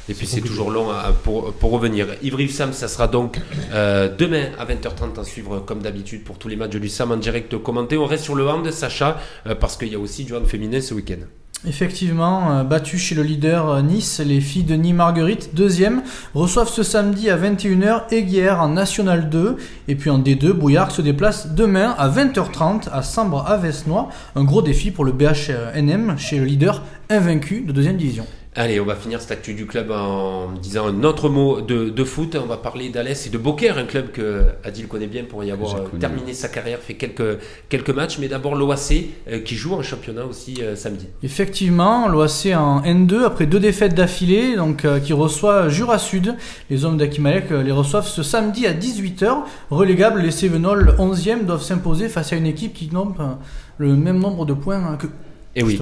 Et 0.10 0.14
puis 0.14 0.28
C'est 0.28 0.42
toujours 0.42 0.70
long 0.70 0.90
à- 0.92 1.14
pour, 1.24 1.54
pour 1.54 1.72
revenir. 1.72 2.08
Ivry 2.22 2.50
Sam, 2.50 2.74
ça 2.74 2.90
sera 2.90 3.08
donc 3.08 3.40
euh, 3.72 4.14
demain 4.14 4.48
à 4.60 4.66
20h30 4.66 5.18
à 5.18 5.24
suivre 5.24 5.62
comme 5.62 5.82
d'habitude 5.82 6.26
pour 6.26 6.38
tous 6.38 6.50
les 6.50 6.58
matchs 6.58 6.76
du 6.76 6.90
Sam 6.90 7.14
en 7.14 7.16
direct 7.18 7.58
commenté. 7.58 7.96
On 7.98 8.06
reste 8.06 8.26
sur 8.26 8.36
le 8.36 8.46
hand, 8.50 8.70
Sacha, 8.70 9.18
parce 9.62 9.78
qu'il 9.78 9.88
y 9.88 9.96
a 9.96 10.00
aussi 10.00 10.26
du 10.26 10.36
hand 10.36 10.46
féminin 10.46 10.82
ce 10.82 10.94
week-end. 10.94 11.24
Effectivement, 11.66 12.52
euh, 12.52 12.64
battu 12.64 12.98
chez 12.98 13.16
le 13.16 13.24
leader 13.24 13.70
euh, 13.70 13.82
Nice, 13.82 14.20
les 14.20 14.42
filles 14.42 14.64
de 14.64 14.76
Nîmes 14.76 14.98
Marguerite, 14.98 15.56
deuxième, 15.56 16.04
reçoivent 16.34 16.68
ce 16.68 16.84
samedi 16.84 17.30
à 17.30 17.38
21h 17.38 18.12
Aiguière 18.12 18.62
en 18.62 18.68
National 18.68 19.30
2. 19.30 19.56
Et 19.88 19.96
puis 19.96 20.10
en 20.10 20.20
D2, 20.20 20.52
Bouillard 20.52 20.92
se 20.92 21.02
déplace 21.02 21.54
demain 21.54 21.96
à 21.98 22.10
20h30 22.10 22.90
à 22.92 23.02
Sambre 23.02 23.46
à 23.48 23.56
Vesnois. 23.56 24.10
Un 24.36 24.44
gros 24.44 24.62
défi 24.62 24.92
pour 24.92 25.06
le 25.06 25.14
BHNM 25.14 26.18
chez 26.18 26.38
le 26.38 26.46
leader 26.46 26.84
invaincu 27.10 27.62
de 27.62 27.72
deuxième 27.72 27.98
division. 27.98 28.26
Allez, 28.56 28.80
on 28.80 28.86
va 28.86 28.96
finir 28.96 29.20
cette 29.20 29.32
actu 29.32 29.56
du 29.56 29.66
club 29.66 29.90
en 29.90 30.52
disant 30.52 30.86
un 30.86 31.04
autre 31.04 31.28
mot 31.28 31.60
de, 31.60 31.90
de 31.90 32.04
foot. 32.04 32.38
On 32.40 32.46
va 32.46 32.58
parler 32.58 32.90
d'Alès 32.90 33.26
et 33.26 33.32
de 33.32 33.38
Beaucaire, 33.40 33.80
un 33.80 33.86
club 33.86 34.12
que 34.12 34.44
Adil 34.64 34.88
connaît 34.88 35.08
bien 35.08 35.24
pour 35.24 35.44
y 35.44 35.50
avoir 35.50 35.76
euh, 35.76 35.98
terminé 36.00 36.34
sa 36.34 36.50
carrière, 36.50 36.78
fait 36.78 36.94
quelques, 36.94 37.40
quelques 37.70 37.90
matchs. 37.90 38.20
Mais 38.20 38.28
d'abord 38.28 38.54
l'OAC 38.54 39.06
euh, 39.28 39.40
qui 39.40 39.56
joue 39.56 39.74
en 39.74 39.82
championnat 39.82 40.26
aussi 40.26 40.62
euh, 40.62 40.76
samedi. 40.76 41.08
Effectivement, 41.24 42.08
l'OAC 42.08 42.54
en 42.56 42.82
N2 42.82 43.24
après 43.24 43.48
deux 43.48 43.60
défaites 43.60 43.96
d'affilée, 43.96 44.56
donc 44.56 44.86
qui 45.02 45.14
reçoit 45.14 45.70
Jura 45.70 45.98
Sud. 45.98 46.36
Les 46.70 46.86
hommes 46.86 46.98
d'Akimalek 46.98 47.50
les 47.50 47.72
reçoivent 47.72 48.08
ce 48.08 48.22
samedi 48.22 48.68
à 48.68 48.74
18h. 48.74 49.36
Relégables, 49.72 50.22
les 50.22 50.32
Cévenols 50.32 50.96
11e 51.00 51.46
doivent 51.46 51.64
s'imposer 51.64 52.08
face 52.08 52.34
à 52.34 52.36
une 52.36 52.46
équipe 52.46 52.76
qui 52.76 52.90
nombre 52.94 53.40
le 53.80 53.96
même 53.96 54.20
nombre 54.20 54.46
de 54.46 54.54
points 54.54 54.84
hein, 54.86 54.98
que 54.98 55.08
Et 55.56 55.64
oui. 55.64 55.80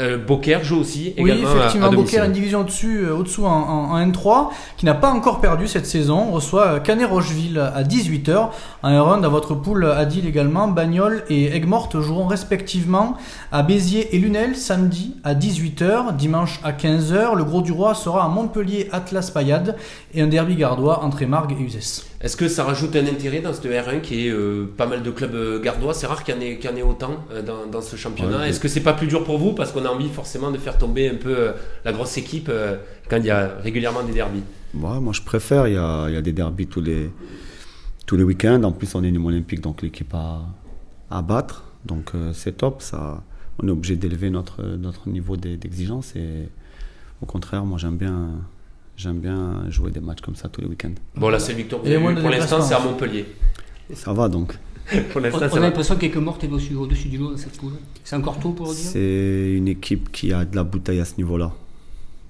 Euh, 0.00 0.18
Beaucaire 0.18 0.64
joue 0.64 0.78
aussi 0.80 1.14
Oui, 1.18 1.30
également 1.30 1.56
effectivement, 1.56 1.86
à, 1.86 1.90
Beaucaire, 1.90 2.24
une 2.24 2.32
division 2.32 2.60
au-dessus, 2.60 3.04
euh, 3.04 3.14
au-dessous 3.16 3.44
en, 3.46 3.50
en- 3.50 3.90
en 3.92 3.98
N3, 4.06 4.48
qui 4.76 4.86
n'a 4.86 4.94
pas 4.94 5.10
encore 5.10 5.40
perdu 5.40 5.68
cette 5.68 5.86
saison, 5.86 6.30
reçoit 6.32 6.66
euh, 6.66 6.80
Canet-Rocheville 6.80 7.58
à 7.58 7.82
18h. 7.84 8.48
Un 8.82 9.00
round 9.02 9.24
à 9.24 9.28
votre 9.28 9.54
poule, 9.54 9.84
Adil 9.86 10.26
également, 10.26 10.66
Bagnoles 10.68 11.24
et 11.28 11.54
Aigues-Mortes 11.54 12.00
joueront 12.00 12.26
respectivement 12.26 13.16
à 13.52 13.62
Béziers 13.62 14.14
et 14.16 14.18
Lunel 14.18 14.56
samedi 14.56 15.14
à 15.22 15.34
18h, 15.34 16.16
dimanche 16.16 16.60
à 16.64 16.72
15h. 16.72 17.36
Le 17.36 17.44
Gros 17.44 17.62
du 17.62 17.72
Roi 17.72 17.94
sera 17.94 18.24
à 18.24 18.28
Montpellier, 18.28 18.88
Atlas 18.92 19.30
Payade 19.30 19.76
et 20.14 20.22
un 20.22 20.26
derby 20.26 20.56
gardois 20.56 21.04
entre 21.04 21.22
Émargues 21.22 21.54
et 21.58 21.62
Uzès. 21.62 22.09
Est-ce 22.20 22.36
que 22.36 22.48
ça 22.48 22.64
rajoute 22.64 22.94
un 22.96 23.06
intérêt 23.06 23.40
dans 23.40 23.54
ce 23.54 23.60
R1 23.62 24.02
qui 24.02 24.26
est 24.26 24.30
euh, 24.30 24.66
pas 24.76 24.86
mal 24.86 25.02
de 25.02 25.10
clubs 25.10 25.34
euh, 25.34 25.58
gardois? 25.58 25.94
C'est 25.94 26.06
rare 26.06 26.22
qu'il 26.22 26.34
y 26.34 26.38
en 26.38 26.40
ait, 26.42 26.60
y 26.62 26.68
en 26.68 26.76
ait 26.76 26.82
autant 26.82 27.24
euh, 27.32 27.40
dans, 27.42 27.66
dans 27.66 27.80
ce 27.80 27.96
championnat. 27.96 28.38
Ouais, 28.40 28.50
Est-ce 28.50 28.60
que 28.60 28.68
c'est 28.68 28.82
pas 28.82 28.92
plus 28.92 29.06
dur 29.06 29.24
pour 29.24 29.38
vous? 29.38 29.52
Parce 29.54 29.72
qu'on 29.72 29.86
a 29.86 29.88
envie 29.88 30.10
forcément 30.10 30.50
de 30.50 30.58
faire 30.58 30.76
tomber 30.76 31.08
un 31.08 31.14
peu 31.14 31.34
euh, 31.34 31.52
la 31.84 31.92
grosse 31.92 32.18
équipe 32.18 32.50
quand 33.08 33.16
il 33.16 33.24
y 33.24 33.30
a 33.30 33.56
régulièrement 33.62 34.02
des 34.02 34.12
derbies 34.12 34.42
Ouais, 34.74 35.00
moi, 35.00 35.12
je 35.14 35.22
préfère. 35.22 35.66
Il 35.66 35.74
y 35.74 35.78
a, 35.78 36.08
il 36.08 36.14
y 36.14 36.16
a 36.18 36.22
des 36.22 36.32
derbies 36.32 36.66
tous 36.66 36.82
les, 36.82 37.10
tous 38.06 38.16
les 38.16 38.22
week-ends. 38.22 38.62
En 38.64 38.72
plus, 38.72 38.94
on 38.94 39.02
est 39.02 39.08
une 39.08 39.24
olympique, 39.24 39.62
donc 39.62 39.80
l'équipe 39.80 40.12
à, 40.12 40.42
à 41.10 41.22
battre. 41.22 41.64
Donc, 41.86 42.12
c'est 42.34 42.58
top. 42.58 42.82
Ça, 42.82 43.22
on 43.62 43.66
est 43.66 43.70
obligé 43.70 43.96
d'élever 43.96 44.28
notre, 44.28 44.62
notre 44.62 45.08
niveau 45.08 45.38
d'e- 45.38 45.56
d'exigence. 45.56 46.14
Et 46.16 46.50
au 47.22 47.26
contraire, 47.26 47.64
moi, 47.64 47.78
j'aime 47.78 47.96
bien, 47.96 48.28
j'aime 49.00 49.18
bien 49.20 49.68
jouer 49.70 49.90
des 49.90 50.00
matchs 50.00 50.20
comme 50.20 50.34
ça 50.36 50.48
tous 50.48 50.60
les 50.60 50.66
week-ends. 50.66 50.92
Bon, 51.16 51.36
seule 51.38 51.56
victoire 51.56 51.82
que 51.82 51.88
Et 51.88 51.98
pour 51.98 52.28
l'instant, 52.30 52.60
c'est 52.60 52.74
à. 52.74 52.80
Montpellier. 52.80 53.26
Ça 53.94 54.12
va 54.12 54.28
donc. 54.28 54.56
pour 55.12 55.16
On, 55.16 55.20
l'instant, 55.20 55.46
on 55.52 55.56
a 55.56 55.60
l'impression 55.60 55.96
Morte 56.20 56.44
est 56.44 56.48
au-dessus 56.48 56.74
au-dessus 56.74 57.08
du 57.08 57.16
lot 57.18 57.30
dans 57.30 57.36
cette 57.36 57.56
poule. 57.58 57.72
C'est 58.04 58.16
encore 58.16 58.38
tôt 58.38 58.52
pour 58.52 58.68
le 58.68 58.74
dire 58.74 58.84
C'est 58.84 59.54
une 59.56 59.68
équipe 59.68 60.12
qui 60.12 60.32
a 60.32 60.44
de 60.44 60.54
la 60.54 60.64
bouteille 60.64 61.00
à 61.00 61.04
ce 61.04 61.16
niveau-là. 61.16 61.52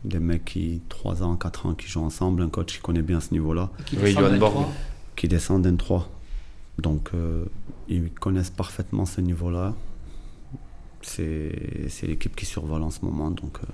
Des 0.05 0.21
mecs 0.21 0.45
qui, 0.45 0.81
3 0.89 1.23
ans, 1.23 1.37
4 1.37 1.67
ans, 1.67 1.75
qui 1.75 1.87
jouent 1.89 2.05
ensemble, 2.05 2.43
un 2.43 2.49
coach 2.49 2.75
qui 2.75 2.81
connaît 2.81 3.03
bien 3.03 3.21
ce 3.21 3.33
niveau-là, 3.33 3.71
Qui 3.87 3.97
descend 3.97 4.39
trois. 4.39 4.73
qui 5.17 5.29
descend 5.29 5.63
d'un 5.63 5.77
3. 5.77 6.09
Donc, 6.79 7.11
euh, 7.15 7.45
ils 7.89 8.11
connaissent 8.11 8.51
parfaitement 8.51 9.05
ce 9.07 9.21
niveau-là. 9.21 9.75
C'est 11.03 11.89
c'est 11.89 12.07
l'équipe 12.07 12.35
qui 12.37 12.47
survole 12.47 12.83
en 12.83 12.91
ce 12.91 13.05
moment, 13.05 13.31
donc 13.31 13.59
euh, 13.63 13.67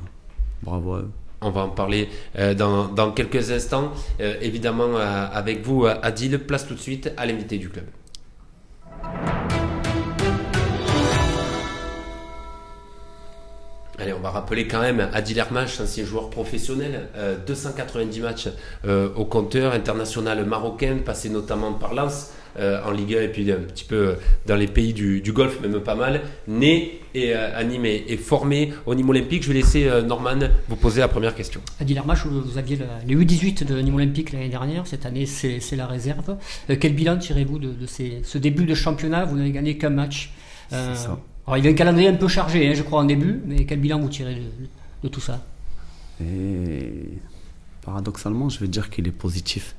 bravo 0.63 0.95
à 0.95 1.01
eux. 1.01 1.11
On 1.43 1.51
va 1.51 1.63
en 1.63 1.69
parler 1.69 2.09
euh, 2.39 2.55
dans, 2.55 3.13
quelques 3.13 3.51
instants. 3.51 3.93
Euh, 4.21 4.37
évidemment, 4.41 4.97
euh, 4.97 5.27
avec 5.33 5.63
vous, 5.63 5.87
Adil, 5.87 6.39
place 6.39 6.67
tout 6.67 6.75
de 6.75 6.81
suite 6.81 7.13
à 7.17 7.27
l'invité 7.27 7.59
du 7.59 7.69
club. 7.69 7.85
Allez, 13.99 14.13
on 14.13 14.21
va 14.21 14.31
rappeler 14.31 14.67
quand 14.67 14.81
même 14.81 15.09
Adil 15.13 15.39
Hermach, 15.39 15.81
ancien 15.81 16.05
joueur 16.05 16.31
professionnel, 16.31 17.09
euh, 17.17 17.37
290 17.47 18.21
matchs 18.21 18.49
au 18.87 19.25
compteur, 19.25 19.73
international 19.73 20.45
marocain, 20.45 20.99
passé 21.05 21.29
notamment 21.29 21.73
par 21.73 21.95
Lens 21.95 22.33
en 22.85 22.91
Ligue 22.91 23.15
1 23.15 23.21
et 23.23 23.29
puis 23.29 23.51
un 23.53 23.57
petit 23.61 23.85
peu 23.85 23.95
euh, 23.97 24.15
dans 24.47 24.57
les 24.57 24.67
pays 24.67 24.93
du, 24.93 25.21
du 25.21 25.33
Golfe, 25.33 25.61
même 25.61 25.81
pas 25.81 25.95
mal. 25.95 26.23
Né 26.49 27.01
et 27.15 27.35
euh, 27.35 27.57
animé 27.59 28.05
et 28.09 28.17
formé 28.17 28.73
au 28.85 28.95
Nîmes 28.95 29.09
Olympique. 29.11 29.43
Je 29.43 29.49
vais 29.49 29.55
laisser 29.55 29.87
euh, 29.89 30.03
Norman 30.03 30.39
vous 30.69 30.77
poser 30.77 31.01
la 31.01 31.09
première 31.09 31.35
question. 31.35 31.61
Adil 31.81 31.97
Armach, 31.99 32.27
vous 32.27 32.59
aviez 32.59 32.77
la- 32.77 32.87
les 33.07 33.15
U18 33.17 33.65
de 33.65 33.81
Nîmes 33.81 33.95
Olympique 33.97 34.33
l'année 34.33 34.49
dernière. 34.49 34.87
Cette 34.87 35.07
année, 35.07 35.27
c'est 35.27 35.61
la 35.77 35.87
réserve. 35.87 36.37
Euh, 36.71 36.77
quel 36.81 36.95
bilan 36.95 37.17
tirez-vous 37.19 37.59
de, 37.59 37.73
de 37.73 37.87
ces- 37.87 38.21
ce 38.25 38.39
début 38.39 38.65
de 38.67 38.75
championnat? 38.75 39.25
Vous 39.25 39.37
n'avez 39.37 39.53
gagné 39.53 39.79
qu'un 39.79 39.91
match. 39.91 40.33
Euh, 40.73 40.93
C'est 40.95 41.03
ça. 41.05 41.19
alors, 41.47 41.59
il 41.59 41.65
y 41.65 41.69
a 41.69 41.71
un 41.71 41.75
calendrier 41.75 42.09
un 42.09 42.15
peu 42.15 42.29
chargé, 42.29 42.69
hein, 42.69 42.73
je 42.75 42.83
crois, 42.83 43.01
en 43.01 43.05
début. 43.05 43.41
Mais 43.47 43.65
quel 43.65 43.81
bilan 43.81 43.99
vous 44.01 44.09
tirez 44.09 44.35
de, 44.35 44.41
de 45.05 45.09
tout 45.09 45.21
ça? 45.21 45.45
Et 46.21 47.09
paradoxalement, 47.83 48.49
je 48.49 48.59
vais 48.61 48.69
dire 48.69 48.91
qu'il 48.91 49.07
est 49.07 49.13
positif. 49.13 49.75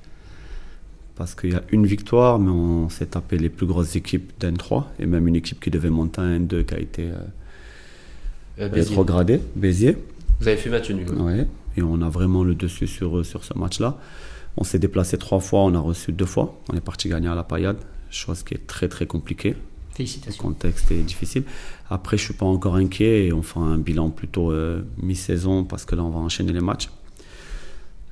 Parce 1.18 1.34
qu'il 1.34 1.52
y 1.52 1.56
a 1.56 1.64
une 1.72 1.86
victoire, 1.88 2.38
mais 2.40 2.52
on 2.52 2.90
s'est 2.90 3.08
tapé 3.08 3.38
les 3.38 3.50
plus 3.50 3.66
grosses 3.66 3.96
équipes 3.96 4.32
d'N3, 4.40 4.84
et 5.00 5.06
même 5.08 5.28
une 5.28 5.36
équipe 5.36 5.60
qui 5.60 5.72
devait 5.72 5.90
monter 5.90 6.22
à 6.22 6.26
N2 6.26 6.64
qui 6.66 6.74
a 6.76 6.80
été 6.80 7.04
euh, 7.06 7.16
Euh, 8.60 8.70
Béziers. 8.70 8.90
rétrogradée, 8.90 9.40
Béziers. 9.56 9.98
Vous 10.40 10.48
avez 10.48 10.58
fait 10.58 10.70
match 10.70 10.90
nul. 10.92 11.10
Ouais, 11.20 11.48
et 11.76 11.82
on 11.82 12.02
a 12.02 12.10
vraiment 12.10 12.44
le 12.44 12.54
dessus 12.56 12.88
sur, 12.88 13.26
sur 13.26 13.44
ce 13.44 13.54
match-là. 13.58 13.98
On 14.58 14.64
s'est 14.64 14.80
déplacé 14.80 15.18
trois 15.18 15.40
fois, 15.40 15.62
on 15.62 15.74
a 15.76 15.80
reçu 15.80 16.12
deux 16.12 16.26
fois. 16.26 16.60
On 16.72 16.76
est 16.78 16.82
parti 16.82 17.10
gagner 17.10 17.28
à 17.28 17.36
la 17.36 17.44
paillade, 17.44 17.78
chose 18.10 18.44
qui 18.44 18.54
est 18.56 18.66
très 18.68 18.88
très 18.88 19.06
compliquée. 19.06 19.52
Le 19.52 19.96
Félicitations. 19.96 20.44
contexte 20.44 20.92
est 20.92 21.02
difficile. 21.02 21.44
Après, 21.90 22.18
je 22.18 22.24
suis 22.24 22.34
pas 22.36 22.46
encore 22.46 22.76
inquiet 22.76 23.26
et 23.28 23.34
on 23.34 23.42
fera 23.44 23.66
un 23.66 23.78
bilan 23.80 24.10
plutôt 24.12 24.52
euh, 24.52 24.82
mi-saison 25.02 25.64
parce 25.64 25.86
que 25.86 25.96
là, 25.96 26.04
on 26.04 26.10
va 26.10 26.20
enchaîner 26.20 26.54
les 26.54 26.62
matchs. 26.62 26.90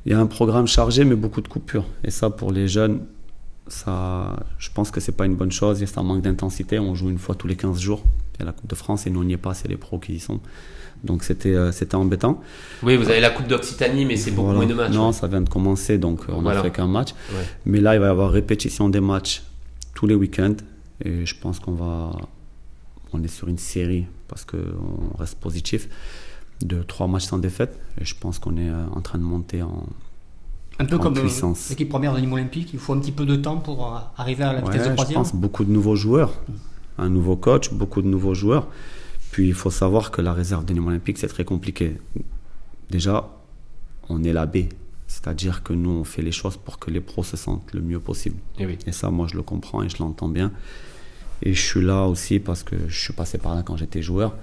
Il 0.06 0.12
y 0.12 0.16
a 0.16 0.20
un 0.20 0.28
programme 0.28 0.68
chargé, 0.68 1.04
mais 1.04 1.16
beaucoup 1.16 1.42
de 1.42 1.48
coupures. 1.48 1.86
Et 2.04 2.12
ça, 2.12 2.30
pour 2.30 2.52
les 2.52 2.68
jeunes, 2.68 3.02
ça, 3.68 4.36
je 4.60 4.70
pense 4.72 4.92
que 4.92 5.00
c'est 5.00 5.12
pas 5.14 5.26
une 5.26 5.36
bonne 5.36 5.52
chose. 5.52 5.82
Et 5.82 5.86
ça 5.88 6.04
manque 6.04 6.22
d'intensité. 6.22 6.78
On 6.80 6.94
joue 6.94 7.10
une 7.10 7.18
fois 7.18 7.34
tous 7.36 7.48
les 7.48 7.56
15 7.56 7.80
jours. 7.80 8.04
Il 8.36 8.40
y 8.42 8.44
a 8.44 8.46
la 8.46 8.52
Coupe 8.52 8.70
de 8.70 8.76
France 8.76 9.08
et 9.08 9.10
nous, 9.10 9.22
on 9.22 9.24
n'y 9.24 9.34
est 9.34 9.38
pas. 9.38 9.54
C'est 9.54 9.68
les 9.68 9.78
pros 9.78 9.98
qui 9.98 10.14
y 10.14 10.20
sont. 10.20 10.40
Donc, 11.04 11.24
c'était 11.24 11.54
euh, 11.56 11.72
c'était 11.72 11.96
embêtant. 11.96 12.42
Oui, 12.84 12.96
vous 12.98 13.10
avez 13.10 13.20
la 13.20 13.30
Coupe 13.32 13.48
d'Occitanie, 13.48 14.06
mais 14.06 14.16
c'est 14.18 14.32
beaucoup 14.32 14.46
Voilà. 14.48 14.60
moins 14.60 14.68
de 14.70 14.74
matchs. 14.76 14.94
Non, 14.94 15.08
ouais. 15.08 15.14
ça 15.14 15.28
vient 15.28 15.42
de 15.42 15.50
commencer, 15.50 15.98
donc 15.98 16.22
euh, 16.22 16.34
on 16.34 16.42
Voilà. 16.42 16.58
n'a 16.60 16.64
fait 16.64 16.72
qu'un 16.72 16.88
match. 16.88 17.10
Ouais. 17.32 17.44
Mais 17.66 17.82
là, 17.82 17.96
il 17.96 18.00
va 18.00 18.08
y 18.08 18.10
avoir 18.10 18.32
répétition 18.32 18.90
des 18.90 19.00
matchs 19.02 19.44
tous 19.94 20.06
les 20.08 20.16
week-ends. 20.16 20.56
Et 21.04 21.26
je 21.26 21.36
pense 21.40 21.60
qu'on 21.60 21.74
va. 21.74 22.12
On 23.14 23.24
est 23.24 23.28
sur 23.28 23.48
une 23.48 23.58
série, 23.58 24.06
parce 24.28 24.46
qu'on 24.46 25.18
reste 25.18 25.40
positif, 25.40 25.88
de 26.62 26.82
trois 26.84 27.08
matchs 27.08 27.26
sans 27.26 27.38
défaite. 27.38 27.80
Et 28.00 28.06
je 28.06 28.16
pense 28.16 28.40
qu'on 28.40 28.58
est 28.58 28.70
euh, 28.70 28.86
en 28.94 29.02
train 29.02 29.18
de 29.18 29.24
monter 29.24 29.62
en. 29.62 29.86
Un 30.78 30.86
peu 30.86 30.98
En 30.98 31.00
comme 31.00 31.18
euh, 31.18 31.54
l'équipe 31.70 31.88
première 31.90 32.14
de 32.14 32.20
Nîmes 32.20 32.34
Olympique, 32.34 32.72
il 32.74 32.80
faut 32.80 32.94
un 32.94 33.00
petit 33.00 33.14
peu 33.14 33.26
de 33.26 33.36
temps 33.38 33.58
pour 33.58 33.94
euh, 33.96 34.00
arriver 34.18 34.44
à 34.44 34.54
la 34.54 34.60
vitesse 34.62 34.74
Ouais, 34.74 34.86
de 34.86 34.90
je 34.90 34.94
croisière. 34.96 35.18
pense 35.20 35.34
beaucoup 35.34 35.64
de 35.64 35.72
nouveaux 35.72 35.96
joueurs, 35.96 36.34
un 36.98 37.08
nouveau 37.10 37.38
coach, 37.38 37.72
beaucoup 37.72 38.02
de 38.02 38.08
nouveaux 38.08 38.34
joueurs. 38.34 38.68
Puis 39.32 39.48
il 39.48 39.54
faut 39.54 39.72
savoir 39.72 40.12
que 40.12 40.22
la 40.22 40.34
réserve 40.34 40.66
de 40.66 40.74
Nîmes 40.74 40.88
Olympique, 40.88 41.18
c'est 41.18 41.28
très 41.28 41.46
compliqué. 41.46 41.98
Déjà, 42.90 43.30
on 44.10 44.24
est 44.24 44.34
la 44.34 44.46
B. 44.46 44.58
C'est-à-dire 45.08 45.64
que 45.64 45.72
nous, 45.72 45.92
on 45.92 46.04
fait 46.04 46.22
les 46.22 46.32
choses 46.32 46.58
pour 46.58 46.78
que 46.80 46.90
les 46.92 47.00
pros 47.00 47.24
se 47.24 47.38
sentent 47.38 47.72
le 47.74 47.82
mieux 47.82 48.00
possible. 48.00 48.38
Eh 48.60 48.66
oui. 48.66 48.78
Et 48.86 48.92
ça, 48.92 49.10
moi, 49.12 49.28
je 49.30 49.36
le 49.36 49.44
comprends 49.44 49.82
et 49.84 49.88
je 49.90 49.98
l'entends 50.00 50.28
bien. 50.30 50.52
Et 51.42 51.54
je 51.54 51.62
suis 51.62 51.82
là 51.82 52.06
aussi 52.06 52.40
parce 52.40 52.64
que 52.64 52.76
je 52.88 53.00
suis 53.00 53.14
passé 53.14 53.38
par 53.38 53.56
là 53.56 53.62
quand 53.64 53.78
j'étais 53.78 54.02
joueur. 54.02 54.36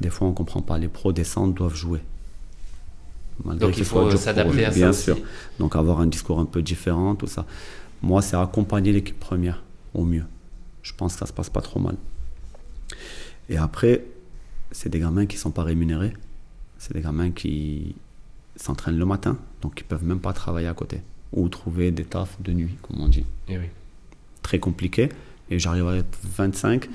Des 0.00 0.10
fois, 0.10 0.26
on 0.26 0.30
ne 0.30 0.34
comprend 0.34 0.62
pas. 0.62 0.78
Les 0.78 0.88
pros 0.88 1.12
descendent, 1.12 1.54
doivent 1.54 1.74
jouer. 1.74 2.00
Malgré 3.44 3.66
Donc 3.66 3.78
il 3.78 3.84
faut 3.84 4.10
s'adapter 4.16 4.64
à 4.64 4.70
ça 4.70 4.76
Bien 4.76 4.90
aussi. 4.90 5.02
sûr. 5.04 5.18
Donc 5.58 5.76
avoir 5.76 6.00
un 6.00 6.06
discours 6.06 6.38
un 6.40 6.44
peu 6.44 6.62
différent, 6.62 7.14
tout 7.14 7.26
ça. 7.26 7.46
Moi, 8.02 8.22
c'est 8.22 8.36
accompagner 8.36 8.92
l'équipe 8.92 9.18
première 9.18 9.62
au 9.94 10.04
mieux. 10.04 10.24
Je 10.82 10.92
pense 10.94 11.14
que 11.14 11.18
ça 11.20 11.26
se 11.26 11.32
passe 11.32 11.50
pas 11.50 11.60
trop 11.60 11.80
mal. 11.80 11.96
Et 13.48 13.56
après, 13.56 14.04
c'est 14.72 14.88
des 14.88 14.98
gamins 15.00 15.26
qui 15.26 15.36
sont 15.36 15.50
pas 15.50 15.64
rémunérés. 15.64 16.12
C'est 16.78 16.94
des 16.94 17.00
gamins 17.02 17.30
qui 17.30 17.94
s'entraînent 18.56 18.98
le 18.98 19.04
matin, 19.06 19.36
donc 19.62 19.80
ils 19.80 19.84
peuvent 19.84 20.04
même 20.04 20.20
pas 20.20 20.32
travailler 20.32 20.66
à 20.68 20.74
côté 20.74 21.00
ou 21.32 21.48
trouver 21.48 21.90
des 21.92 22.04
tafs 22.04 22.40
de 22.42 22.52
nuit, 22.52 22.74
comme 22.82 23.00
on 23.00 23.08
dit 23.08 23.24
Eh 23.48 23.58
oui. 23.58 23.66
très 24.42 24.58
compliqué. 24.58 25.08
Et 25.50 25.58
j'arrive 25.58 25.88
à 25.88 25.96
être 25.96 26.18
25 26.36 26.88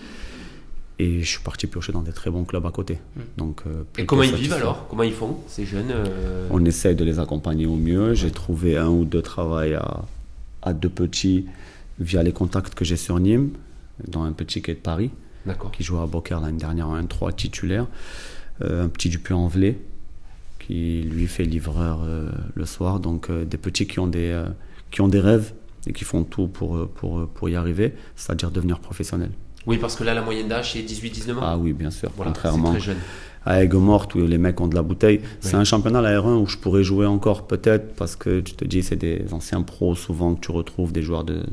et 0.98 1.22
je 1.22 1.30
suis 1.30 1.42
parti 1.44 1.68
piocher 1.68 1.92
dans 1.92 2.02
des 2.02 2.14
très 2.14 2.30
bons 2.32 2.46
clubs 2.46 2.66
à 2.66 2.72
côté. 2.72 3.00
Donc, 3.38 3.62
euh, 3.68 3.84
Et 3.98 4.06
comment 4.06 4.24
ils 4.24 4.34
vivent 4.34 4.54
alors? 4.54 4.88
Comment 4.88 5.04
ils 5.04 5.14
font, 5.14 5.38
ces 5.48 5.66
jeunes 5.66 5.92
euh, 5.92 6.48
On 6.52 6.64
essaye 6.64 6.96
de 6.96 7.04
les 7.04 7.20
accompagner 7.20 7.66
au 7.66 7.76
mieux. 7.76 8.14
J'ai 8.14 8.32
trouvé 8.32 8.78
un 8.78 8.88
ou 8.88 9.04
deux 9.04 9.22
travails 9.22 9.74
à, 9.74 10.06
à 10.62 10.74
deux 10.74 10.90
petits 10.90 11.46
via 12.00 12.24
les 12.24 12.32
contacts 12.32 12.76
que 12.76 12.86
j'ai 12.86 12.96
sur 12.96 13.20
Nîmes, 13.20 13.52
dont 14.08 14.24
un 14.24 14.32
petit 14.32 14.62
qui 14.62 14.72
est 14.72 14.76
de 14.76 14.80
Paris, 14.80 15.12
qui 15.74 15.84
joue 15.84 15.98
à 16.00 16.08
Beaucaire 16.08 16.40
l'année 16.40 16.58
dernière 16.60 16.88
en 16.88 17.02
1-3 17.02 17.36
titulaire. 17.36 17.88
Euh, 18.62 18.86
un 18.86 18.88
petit 18.88 19.10
du 19.10 19.20
Puy-en-Velay, 19.20 19.78
qui 20.60 21.02
lui 21.02 21.28
fait 21.28 21.44
livreur 21.44 22.08
le 22.54 22.66
soir. 22.66 23.02
Donc 23.02 23.30
des 23.30 23.58
petits 23.58 23.86
qui 23.86 24.00
ont 24.00 24.08
des, 24.08 24.44
qui 24.92 25.02
ont 25.02 25.10
des 25.10 25.20
rêves 25.20 25.54
et 25.88 25.94
qui 25.94 26.06
font 26.06 26.24
tout 26.24 26.48
pour, 26.48 26.88
pour, 26.88 27.28
pour 27.28 27.50
y 27.50 27.56
arriver, 27.56 27.94
c'est-à-dire 28.16 28.50
devenir 28.50 28.80
professionnel. 28.80 29.32
Oui, 29.68 29.78
parce 29.78 29.96
que 29.96 30.04
là, 30.04 30.14
la 30.14 30.22
moyenne 30.22 30.48
d'âge, 30.48 30.74
c'est 30.74 30.80
18-19 30.82 31.38
ans. 31.38 31.42
Ah 31.42 31.58
oui, 31.58 31.74
bien 31.74 31.90
sûr. 31.92 32.12
voilà, 32.16 32.32
Contrairement 32.32 32.72
très 32.72 32.80
jeune. 32.80 32.98
à 33.46 33.64
Aigues-Mortes 33.64 34.14
où 34.16 34.20
les 34.26 34.38
mecs 34.38 34.60
ont 34.62 34.68
de 34.68 34.76
la 34.76 34.84
bouteille. 34.84 35.22
C'est 35.42 35.56
un 35.56 35.64
championnat, 35.64 36.02
la 36.02 36.20
R1, 36.20 36.36
où 36.42 36.46
je 36.48 36.58
pourrais 36.58 36.84
jouer 36.84 37.06
encore 37.06 37.48
peut-être 37.48 37.96
parce 37.96 38.16
que 38.16 38.42
tu 38.42 38.54
te 38.54 38.64
dis, 38.66 38.84
c'est 38.84 38.96
des 38.96 39.26
anciens 39.32 39.62
pros 39.64 39.96
souvent 39.96 40.36
que 40.36 40.42
tu 40.42 40.52
retrouves, 40.52 40.92
des 40.92 41.02
joueurs 41.02 41.24
de- 41.24 41.44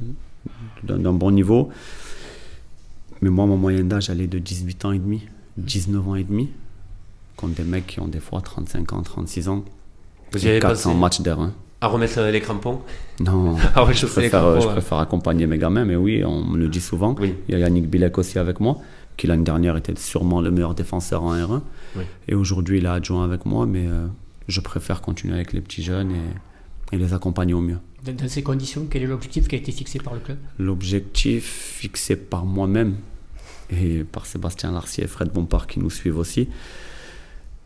d'un 0.84 0.98
d'un 0.98 1.12
bon 1.12 1.30
niveau. 1.30 1.70
Mais 3.20 3.30
moi, 3.30 3.46
ma 3.46 3.56
moyenne 3.56 3.88
d'âge, 3.88 4.10
elle 4.10 4.20
est 4.20 4.26
de 4.26 4.38
18 4.38 4.84
ans 4.84 4.92
et 4.92 4.98
demi, 4.98 5.22
19 5.56 6.08
ans 6.08 6.16
et 6.16 6.24
demi, 6.24 6.48
contre 7.36 7.54
des 7.54 7.62
mecs 7.64 7.86
qui 7.86 8.00
ont 8.00 8.08
des 8.08 8.20
fois 8.20 8.40
35 8.40 8.92
ans, 8.92 9.02
36 9.02 9.48
ans. 9.48 9.64
Vous 10.32 10.44
y 10.44 10.48
avez 10.48 10.56
Et 10.56 10.60
400 10.60 10.90
pensé 10.90 11.00
matchs 11.00 11.20
d'R1. 11.20 11.50
À 11.82 11.88
remettre 11.88 12.18
euh, 12.18 12.30
les 12.30 12.40
crampons 12.40 12.80
Non, 13.20 13.56
Ah 13.74 13.84
ouais, 13.84 13.92
je 13.92 14.06
préfère, 14.06 14.44
euh, 14.44 14.52
crampons, 14.52 14.60
je 14.62 14.66
ouais. 14.68 14.72
préfère 14.74 14.98
accompagner 14.98 15.46
mes 15.48 15.58
gamins, 15.58 15.84
mais 15.84 15.96
oui, 15.96 16.24
on 16.24 16.44
me 16.44 16.56
le 16.56 16.68
dit 16.68 16.80
souvent. 16.80 17.14
Oui. 17.18 17.34
Il 17.48 17.52
y 17.52 17.56
a 17.56 17.58
Yannick 17.58 17.90
Bilek 17.90 18.16
aussi 18.18 18.38
avec 18.38 18.60
moi, 18.60 18.78
qui 19.16 19.26
l'année 19.26 19.42
dernière 19.42 19.76
était 19.76 19.96
sûrement 19.96 20.40
le 20.40 20.52
meilleur 20.52 20.74
défenseur 20.76 21.24
en 21.24 21.34
R1. 21.34 21.60
Oui. 21.96 22.04
Et 22.28 22.34
aujourd'hui, 22.36 22.78
il 22.78 22.84
est 22.84 22.88
adjoint 22.88 23.24
avec 23.24 23.44
moi, 23.46 23.66
mais 23.66 23.86
euh, 23.88 24.06
je 24.46 24.60
préfère 24.60 25.00
continuer 25.00 25.34
avec 25.34 25.52
les 25.52 25.60
petits 25.60 25.82
jeunes 25.82 26.12
et, 26.12 26.94
et 26.94 26.98
les 26.98 27.12
accompagner 27.14 27.52
au 27.52 27.60
mieux. 27.60 27.78
Dans 28.06 28.12
dans 28.12 28.28
ces 28.28 28.44
conditions, 28.44 28.86
quel 28.88 29.02
est 29.02 29.06
l'objectif 29.06 29.48
qui 29.48 29.56
a 29.56 29.58
été 29.58 29.72
fixé 29.72 29.98
par 29.98 30.14
le 30.14 30.20
club? 30.20 30.38
L'objectif 30.60 31.44
fixé 31.44 32.14
par 32.14 32.44
moi-même 32.44 32.94
et 33.70 34.04
par 34.04 34.26
Sébastien 34.26 34.70
Larcier 34.70 35.04
et 35.04 35.06
Fred 35.08 35.32
Bompard 35.32 35.66
qui 35.66 35.80
nous 35.80 35.90
suivent 35.90 36.18
aussi, 36.18 36.48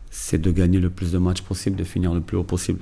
c'est 0.09 0.41
de 0.41 0.49
gagner 0.49 0.79
le 0.79 0.89
plus 0.89 1.11
de 1.11 1.19
matchs 1.19 1.41
possible, 1.41 1.75
de 1.75 1.83
finir 1.83 2.15
le 2.15 2.21
plus 2.21 2.37
haut 2.37 2.43
possible. 2.43 2.79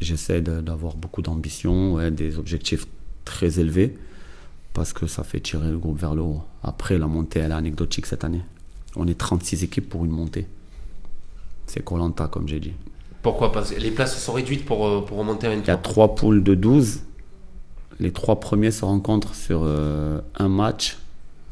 J'essaie 0.00 0.40
d'avoir 0.40 0.94
beaucoup 0.96 1.22
d'ambition, 1.22 1.94
ouais, 1.94 2.10
des 2.10 2.38
objectifs 2.38 2.86
très 3.24 3.60
élevés, 3.60 3.96
parce 4.74 4.92
que 4.92 5.06
ça 5.06 5.24
fait 5.24 5.40
tirer 5.40 5.70
le 5.70 5.78
groupe 5.78 5.98
vers 5.98 6.14
le 6.14 6.22
haut. 6.22 6.42
Après, 6.62 6.98
la 6.98 7.06
montée, 7.06 7.40
elle 7.40 7.52
est 7.52 7.54
anecdotique 7.54 8.06
cette 8.06 8.24
année. 8.24 8.42
On 8.94 9.06
est 9.06 9.18
36 9.18 9.64
équipes 9.64 9.88
pour 9.88 10.04
une 10.04 10.10
montée. 10.10 10.46
C'est 11.66 11.84
Colanta, 11.84 12.28
comme 12.28 12.48
j'ai 12.48 12.60
dit. 12.60 12.72
Pourquoi 13.22 13.52
Parce 13.52 13.72
que 13.72 13.80
les 13.80 13.90
places 13.90 14.22
sont 14.22 14.32
réduites 14.32 14.64
pour, 14.64 14.86
euh, 14.86 15.04
pour 15.04 15.18
remonter 15.18 15.46
à 15.46 15.52
une 15.52 15.60
Il 15.60 15.66
y 15.66 15.70
a 15.70 15.76
trois 15.76 16.14
poules 16.14 16.42
de 16.42 16.54
12. 16.54 17.00
Les 17.98 18.12
trois 18.12 18.38
premiers 18.38 18.70
se 18.70 18.84
rencontrent 18.84 19.34
sur 19.34 19.62
euh, 19.64 20.20
un 20.38 20.48
match, 20.48 20.98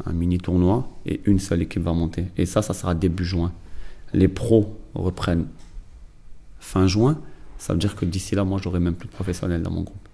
un 0.06 0.12
mini 0.12 0.38
tournoi, 0.38 0.88
et 1.06 1.20
une 1.24 1.38
seule 1.38 1.62
équipe 1.62 1.82
va 1.82 1.92
monter. 1.92 2.26
Et 2.36 2.46
ça, 2.46 2.62
ça 2.62 2.74
sera 2.74 2.94
début 2.94 3.24
juin. 3.24 3.52
Les 4.12 4.28
pros 4.28 4.78
reprennent 4.94 5.46
fin 6.60 6.86
juin. 6.86 7.18
Ça 7.64 7.72
veut 7.72 7.78
dire 7.78 7.96
que 7.96 8.04
d'ici 8.04 8.34
là, 8.34 8.44
moi, 8.44 8.60
j'aurai 8.62 8.78
même 8.78 8.94
plus 8.94 9.08
de 9.08 9.12
professionnels 9.14 9.62
dans 9.62 9.70
mon 9.70 9.80
groupe 9.84 10.06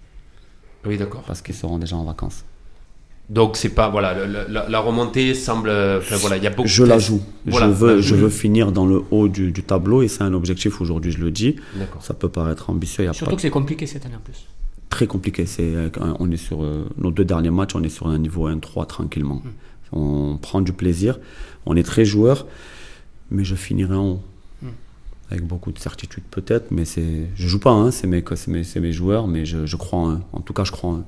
Oui, 0.85 0.97
d'accord. 0.97 1.23
parce 1.27 1.41
qu'ils 1.41 1.53
seront 1.55 1.77
déjà 1.79 1.97
en 1.97 2.05
vacances. 2.05 2.45
Donc, 3.29 3.57
c'est 3.57 3.69
pas. 3.75 3.89
Voilà, 3.89 4.13
le- 4.13 4.25
le- 4.25 4.45
la, 4.49 4.69
la 4.69 4.79
remontée 4.79 5.33
semble. 5.33 5.69
Enfin, 5.69 6.15
voilà, 6.15 6.37
il 6.37 6.43
y 6.43 6.47
a 6.47 6.49
beaucoup 6.49 6.69
Je 6.69 6.83
de- 6.83 6.87
la 6.87 6.97
joue. 6.97 7.21
Voilà, 7.45 7.67
je, 7.67 7.71
veux, 7.73 7.95
la 7.95 8.01
je 8.01 8.07
joue. 8.07 8.15
veux 8.15 8.29
finir 8.29 8.71
dans 8.71 8.85
le 8.85 9.01
haut 9.11 9.27
du, 9.27 9.51
du 9.51 9.63
tableau 9.63 10.01
et 10.01 10.07
c'est 10.07 10.23
un 10.23 10.33
objectif 10.33 10.79
aujourd'hui, 10.79 11.11
je 11.11 11.19
le 11.19 11.29
dis. 11.29 11.57
D'accord. 11.75 12.01
Ça 12.01 12.13
peut 12.13 12.29
paraître 12.29 12.69
ambitieux, 12.69 13.03
il 13.03 13.07
y 13.07 13.09
a 13.09 13.13
Surtout 13.13 13.31
pas 13.31 13.35
que 13.35 13.41
c'est 13.41 13.49
compliqué 13.49 13.85
cette 13.85 14.05
année 14.05 14.15
en 14.15 14.19
plus. 14.23 14.45
très 14.89 15.07
compliqué. 15.07 15.45
C'est, 15.45 15.75
euh, 15.75 15.89
on 16.19 16.31
est 16.31 16.37
sur 16.37 16.63
euh, 16.63 16.85
nos 16.97 17.11
deux 17.11 17.25
derniers 17.25 17.51
matchs, 17.51 17.75
on 17.75 17.83
est 17.83 17.89
sur 17.89 18.07
un 18.07 18.17
niveau 18.17 18.49
1-3 18.49 18.85
tranquillement. 18.87 19.41
On 19.91 20.37
prend 20.41 20.61
du 20.61 20.71
plaisir, 20.71 21.19
on 21.65 21.75
est 21.75 21.83
très 21.83 22.05
joueur, 22.05 22.47
mais 23.29 23.43
je 23.43 23.55
finirai 23.55 23.93
en 23.95 24.07
haut. 24.07 24.21
Avec 25.31 25.45
beaucoup 25.45 25.71
de 25.71 25.79
certitude 25.79 26.23
peut-être, 26.29 26.71
mais 26.71 26.83
c'est, 26.83 27.27
je 27.35 27.47
joue 27.47 27.59
pas, 27.59 27.71
hein, 27.71 27.89
c'est, 27.91 28.05
mes, 28.05 28.21
joueurs, 28.91 29.27
mais 29.27 29.45
je, 29.45 29.65
je 29.65 29.75
crois 29.77 29.99
en 29.99 30.11
eux. 30.15 30.19
En 30.33 30.41
tout 30.41 30.51
cas, 30.53 30.65
je 30.65 30.71
crois 30.73 30.89
en 30.91 30.97
eux. 30.97 31.03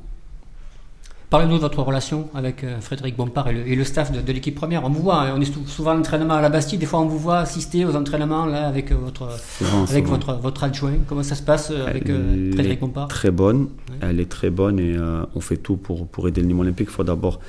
Parlez-nous 1.29 1.55
de 1.55 1.61
votre 1.61 1.81
relation 1.81 2.29
avec 2.35 2.63
euh, 2.63 2.79
Frédéric 2.79 3.17
Bompard 3.17 3.47
et 3.49 3.53
le, 3.53 3.67
et 3.67 3.75
le 3.75 3.83
staff 3.83 4.11
de, 4.11 4.21
de 4.21 4.31
l'équipe 4.31 4.53
première. 4.55 4.85
On 4.85 4.89
vous 4.89 5.01
voit, 5.01 5.23
hein, 5.23 5.33
on 5.35 5.41
est 5.41 5.51
sou- 5.51 5.65
souvent 5.67 5.91
à 5.91 5.95
l'entraînement 5.95 6.35
à 6.35 6.41
la 6.41 6.49
Bastille, 6.49 6.77
des 6.77 6.85
fois 6.85 6.99
on 7.01 7.07
vous 7.07 7.17
voit 7.17 7.39
assister 7.39 7.85
aux 7.85 7.95
entraînements 7.95 8.45
là 8.45 8.67
avec 8.67 8.91
euh, 8.91 8.95
votre, 8.95 9.29
Souvent, 9.57 9.83
avec 9.89 10.05
souvent. 10.05 10.17
votre, 10.17 10.33
votre 10.35 10.63
adjoint. 10.63 10.93
Comment 11.07 11.23
ça 11.23 11.33
se 11.35 11.41
passe 11.41 11.71
euh, 11.71 11.87
avec 11.87 12.07
Elle 12.07 12.51
Frédéric 12.53 12.79
Bompard? 12.81 13.07
Très 13.07 13.31
bonne, 13.31 13.69
elle 13.99 14.19
est 14.19 14.29
très 14.29 14.51
bonne 14.51 14.79
et 14.79 14.95
euh, 14.95 15.25
on 15.35 15.41
fait 15.41 15.57
tout 15.57 15.75
pour, 15.75 16.07
pour 16.07 16.27
aider 16.27 16.39
le 16.41 16.47
Nîmes 16.47 16.59
Olympique. 16.59 16.87
Il 16.89 16.93
faut 16.93 17.03
d'abord 17.03 17.39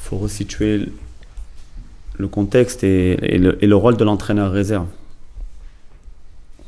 faut 0.00 0.16
resituer 0.18 0.78
le- 0.78 0.92
le 2.18 2.28
contexte 2.28 2.82
et, 2.82 3.12
et 3.34 3.38
le, 3.38 3.62
et 3.62 3.66
le 3.68 3.76
rôle 3.76 3.96
de 3.96 4.02
l'entraîneur 4.04 4.50
réserve. 4.50 4.86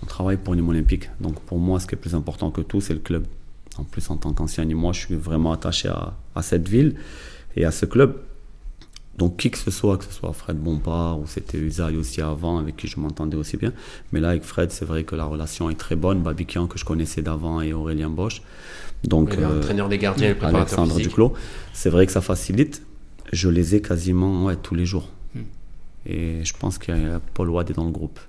Travaille 0.09 0.38
pour 0.38 0.56
Nîmes 0.56 0.68
Olympique, 0.70 1.11
donc 1.20 1.38
pour 1.42 1.59
moi, 1.59 1.78
ce 1.78 1.86
qui 1.86 1.94
est 1.94 1.98
plus 1.98 2.14
important 2.14 2.50
que 2.50 2.62
tout, 2.62 2.80
c'est 2.80 2.94
le 2.94 3.00
club. 3.00 3.26
En 3.76 3.84
plus, 3.84 4.11
en 4.11 4.16
tant 4.16 4.32
qu'ancien 4.32 4.64
Nîmois, 4.64 4.92
je 4.92 5.00
suis 5.00 5.14
vraiment 5.14 5.52
attaché 5.52 5.88
à, 5.88 6.14
à 6.34 6.42
cette 6.42 6.66
ville 6.66 6.96
et 7.54 7.64
à 7.64 7.70
ce 7.70 7.86
club. 7.86 8.16
Donc, 9.18 9.36
qui 9.36 9.50
que 9.50 9.59
ce 9.59 9.70
soit, 9.70 9.98
que 9.98 10.04
ce 10.04 10.12
soit 10.12 10.32
Fred 10.32 10.56
Bompard 10.56 11.18
ou 11.20 11.26
c'était 11.26 11.59
Usaï 11.59 11.96
aussi 11.96 12.22
avant, 12.22 12.59
avec 12.59 12.76
qui 12.76 12.86
je 12.86 12.98
m'entendais 12.98 13.36
aussi 13.36 13.56
bien. 13.56 13.72
Mais 14.12 14.20
là, 14.20 14.30
avec 14.30 14.44
Fred, 14.44 14.70
c'est 14.70 14.84
vrai 14.84 15.04
que 15.04 15.16
la 15.16 15.24
relation 15.24 15.68
est 15.70 15.78
très 15.78 15.96
bonne. 15.96 16.22
Babikian, 16.22 16.68
que 16.68 16.78
je 16.78 16.84
connaissais 16.84 17.20
d'avant, 17.20 17.61
et 17.61 17.72
Aurélien 17.72 18.11
Bosch. 18.11 18.42
Donc, 19.04 19.36
euh, 19.36 19.88
des 19.88 19.98
gardiens, 19.98 20.30
préparateur 20.30 20.61
Alexandre 20.61 20.92
physique. 20.92 21.09
Duclos. 21.09 21.34
C'est 21.72 21.90
vrai 21.90 22.06
que 22.06 22.12
ça 22.12 22.20
facilite. 22.20 22.82
Je 23.32 23.48
les 23.48 23.74
ai 23.74 23.82
quasiment 23.82 24.46
ouais, 24.46 24.56
tous 24.56 24.74
les 24.74 24.86
jours. 24.86 25.09
Hmm. 25.34 25.42
Et 26.06 26.44
je 26.44 26.54
pense 26.56 26.78
qu'il 26.78 26.96
y 26.96 27.04
a 27.04 27.20
Paul 27.34 27.50
Wade 27.50 27.72
dans 27.72 27.84
le 27.84 27.90
groupe. 27.90 28.20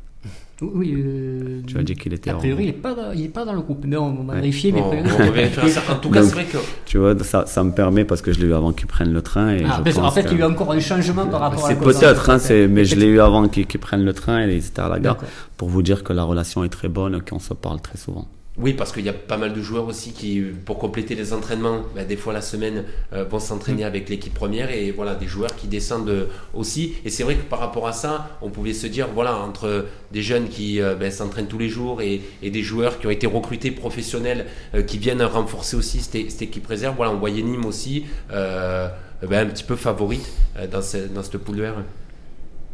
Oui, 0.61 0.93
euh, 0.97 1.61
Tu 1.65 1.77
as 1.77 1.83
dit 1.83 1.95
qu'il 1.95 2.13
était 2.13 2.31
A 2.31 2.35
en- 2.35 2.39
priori, 2.39 2.63
il 2.63 2.67
n'est 2.67 2.73
pas, 2.73 2.93
dans- 2.93 3.13
il 3.13 3.23
est 3.23 3.29
pas 3.29 3.45
dans 3.45 3.53
le 3.53 3.61
groupe. 3.61 3.85
Mais 3.87 3.95
on 3.95 4.25
Ouais. 4.27 4.35
vérifier. 4.35 4.73
Mais 4.73 4.81
On, 4.81 4.87
après- 4.91 5.03
on 5.23 5.27
revérifiera 5.27 5.69
ça. 5.69 5.81
En 5.89 5.95
tout 5.95 6.09
cas, 6.09 6.21
c'est 6.21 6.33
vrai 6.33 6.43
que 6.43 6.57
Tu 6.85 6.97
vois, 6.97 7.17
ça, 7.23 7.45
ça 7.45 7.63
me 7.63 7.71
permet 7.71 8.03
parce 8.03 8.21
que 8.21 8.33
je 8.33 8.41
l'ai 8.41 8.47
eu 8.47 8.53
avant 8.53 8.73
qu'il 8.73 8.87
prenne 8.87 9.13
le 9.13 9.21
train. 9.21 9.51
Et 9.55 9.63
Ah, 9.65 9.81
je 9.85 9.91
pense 9.93 10.13
fait, 10.13 10.23
que- 10.23 10.31
il 10.33 10.39
y 10.39 10.41
a 10.41 10.45
eu 10.45 10.49
encore 10.51 10.71
un 10.73 10.79
changement 10.81 11.25
par 11.27 11.39
rapport 11.39 11.65
à 11.65 11.69
la 11.69 11.75
C'est 11.75 11.81
peut-être, 11.81 12.29
hein, 12.29 12.37
mais 12.69 12.83
je 12.83 12.95
l'ai 12.97 13.05
eu 13.05 13.21
avant 13.21 13.47
qu'il 13.47 13.65
qu'il 13.67 13.79
prenne 13.79 14.03
le 14.03 14.11
train 14.13 14.45
et 14.45 14.53
ils 14.53 14.65
étaient 14.67 14.81
à 14.81 14.89
la 14.89 14.99
gare 14.99 15.17
pour 15.55 15.69
vous 15.69 15.81
dire 15.81 16.03
que 16.03 16.11
la 16.11 16.23
relation 16.23 16.65
est 16.65 16.69
très 16.69 16.89
bonne, 16.89 17.21
qu'on 17.21 17.39
se 17.39 17.53
parle 17.53 17.79
très 17.79 17.97
souvent. 17.97 18.27
Oui, 18.61 18.73
parce 18.73 18.91
qu'il 18.91 19.05
y 19.05 19.09
a 19.09 19.13
pas 19.13 19.37
mal 19.37 19.53
de 19.53 19.61
joueurs 19.61 19.87
aussi 19.87 20.11
qui, 20.11 20.41
pour 20.65 20.79
compléter 20.79 21.15
les 21.15 21.31
entraînements, 21.31 21.83
bah, 21.95 22.03
des 22.03 22.17
fois 22.17 22.33
la 22.33 22.41
semaine, 22.41 22.83
euh, 23.13 23.23
vont 23.23 23.39
s'entraîner 23.39 23.85
avec 23.85 24.09
l'équipe 24.09 24.33
première 24.33 24.69
et 24.69 24.91
voilà, 24.91 25.15
des 25.15 25.27
joueurs 25.27 25.55
qui 25.55 25.67
descendent 25.67 26.27
aussi. 26.53 26.95
Et 27.05 27.09
c'est 27.09 27.23
vrai 27.23 27.35
que 27.35 27.43
par 27.43 27.59
rapport 27.59 27.87
à 27.87 27.93
ça, 27.93 28.37
on 28.41 28.49
pouvait 28.49 28.73
se 28.73 28.85
dire, 28.85 29.07
voilà, 29.15 29.37
entre 29.37 29.85
des 30.11 30.21
jeunes 30.21 30.49
qui 30.49 30.81
euh, 30.81 30.95
ben, 30.95 31.09
s'entraînent 31.09 31.47
tous 31.47 31.57
les 31.57 31.69
jours 31.69 32.01
et, 32.01 32.19
et 32.43 32.51
des 32.51 32.61
joueurs 32.61 32.99
qui 32.99 33.07
ont 33.07 33.11
été 33.11 33.27
recrutés 33.27 33.71
professionnels 33.71 34.45
euh, 34.75 34.81
qui 34.81 34.97
viennent 34.97 35.21
renforcer 35.23 35.77
aussi 35.77 36.01
cette, 36.01 36.29
cette 36.29 36.41
équipe 36.41 36.67
réserve, 36.67 36.95
voilà, 36.97 37.13
on 37.13 37.17
voyait 37.17 37.41
Nîmes 37.43 37.65
aussi 37.65 38.03
ben, 38.29 38.91
un 39.31 39.45
petit 39.47 39.63
peu 39.63 39.75
favorite 39.77 40.29
dans, 40.71 40.81
ce- 40.81 41.07
dans 41.07 41.23
cette 41.23 41.37
poule 41.37 41.55
de 41.57 41.65
R. 41.65 41.75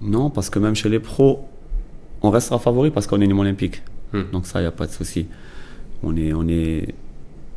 Non, 0.02 0.30
parce 0.32 0.50
que 0.50 0.58
même 0.60 0.76
chez 0.76 0.90
les 0.90 1.00
pros, 1.00 1.48
on 2.24 2.32
restera 2.32 2.58
favori 2.60 2.90
parce 2.92 3.06
qu'on 3.08 3.22
est 3.22 3.28
Nîmes 3.28 3.40
olympique. 3.40 3.82
Hmm. 4.14 4.24
Donc 4.32 4.46
ça, 4.48 4.60
il 4.60 4.64
n'y 4.64 4.68
a 4.68 4.72
pas 4.72 4.88
de 4.88 4.92
souci. 4.92 5.28
On, 6.06 6.16
est, 6.16 6.34
on, 6.34 6.48
est, 6.48 6.94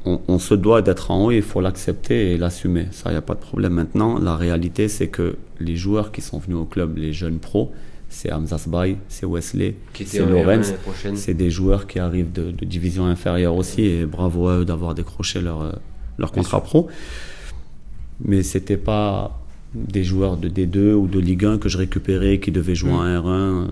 on, 0.05 0.21
on 0.27 0.39
se 0.39 0.55
doit 0.55 0.83
d'être 0.83 1.11
en 1.11 1.27
haut 1.27 1.31
et 1.31 1.37
il 1.37 1.43
faut 1.43 1.61
l'accepter 1.61 2.33
et 2.33 2.39
l'assumer. 2.39 2.87
Ça, 2.91 3.11
il 3.11 3.13
n'y 3.13 3.19
a 3.19 3.23
pas 3.23 3.35
de 3.35 3.41
problème. 3.41 3.75
Maintenant, 3.75 4.19
la 4.19 4.35
réalité, 4.35 4.89
c'est 4.89 5.09
que 5.09 5.37
les 5.61 5.77
joueurs 5.77 6.11
qui 6.11 6.23
sont 6.23 6.39
venus 6.39 6.57
au 6.57 6.65
club, 6.65 6.97
les 6.97 7.13
jeunes 7.13 7.39
pros, 7.39 7.73
c'est 8.09 8.33
Hamza 8.33 8.57
Sbaï, 8.57 8.97
c'est 9.09 9.27
Wesley, 9.27 9.77
c'est 9.93 10.23
en 10.23 10.27
R1 10.27 10.31
Lorenz. 10.31 10.75
C'est 11.15 11.35
des 11.35 11.51
joueurs 11.51 11.87
qui 11.87 11.99
arrivent 11.99 12.33
de, 12.33 12.51
de 12.51 12.65
division 12.65 13.05
inférieure 13.05 13.55
aussi 13.55 13.83
et 13.83 14.07
bravo 14.07 14.49
à 14.49 14.59
eux 14.59 14.65
d'avoir 14.65 14.95
décroché 14.95 15.41
leur, 15.41 15.63
euh, 15.63 15.73
leur 16.17 16.33
contrat 16.33 16.63
pro. 16.63 16.89
Mais 18.25 18.43
c'était 18.43 18.79
pas 18.79 19.39
des 19.75 20.05
joueurs 20.05 20.39
de 20.39 20.49
D2 20.49 20.95
ou 20.95 21.07
de 21.07 21.19
Ligue 21.19 21.45
1 21.45 21.59
que 21.59 21.69
je 21.69 21.77
récupérais 21.77 22.39
qui 22.41 22.51
devaient 22.51 22.75
jouer 22.75 22.93
en 22.93 23.05
R1 23.05 23.29
euh, 23.29 23.67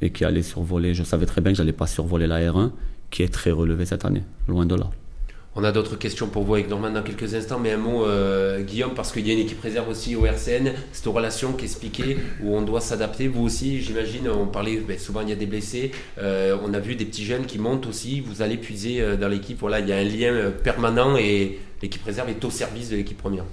et 0.00 0.10
qui 0.10 0.24
allaient 0.24 0.42
survoler. 0.42 0.94
Je 0.94 1.02
savais 1.02 1.26
très 1.26 1.42
bien 1.42 1.52
que 1.52 1.58
j'allais 1.58 1.72
pas 1.72 1.86
survoler 1.86 2.26
la 2.26 2.40
R1 2.40 2.70
qui 3.14 3.22
est 3.22 3.32
très 3.32 3.52
relevée 3.52 3.86
cette 3.86 4.04
année, 4.04 4.24
loin 4.48 4.66
de 4.66 4.74
là. 4.74 4.90
On 5.54 5.62
a 5.62 5.70
d'autres 5.70 5.94
questions 5.94 6.26
pour 6.26 6.42
vous 6.42 6.54
avec 6.54 6.68
Norman 6.68 6.90
dans 6.90 7.04
quelques 7.04 7.32
instants, 7.36 7.60
mais 7.60 7.70
un 7.70 7.76
mot, 7.76 8.04
euh, 8.04 8.60
Guillaume, 8.62 8.92
parce 8.92 9.12
qu'il 9.12 9.24
y 9.24 9.30
a 9.30 9.34
une 9.34 9.38
équipe 9.38 9.62
réserve 9.62 9.88
aussi 9.88 10.16
au 10.16 10.26
RCN, 10.26 10.72
cette 10.90 11.06
relation 11.06 11.52
qui 11.52 11.66
expliquait 11.66 12.16
où 12.42 12.56
on 12.56 12.62
doit 12.62 12.80
s'adapter. 12.80 13.28
Vous 13.28 13.44
aussi, 13.44 13.80
j'imagine, 13.80 14.28
on 14.28 14.48
parlait, 14.48 14.78
ben, 14.78 14.98
souvent 14.98 15.20
il 15.20 15.28
y 15.28 15.32
a 15.32 15.36
des 15.36 15.46
blessés, 15.46 15.92
euh, 16.18 16.58
on 16.64 16.74
a 16.74 16.80
vu 16.80 16.96
des 16.96 17.04
petits 17.04 17.24
jeunes 17.24 17.46
qui 17.46 17.60
montent 17.60 17.86
aussi, 17.86 18.18
vous 18.18 18.42
allez 18.42 18.56
puiser 18.56 19.00
euh, 19.00 19.16
dans 19.16 19.28
l'équipe, 19.28 19.60
voilà, 19.60 19.78
il 19.78 19.88
y 19.88 19.92
a 19.92 19.96
un 19.96 20.02
lien 20.02 20.50
permanent 20.64 21.16
et 21.16 21.60
l'équipe 21.82 22.02
réserve 22.02 22.30
est 22.30 22.44
au 22.44 22.50
service 22.50 22.90
de 22.90 22.96
l'équipe 22.96 23.18
première. 23.18 23.44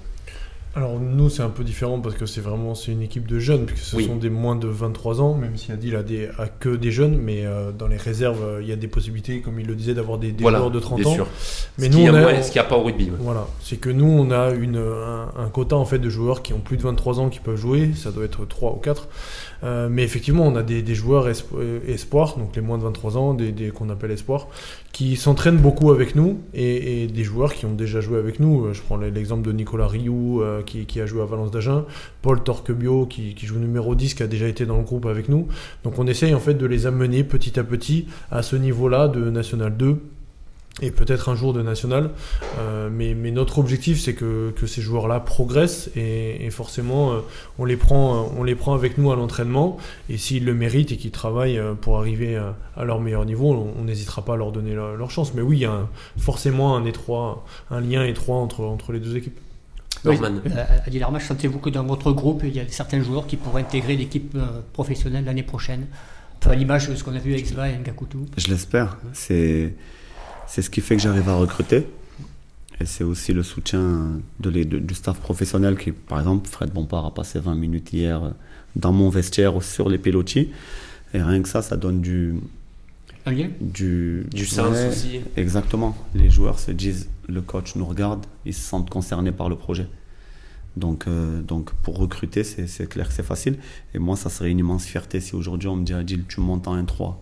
Alors 0.74 0.98
nous 0.98 1.28
c'est 1.28 1.42
un 1.42 1.50
peu 1.50 1.64
différent 1.64 2.00
parce 2.00 2.14
que 2.14 2.24
c'est 2.24 2.40
vraiment 2.40 2.74
c'est 2.74 2.92
une 2.92 3.02
équipe 3.02 3.26
de 3.28 3.38
jeunes 3.38 3.66
puisque 3.66 3.84
ce 3.84 3.96
Oui. 3.96 4.06
sont 4.06 4.16
des 4.16 4.30
moins 4.30 4.56
de 4.56 4.68
23 4.68 5.20
ans 5.20 5.34
même 5.34 5.54
si 5.58 5.70
Adil 5.70 5.94
a, 5.96 6.02
des, 6.02 6.28
a 6.38 6.46
que 6.48 6.70
des 6.70 6.90
jeunes 6.90 7.18
mais 7.18 7.44
euh, 7.44 7.72
dans 7.72 7.88
les 7.88 7.98
réserves 7.98 8.42
euh, 8.42 8.62
il 8.62 8.68
y 8.68 8.72
a 8.72 8.76
des 8.76 8.88
possibilités 8.88 9.40
comme 9.42 9.60
il 9.60 9.66
le 9.66 9.74
disait 9.74 9.92
d'avoir 9.92 10.16
des, 10.16 10.32
des 10.32 10.40
voilà, 10.40 10.58
joueurs 10.58 10.70
de 10.70 10.80
30 10.80 11.00
bien 11.00 11.10
ans 11.10 11.14
sûr. 11.14 11.26
mais 11.76 11.86
ce 11.86 11.90
nous 11.90 11.96
qu'il 11.98 12.04
y 12.04 12.08
a 12.08 12.12
on 12.12 12.14
a, 12.16 12.20
moins- 12.22 12.42
ce 12.42 12.50
qu'il 12.50 12.58
n'y 12.60 12.66
a 12.66 12.68
pas 12.70 12.76
au 12.78 12.82
rugby. 12.84 13.04
ouais. 13.04 13.16
voilà 13.20 13.46
c'est 13.60 13.76
que 13.76 13.90
nous 13.90 14.06
on 14.06 14.30
a 14.30 14.50
une, 14.52 14.78
un, 14.78 15.30
un 15.36 15.48
quota 15.50 15.76
en 15.76 15.84
fait 15.84 15.98
de 15.98 16.08
joueurs 16.08 16.40
qui 16.40 16.54
ont 16.54 16.60
plus 16.60 16.78
de 16.78 16.82
23 16.82 17.20
ans 17.20 17.28
qui 17.28 17.40
peuvent 17.40 17.56
jouer 17.56 17.90
ça 17.94 18.10
doit 18.10 18.24
être 18.24 18.46
3 18.46 18.72
ou 18.72 18.76
4 18.76 19.08
Euh, 19.64 19.88
mais 19.88 20.02
effectivement 20.02 20.44
on 20.44 20.56
a 20.56 20.62
des, 20.64 20.82
des 20.82 20.94
joueurs 20.96 21.28
espo- 21.28 21.56
euh, 21.58 21.78
espoirs 21.86 22.36
donc 22.36 22.56
les 22.56 22.62
moins 22.62 22.78
de 22.78 22.82
23 22.82 23.16
ans 23.16 23.32
des, 23.32 23.52
des- 23.52 23.70
qu'on 23.70 23.90
appelle 23.90 24.10
espoirs 24.10 24.48
qui 24.92 25.14
s'entraînent 25.14 25.56
beaucoup 25.58 25.92
avec 25.92 26.16
nous 26.16 26.40
et, 26.52 27.04
et 27.04 27.06
des 27.06 27.22
joueurs 27.22 27.54
qui 27.54 27.64
ont 27.64 27.72
déjà 27.72 28.00
joué 28.00 28.18
avec 28.18 28.40
nous. 28.40 28.64
Euh, 28.66 28.72
Je 28.72 28.82
prends 28.82 28.96
l'exemple 28.96 29.42
de 29.46 29.52
Nicolas 29.52 29.86
Rioux 29.86 30.42
euh, 30.42 30.62
qui, 30.62 30.84
qui 30.86 31.00
a 31.00 31.06
joué 31.06 31.22
à 31.22 31.26
Valence 31.26 31.50
d'Agen, 31.52 31.84
Paul 32.22 32.42
Torquebio 32.42 33.06
qui, 33.06 33.34
qui 33.34 33.46
joue 33.46 33.58
numéro 33.60 33.94
10 33.94 34.14
qui 34.14 34.22
a 34.24 34.26
déjà 34.26 34.48
été 34.48 34.66
dans 34.66 34.76
le 34.78 34.82
groupe 34.84 35.06
avec 35.06 35.28
nous. 35.28 35.46
Donc 35.84 35.98
on 35.98 36.06
essaye 36.08 36.34
en 36.34 36.40
fait 36.40 36.54
de 36.54 36.66
les 36.66 36.86
amener 36.86 37.22
petit 37.22 37.58
à 37.60 37.64
petit 37.64 38.06
à 38.32 38.42
ce 38.42 38.56
niveau-là 38.56 39.06
de 39.08 39.30
National 39.30 39.76
2 39.76 39.96
et 40.80 40.90
peut-être 40.90 41.28
un 41.28 41.34
jour 41.34 41.52
de 41.52 41.60
National. 41.60 42.10
Euh, 42.58 42.88
mais, 42.90 43.14
mais 43.14 43.30
notre 43.30 43.58
objectif 43.58 44.00
c'est 44.00 44.14
que, 44.14 44.50
que 44.56 44.66
ces 44.66 44.80
joueurs-là 44.80 45.20
progressent 45.20 45.90
et, 45.96 46.46
et 46.46 46.50
forcément 46.50 47.12
euh, 47.12 47.18
on, 47.58 47.66
les 47.66 47.76
prend, 47.76 48.16
euh, 48.16 48.28
on 48.38 48.42
les 48.42 48.54
prend 48.54 48.72
avec 48.74 48.96
nous 48.96 49.12
à 49.12 49.16
l'entraînement 49.16 49.76
et 50.08 50.16
s'ils 50.16 50.44
le 50.46 50.54
méritent 50.54 50.90
et 50.90 50.96
qu'ils 50.96 51.10
travaillent 51.10 51.58
euh, 51.58 51.74
pour 51.74 51.98
arriver 51.98 52.36
à, 52.36 52.56
à 52.76 52.84
leur 52.84 53.00
meilleur 53.00 53.26
niveau, 53.26 53.74
on 53.78 53.84
n'hésitera 53.84 54.24
pas 54.24 54.32
à 54.34 54.36
leur 54.36 54.50
donner 54.50 54.74
leur, 54.74 54.96
leur 54.96 55.10
chance. 55.10 55.34
Mais 55.34 55.42
oui, 55.42 55.58
il 55.58 55.60
y 55.60 55.66
a 55.66 55.72
un- 55.72 55.88
forcément 56.16 56.74
un 56.74 56.86
étroit, 56.86 57.44
un 57.70 57.80
lien 57.80 58.04
étroit 58.04 58.36
entre, 58.36 58.60
entre 58.64 58.92
les 58.92 59.00
deux 59.00 59.16
équipes. 59.16 59.38
Oui, 60.04 60.18
Norman. 60.18 60.40
Adil 60.86 61.02
Armach, 61.02 61.22
sentez-vous 61.22 61.58
que 61.60 61.70
dans 61.70 61.84
votre 61.84 62.10
groupe, 62.12 62.42
il 62.44 62.56
y 62.56 62.60
a 62.60 62.64
certains 62.66 63.00
joueurs 63.02 63.26
qui 63.28 63.36
pourraient 63.36 63.60
intégrer 63.62 63.94
l'équipe 63.94 64.36
professionnelle 64.72 65.24
l'année 65.24 65.44
prochaine? 65.44 65.86
Enfin, 66.40 66.50
à 66.52 66.54
l'image 66.56 66.88
de 66.88 66.96
ce 66.96 67.04
qu'on 67.04 67.14
a 67.14 67.18
vu 67.20 67.34
avec 67.34 67.46
Sva 67.46 67.68
et 67.68 67.76
Ngakutu. 67.78 68.16
Je 68.36 68.48
l'espère. 68.48 68.96
C'est, 69.12 69.74
c'est 70.46 70.62
ce 70.62 70.70
qui 70.70 70.80
fait 70.80 70.96
que 70.96 71.02
j'arrive 71.02 71.28
à 71.28 71.34
recruter. 71.36 71.86
Et 72.80 72.86
c'est 72.86 73.04
aussi 73.04 73.32
le 73.32 73.42
soutien 73.42 74.20
de 74.40 74.50
les- 74.50 74.64
de- 74.64 74.78
du 74.78 74.94
staff 74.94 75.18
professionnel 75.20 75.76
qui, 75.76 75.92
par 75.92 76.18
exemple, 76.18 76.48
Fred 76.48 76.70
Bompard 76.72 77.06
a 77.06 77.14
passé 77.14 77.38
20 77.38 77.54
minutes 77.54 77.92
hier 77.92 78.22
euh, 78.24 78.30
dans 78.76 78.92
mon 78.92 79.08
vestiaire 79.08 79.62
sur 79.62 79.88
les 79.88 79.98
pilotis. 79.98 80.48
Et 81.14 81.22
rien 81.22 81.42
que 81.42 81.48
ça, 81.48 81.62
ça 81.62 81.76
donne 81.76 82.00
du, 82.00 82.34
du, 83.60 84.24
Du 84.32 84.46
sens 84.46 84.72
Ouais, 84.74 84.88
aussi. 84.88 85.20
Exactement. 85.36 85.96
Les 86.14 86.30
joueurs 86.30 86.58
se 86.58 86.72
disent, 86.72 87.08
le 87.28 87.40
coach 87.42 87.76
nous 87.76 87.84
regarde, 87.84 88.24
ils 88.46 88.54
se 88.54 88.62
sentent 88.62 88.90
concernés 88.90 89.32
par 89.32 89.48
le 89.48 89.56
projet. 89.56 89.86
Donc, 90.76 91.06
euh, 91.06 91.42
donc 91.42 91.70
pour 91.82 91.98
recruter, 91.98 92.44
c'est 92.44 92.66
c'est 92.66 92.86
clair 92.88 93.06
que 93.06 93.12
c'est 93.14 93.22
facile. 93.22 93.58
Et 93.94 93.98
moi, 93.98 94.16
ça 94.16 94.30
serait 94.30 94.50
une 94.50 94.58
immense 94.58 94.86
fierté 94.86 95.20
si 95.20 95.34
aujourd'hui 95.36 95.68
on 95.68 95.76
me 95.76 95.84
dit, 95.84 95.92
Adil, 95.92 96.24
tu 96.26 96.40
montes 96.40 96.66
en 96.66 96.74
1-3. 96.82 97.14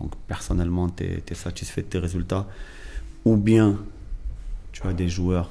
Donc 0.00 0.12
personnellement, 0.28 0.88
tu 0.90 1.04
es, 1.04 1.34
satisfait 1.34 1.82
de 1.82 1.86
tes 1.88 1.98
résultats? 1.98 2.46
Ou 3.24 3.36
bien, 3.36 3.78
tu 4.72 4.86
as 4.86 4.92
des 4.92 5.08
joueurs 5.08 5.50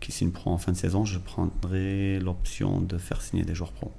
qui 0.00 0.12
signent 0.12 0.30
pro 0.30 0.50
en 0.50 0.58
fin 0.58 0.72
de 0.72 0.76
saison, 0.76 1.04
je 1.04 1.18
prendrai 1.18 2.18
l'option 2.20 2.80
de 2.80 2.96
faire 2.98 3.20
signer 3.20 3.44
des 3.44 3.54
joueurs 3.54 3.72
pro. 3.72 3.90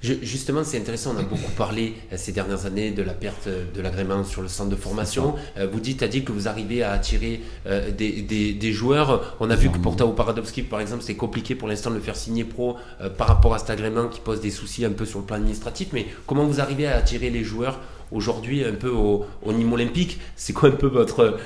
Je- 0.00 0.14
justement, 0.22 0.62
c'est 0.62 0.78
intéressant. 0.78 1.12
On 1.16 1.18
a 1.18 1.24
beaucoup 1.24 1.50
parlé 1.56 1.94
euh, 2.12 2.16
ces 2.16 2.30
dernières 2.30 2.66
années 2.66 2.92
de 2.92 3.02
la 3.02 3.14
perte 3.14 3.48
euh, 3.48 3.64
de 3.74 3.80
l'agrément 3.80 4.22
sur 4.22 4.42
le 4.42 4.48
centre 4.48 4.70
de 4.70 4.76
formation. 4.76 5.34
Euh, 5.56 5.66
vous 5.70 5.80
dites, 5.80 6.04
dit 6.04 6.22
que 6.22 6.30
vous 6.30 6.46
arrivez 6.46 6.84
à 6.84 6.92
attirer 6.92 7.40
euh, 7.66 7.90
des, 7.90 8.22
des- 8.22 8.54
des 8.54 8.72
joueurs. 8.72 9.36
On 9.40 9.50
a 9.50 9.56
vu 9.56 9.70
que 9.70 9.78
pour 9.78 9.96
Tao 9.96 10.12
Paradovski, 10.12 10.62
par 10.62 10.80
exemple, 10.80 11.02
c'est 11.02 11.16
compliqué 11.16 11.56
pour 11.56 11.66
l'instant 11.66 11.90
de 11.90 11.96
le 11.96 12.00
faire 12.00 12.14
signer 12.14 12.44
pro 12.44 12.76
euh, 13.00 13.10
par 13.10 13.26
rapport 13.26 13.54
à 13.54 13.58
cet 13.58 13.70
agrément 13.70 14.06
qui 14.06 14.20
pose 14.20 14.40
des 14.40 14.52
soucis 14.52 14.84
un 14.84 14.92
peu 14.92 15.04
sur 15.04 15.18
le 15.18 15.24
plan 15.24 15.36
administratif. 15.36 15.88
Mais 15.92 16.06
comment 16.26 16.46
vous 16.46 16.60
arrivez 16.60 16.86
à 16.86 16.96
attirer 16.96 17.30
les 17.30 17.42
joueurs 17.42 17.80
aujourd'hui 18.12 18.64
un 18.64 18.72
peu 18.72 18.88
au, 18.90 19.24
au 19.44 19.52
Nîmes 19.52 19.72
olympique 19.72 20.20
C'est 20.36 20.52
quoi 20.52 20.68
un 20.70 20.72
peu 20.72 20.86
votre, 20.86 21.38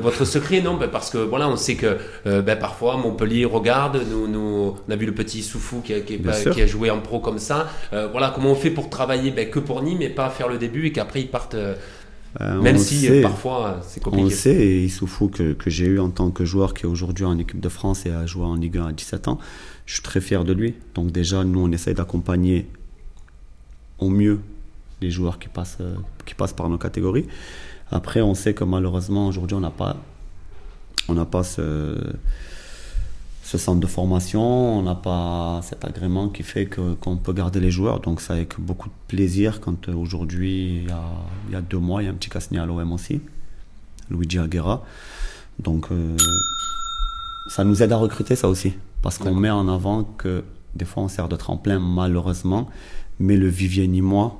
votre, 0.00 0.24
secret 0.24 0.60
Non, 0.60 0.76
Ben, 0.76 0.88
parce 0.88 1.10
que 1.10 1.18
voilà, 1.18 1.48
on 1.48 1.56
sait 1.56 1.74
que 1.76 1.98
euh, 2.26 2.42
ben, 2.42 2.58
parfois 2.58 2.96
Montpellier 2.96 3.44
regarde. 3.44 4.00
Nous, 4.10 4.28
nous, 4.28 4.74
on 4.88 4.92
a 4.92 4.96
vu 4.96 5.06
le 5.06 5.14
petit 5.14 5.42
Soufou 5.42 5.80
qui 5.80 5.94
a, 5.94 6.00
qui 6.00 6.18
qui 6.18 6.68
joué 6.68 6.90
en 6.90 7.00
pro 7.00 7.20
comme 7.20 7.38
ça. 7.38 7.68
Euh, 7.92 8.08
voilà, 8.10 8.32
comment 8.34 8.52
on 8.52 8.54
fait 8.54 8.70
pour 8.70 8.90
travailler 8.90 9.30
ben, 9.30 9.48
que 9.50 9.58
pour 9.58 9.82
Nîmes 9.82 10.02
et 10.02 10.08
pas 10.08 10.30
faire 10.30 10.48
le 10.48 10.58
début 10.58 10.86
et 10.86 10.92
qu'après 10.92 11.20
ils 11.20 11.28
partent, 11.28 11.54
euh, 11.54 11.74
Euh, 12.40 12.60
même 12.62 12.78
si 12.78 13.06
sait- 13.06 13.22
parfois 13.22 13.80
c'est 13.82 14.00
On 14.06 14.10
le 14.10 14.16
compliqué. 14.18 14.36
sait, 14.36 14.54
et 14.54 14.84
Issoufou 14.84 15.26
que, 15.28 15.52
que 15.52 15.68
j'ai 15.68 15.86
eu 15.86 15.98
en 15.98 16.10
tant 16.10 16.30
que 16.30 16.44
joueur 16.44 16.74
qui 16.74 16.82
est 16.84 16.88
aujourd'hui 16.88 17.24
en 17.24 17.36
équipe 17.38 17.58
de 17.58 17.68
France 17.68 18.06
et 18.06 18.10
a 18.10 18.24
joué 18.24 18.44
en 18.44 18.54
Ligue 18.54 18.78
1 18.78 18.86
à 18.86 18.92
17 18.92 19.26
ans, 19.26 19.38
je 19.84 19.94
suis 19.94 20.02
très 20.02 20.20
fier 20.20 20.44
de 20.44 20.52
lui. 20.52 20.74
Donc 20.94 21.10
déjà, 21.10 21.42
nous, 21.42 21.58
on 21.60 21.72
essaye 21.72 21.94
d'accompagner 21.94 22.68
au 23.98 24.10
mieux 24.10 24.38
les 25.00 25.10
joueurs 25.10 25.38
qui 25.38 25.48
passent, 25.48 25.78
euh, 25.80 25.96
qui 26.26 26.34
passent 26.34 26.52
par 26.52 26.68
nos 26.68 26.78
catégories. 26.78 27.26
Après, 27.90 28.20
on 28.20 28.34
sait 28.34 28.54
que 28.54 28.64
malheureusement, 28.64 29.26
aujourd'hui, 29.26 29.56
on 29.56 29.60
n'a 29.60 29.70
pas, 29.70 29.96
on 31.08 31.14
n'a 31.14 31.24
pas 31.24 31.42
ce, 31.42 31.96
ce 33.50 33.58
centre 33.58 33.80
de 33.80 33.86
formation, 33.86 34.78
on 34.78 34.82
n'a 34.82 34.94
pas 34.94 35.60
cet 35.62 35.84
agrément 35.84 36.28
qui 36.28 36.44
fait 36.44 36.66
que, 36.66 36.94
qu'on 36.94 37.16
peut 37.16 37.32
garder 37.32 37.58
les 37.58 37.72
joueurs. 37.72 37.98
Donc 38.00 38.20
c'est 38.20 38.32
avec 38.32 38.60
beaucoup 38.60 38.88
de 38.88 38.94
plaisir 39.08 39.60
quand 39.60 39.88
euh, 39.88 39.94
aujourd'hui, 39.94 40.82
il 40.82 40.88
y 40.88 40.92
a, 40.92 41.02
il 41.48 41.52
y 41.54 41.56
a 41.56 41.60
deux 41.60 41.78
mois, 41.78 42.00
il 42.02 42.06
y 42.06 42.08
a 42.08 42.12
un 42.12 42.14
petit 42.14 42.30
cas 42.30 42.38
signé 42.38 42.60
à 42.60 42.66
l'OM 42.66 42.92
aussi, 42.92 43.20
Luigi 44.08 44.38
Aguera. 44.38 44.84
Donc 45.58 45.88
euh, 45.90 46.16
ça 47.48 47.64
nous 47.64 47.82
aide 47.82 47.90
à 47.90 47.96
recruter 47.96 48.36
ça 48.36 48.48
aussi, 48.48 48.74
parce 49.02 49.18
qu'on 49.18 49.34
met 49.34 49.50
en 49.50 49.66
avant 49.66 50.04
que 50.04 50.44
des 50.76 50.84
fois 50.84 51.02
on 51.02 51.08
sert 51.08 51.28
de 51.28 51.34
tremplin 51.34 51.80
malheureusement, 51.80 52.68
mais 53.18 53.36
le 53.36 53.48
vivier 53.48 53.88
nîmois 53.88 54.39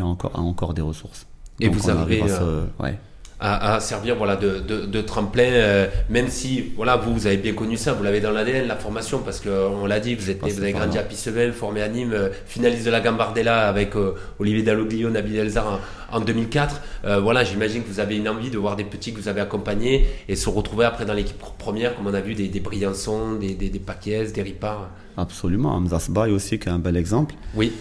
a 0.00 0.06
encore, 0.06 0.32
a 0.34 0.40
encore 0.40 0.74
des 0.74 0.82
ressources. 0.82 1.26
Et 1.60 1.66
Donc, 1.68 1.76
vous 1.76 1.90
arrivez, 1.90 2.20
arrive 2.22 2.34
à 2.34 2.42
euh, 2.42 2.64
ouais. 2.80 2.98
à, 3.38 3.74
à 3.74 3.80
servir 3.80 4.16
voilà 4.16 4.36
de, 4.36 4.60
de, 4.60 4.86
de 4.86 5.00
tremplin 5.02 5.44
euh, 5.44 5.86
même 6.08 6.28
si 6.28 6.72
voilà 6.76 6.96
vous 6.96 7.12
vous 7.12 7.26
avez 7.26 7.36
bien 7.36 7.52
connu 7.54 7.76
ça 7.76 7.92
vous 7.92 8.02
l'avez 8.02 8.20
dans 8.20 8.30
l'ADN 8.30 8.66
la 8.68 8.76
formation 8.76 9.18
parce 9.18 9.40
que 9.40 9.48
euh, 9.48 9.68
on 9.68 9.86
l'a 9.86 10.00
dit 10.00 10.14
vous 10.14 10.30
êtes 10.30 10.40
vous 10.40 10.58
avez 10.60 10.72
grandi 10.72 10.98
à 10.98 11.02
Pissevel 11.02 11.52
formé 11.52 11.82
à 11.82 11.88
Nîmes 11.88 12.12
euh, 12.14 12.30
finaliste 12.46 12.86
de 12.86 12.90
la 12.90 13.00
Gambardella 13.00 13.68
avec 13.68 13.96
euh, 13.96 14.14
Olivier 14.38 14.62
Dalloglio 14.62 15.10
Nabil 15.10 15.36
Elzar 15.36 15.80
en, 16.12 16.16
en 16.16 16.20
2004 16.20 16.80
Euh, 17.04 17.18
voilà 17.20 17.42
j'imagine 17.44 17.82
que 17.82 17.88
vous 17.88 18.00
avez 18.00 18.16
une 18.16 18.28
envie 18.28 18.50
de 18.50 18.58
voir 18.58 18.76
des 18.76 18.84
petits 18.84 19.12
que 19.12 19.20
vous 19.20 19.28
avez 19.28 19.40
accompagnés 19.40 20.06
et 20.28 20.36
se 20.36 20.48
retrouver 20.48 20.84
après 20.84 21.04
dans 21.04 21.14
l'équipe 21.14 21.36
première 21.58 21.94
comme 21.96 22.06
on 22.06 22.14
a 22.14 22.20
vu 22.20 22.34
des, 22.34 22.48
des 22.48 22.60
Briançon 22.60 23.34
des, 23.34 23.54
des, 23.54 23.68
des 23.70 23.78
Paquiès 23.80 24.32
des 24.32 24.42
Ripard 24.42 24.88
Absolument. 25.16 25.74
Hamza 25.76 25.98
Sbaye 25.98 26.32
aussi, 26.32 26.58
qui 26.58 26.68
est 26.68 26.72
un 26.72 26.78
bel 26.78 26.96
exemple. 26.96 27.34
oui 27.54 27.72
Euh, 27.72 27.78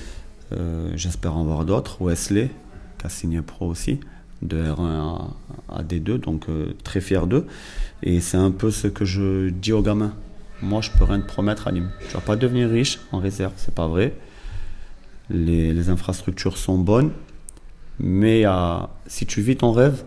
J'espère 0.96 1.38
en 1.38 1.44
voir 1.44 1.66
d'autres. 1.66 2.02
Wesley, 2.02 2.52
qui 2.98 3.06
a 3.06 3.10
signé 3.10 3.42
pro 3.42 3.68
aussi, 3.68 4.00
de 4.42 4.62
R1 4.62 4.84
à, 5.70 5.78
à 5.78 5.84
D2, 5.84 6.18
donc 6.18 6.50
euh, 6.50 6.74
très 6.84 7.02
fier 7.02 7.28
d'eux. 7.28 7.46
Et 8.04 8.20
c'est 8.20 8.38
un 8.38 8.52
peu 8.52 8.72
ce 8.72 8.88
que 8.88 9.06
je 9.06 9.50
dis 9.50 9.74
aux 9.74 9.82
gamins. 9.82 10.14
Moi, 10.62 10.82
je 10.82 10.92
peux 10.92 11.04
rien 11.04 11.20
te 11.20 11.28
promettre 11.28 11.68
à 11.68 11.72
Nîmes. 11.72 11.92
Tu 12.08 12.14
vas 12.14 12.22
pas 12.22 12.36
devenir 12.36 12.70
riche 12.70 13.00
en 13.12 13.20
réserve, 13.20 13.54
c'est 13.58 13.74
pas 13.74 13.88
vrai. 13.88 14.14
Les, 15.30 15.74
les 15.74 15.90
infrastructures 15.90 16.58
sont 16.58 16.78
bonnes, 16.78 17.12
mais 18.00 18.46
euh, 18.46 18.80
si 19.08 19.26
tu 19.26 19.42
vis 19.42 19.56
ton 19.56 19.72
rêve, 19.72 20.04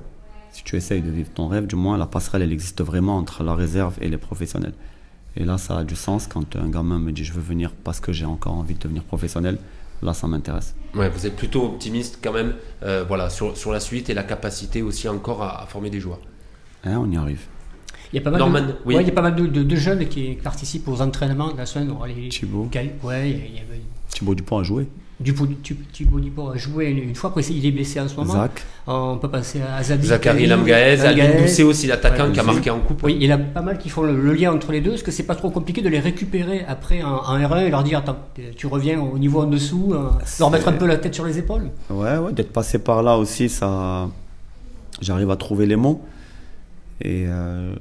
si 0.53 0.63
tu 0.63 0.77
essayes 0.77 1.03
de 1.03 1.11
vivre 1.11 1.31
ton 1.31 1.49
rêve, 1.49 1.67
du 1.67 1.77
moins, 1.77 1.97
la 1.97 2.07
passerelle, 2.07 2.43
elle 2.43 2.53
existe 2.53 2.83
vraiment 2.83 3.17
entre 3.17 3.43
la 3.43 3.55
réserve 3.55 3.97
et 4.01 4.09
les 4.09 4.19
professionnels. 4.19 4.75
Et 5.37 5.45
là, 5.45 5.59
ça 5.59 5.79
a 5.79 5.85
du 5.85 5.97
sens 5.97 6.29
quand 6.29 6.55
un 6.55 6.69
gamin 6.69 7.01
me 7.01 7.11
dit 7.11 7.25
je 7.25 7.33
veux 7.33 7.41
venir 7.41 7.73
parce 7.83 7.99
que 7.99 8.13
j'ai 8.13 8.25
encore 8.25 8.55
envie 8.55 8.75
de 8.75 8.79
devenir 8.79 9.03
professionnel. 9.03 9.59
Là, 10.05 10.13
ça 10.13 10.27
m'intéresse. 10.29 10.75
Ouais, 10.95 11.09
vous 11.09 11.27
êtes 11.27 11.35
plutôt 11.35 11.65
optimiste 11.65 12.19
quand 12.23 12.33
même 12.33 12.55
euh, 12.85 13.05
voilà, 13.09 13.31
sur, 13.31 13.57
sur 13.57 13.73
la 13.73 13.81
suite 13.81 14.11
et 14.11 14.15
la 14.15 14.23
capacité 14.23 14.83
aussi 14.83 15.09
encore 15.09 15.43
à, 15.43 15.63
à 15.63 15.67
former 15.67 15.89
des 15.91 15.99
joueurs. 15.99 16.21
Hein, 16.85 16.99
on 17.01 17.11
y 17.11 17.17
arrive. 17.17 17.41
Il 18.13 18.17
y 18.17 18.19
a 18.19 18.23
pas 18.23 18.31
mal, 18.31 18.39
Norman, 18.39 18.61
de, 18.61 18.75
oui. 18.85 18.95
ouais, 18.95 19.03
il 19.03 19.07
y 19.09 19.11
a 19.11 19.15
pas 19.15 19.23
mal 19.23 19.35
de, 19.35 19.47
de- 19.47 19.63
de 19.65 19.77
jeunes 19.77 20.07
qui 20.07 20.35
participent 20.35 20.87
aux 20.87 21.01
entraînements 21.01 21.51
de 21.51 21.57
la 21.57 21.67
semaine. 21.67 21.93
Les- 22.07 22.29
Thibaut. 22.29 22.69
Ouais, 23.03 23.31
il 23.31 23.37
y 23.39 23.41
a- 23.41 23.47
il 23.47 23.55
y 23.55 23.61
Thibaut 24.11 24.35
Dupont 24.35 24.59
a 24.59 24.63
joué. 24.63 24.87
Thibaut 25.23 26.19
Dupont 26.19 26.49
a 26.51 26.57
joué 26.57 26.87
une, 26.87 26.99
une 26.99 27.15
fois, 27.15 27.31
après 27.31 27.43
il 27.45 27.65
est 27.65 27.71
blessé 27.71 28.01
en 28.01 28.09
ce 28.09 28.17
moment. 28.17 28.33
Zach. 28.35 28.63
On 28.87 29.17
peut 29.19 29.31
passer 29.31 29.61
à 29.63 29.83
Zabi. 29.83 30.07
Zachary 30.09 30.47
Lamgaez, 30.47 30.97
Lamgaez. 30.97 31.43
Doucet 31.43 31.63
aussi, 31.63 31.87
l'attaquant 31.87 32.27
Ouais, 32.27 32.33
qui 32.33 32.41
a 32.41 32.43
marqué 32.43 32.71
en 32.71 32.81
coupe. 32.81 33.03
Oui, 33.05 33.17
il 33.21 33.27
y 33.27 33.33
en 33.33 33.37
a 33.37 33.39
pas 33.39 33.63
mal 33.63 33.79
qui 33.79 33.89
font 33.89 34.03
le, 34.03 34.21
le 34.21 34.33
lien 34.33 34.53
entre 34.53 34.73
les 34.73 34.81
deux. 34.81 34.95
Est-ce 34.95 35.05
que 35.05 35.11
c'est 35.13 35.23
pas 35.23 35.37
trop 35.37 35.51
compliqué 35.51 35.83
de 35.83 35.89
les 35.89 36.01
récupérer 36.01 36.65
après 36.67 37.03
en, 37.03 37.15
en 37.17 37.39
R1 37.39 37.67
et 37.67 37.71
leur 37.71 37.85
dire 37.85 37.99
Attends, 37.99 38.19
tu 38.57 38.67
reviens 38.67 39.01
au 39.01 39.17
niveau 39.19 39.43
en 39.43 39.47
dessous, 39.47 39.93
euh, 39.93 40.11
leur 40.41 40.51
mettre 40.51 40.69
un 40.69 40.73
peu 40.73 40.87
la 40.87 40.97
tête 40.97 41.15
sur 41.15 41.25
les 41.25 41.39
épaules 41.39 41.71
Ouais, 41.91 42.19
ouais, 42.19 42.33
d'être 42.33 42.53
passé 42.53 42.79
par 42.79 43.03
là 43.03 43.17
aussi, 43.17 43.49
ça. 43.49 44.09
J'arrive 45.01 45.31
à 45.31 45.37
trouver 45.37 45.67
les 45.67 45.77
mots. 45.77 46.03
Et 47.01 47.25
euh, 47.27 47.75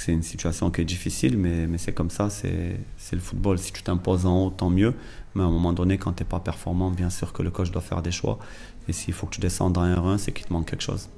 c'est 0.00 0.12
une 0.12 0.22
situation 0.22 0.70
qui 0.70 0.80
est 0.80 0.84
difficile, 0.84 1.36
mais, 1.36 1.66
mais 1.66 1.78
c'est 1.78 1.92
comme 1.92 2.10
ça, 2.10 2.30
c'est 2.30 2.76
c'est 2.96 3.16
le 3.16 3.22
football. 3.22 3.58
Si 3.58 3.72
tu 3.72 3.82
t'imposes 3.82 4.26
en 4.26 4.46
haut, 4.46 4.50
tant 4.50 4.70
mieux. 4.70 4.94
Mais 5.34 5.42
à 5.42 5.46
un 5.46 5.50
moment 5.50 5.72
donné, 5.72 5.96
quand 5.98 6.12
tu 6.12 6.22
n'es 6.22 6.28
pas 6.28 6.40
performant, 6.40 6.90
bien 6.90 7.10
sûr 7.10 7.32
que 7.32 7.42
le 7.42 7.50
coach 7.50 7.70
doit 7.70 7.80
faire 7.82 8.02
des 8.02 8.10
choix. 8.10 8.38
Et 8.88 8.92
s'il 8.92 9.14
faut 9.14 9.26
que 9.26 9.34
tu 9.34 9.40
descendes 9.40 9.76
en 9.78 9.84
R1, 9.86 10.18
c'est 10.18 10.32
qu'il 10.32 10.44
te 10.46 10.52
manque 10.52 10.66
quelque 10.68 10.82
chose. 10.82 11.08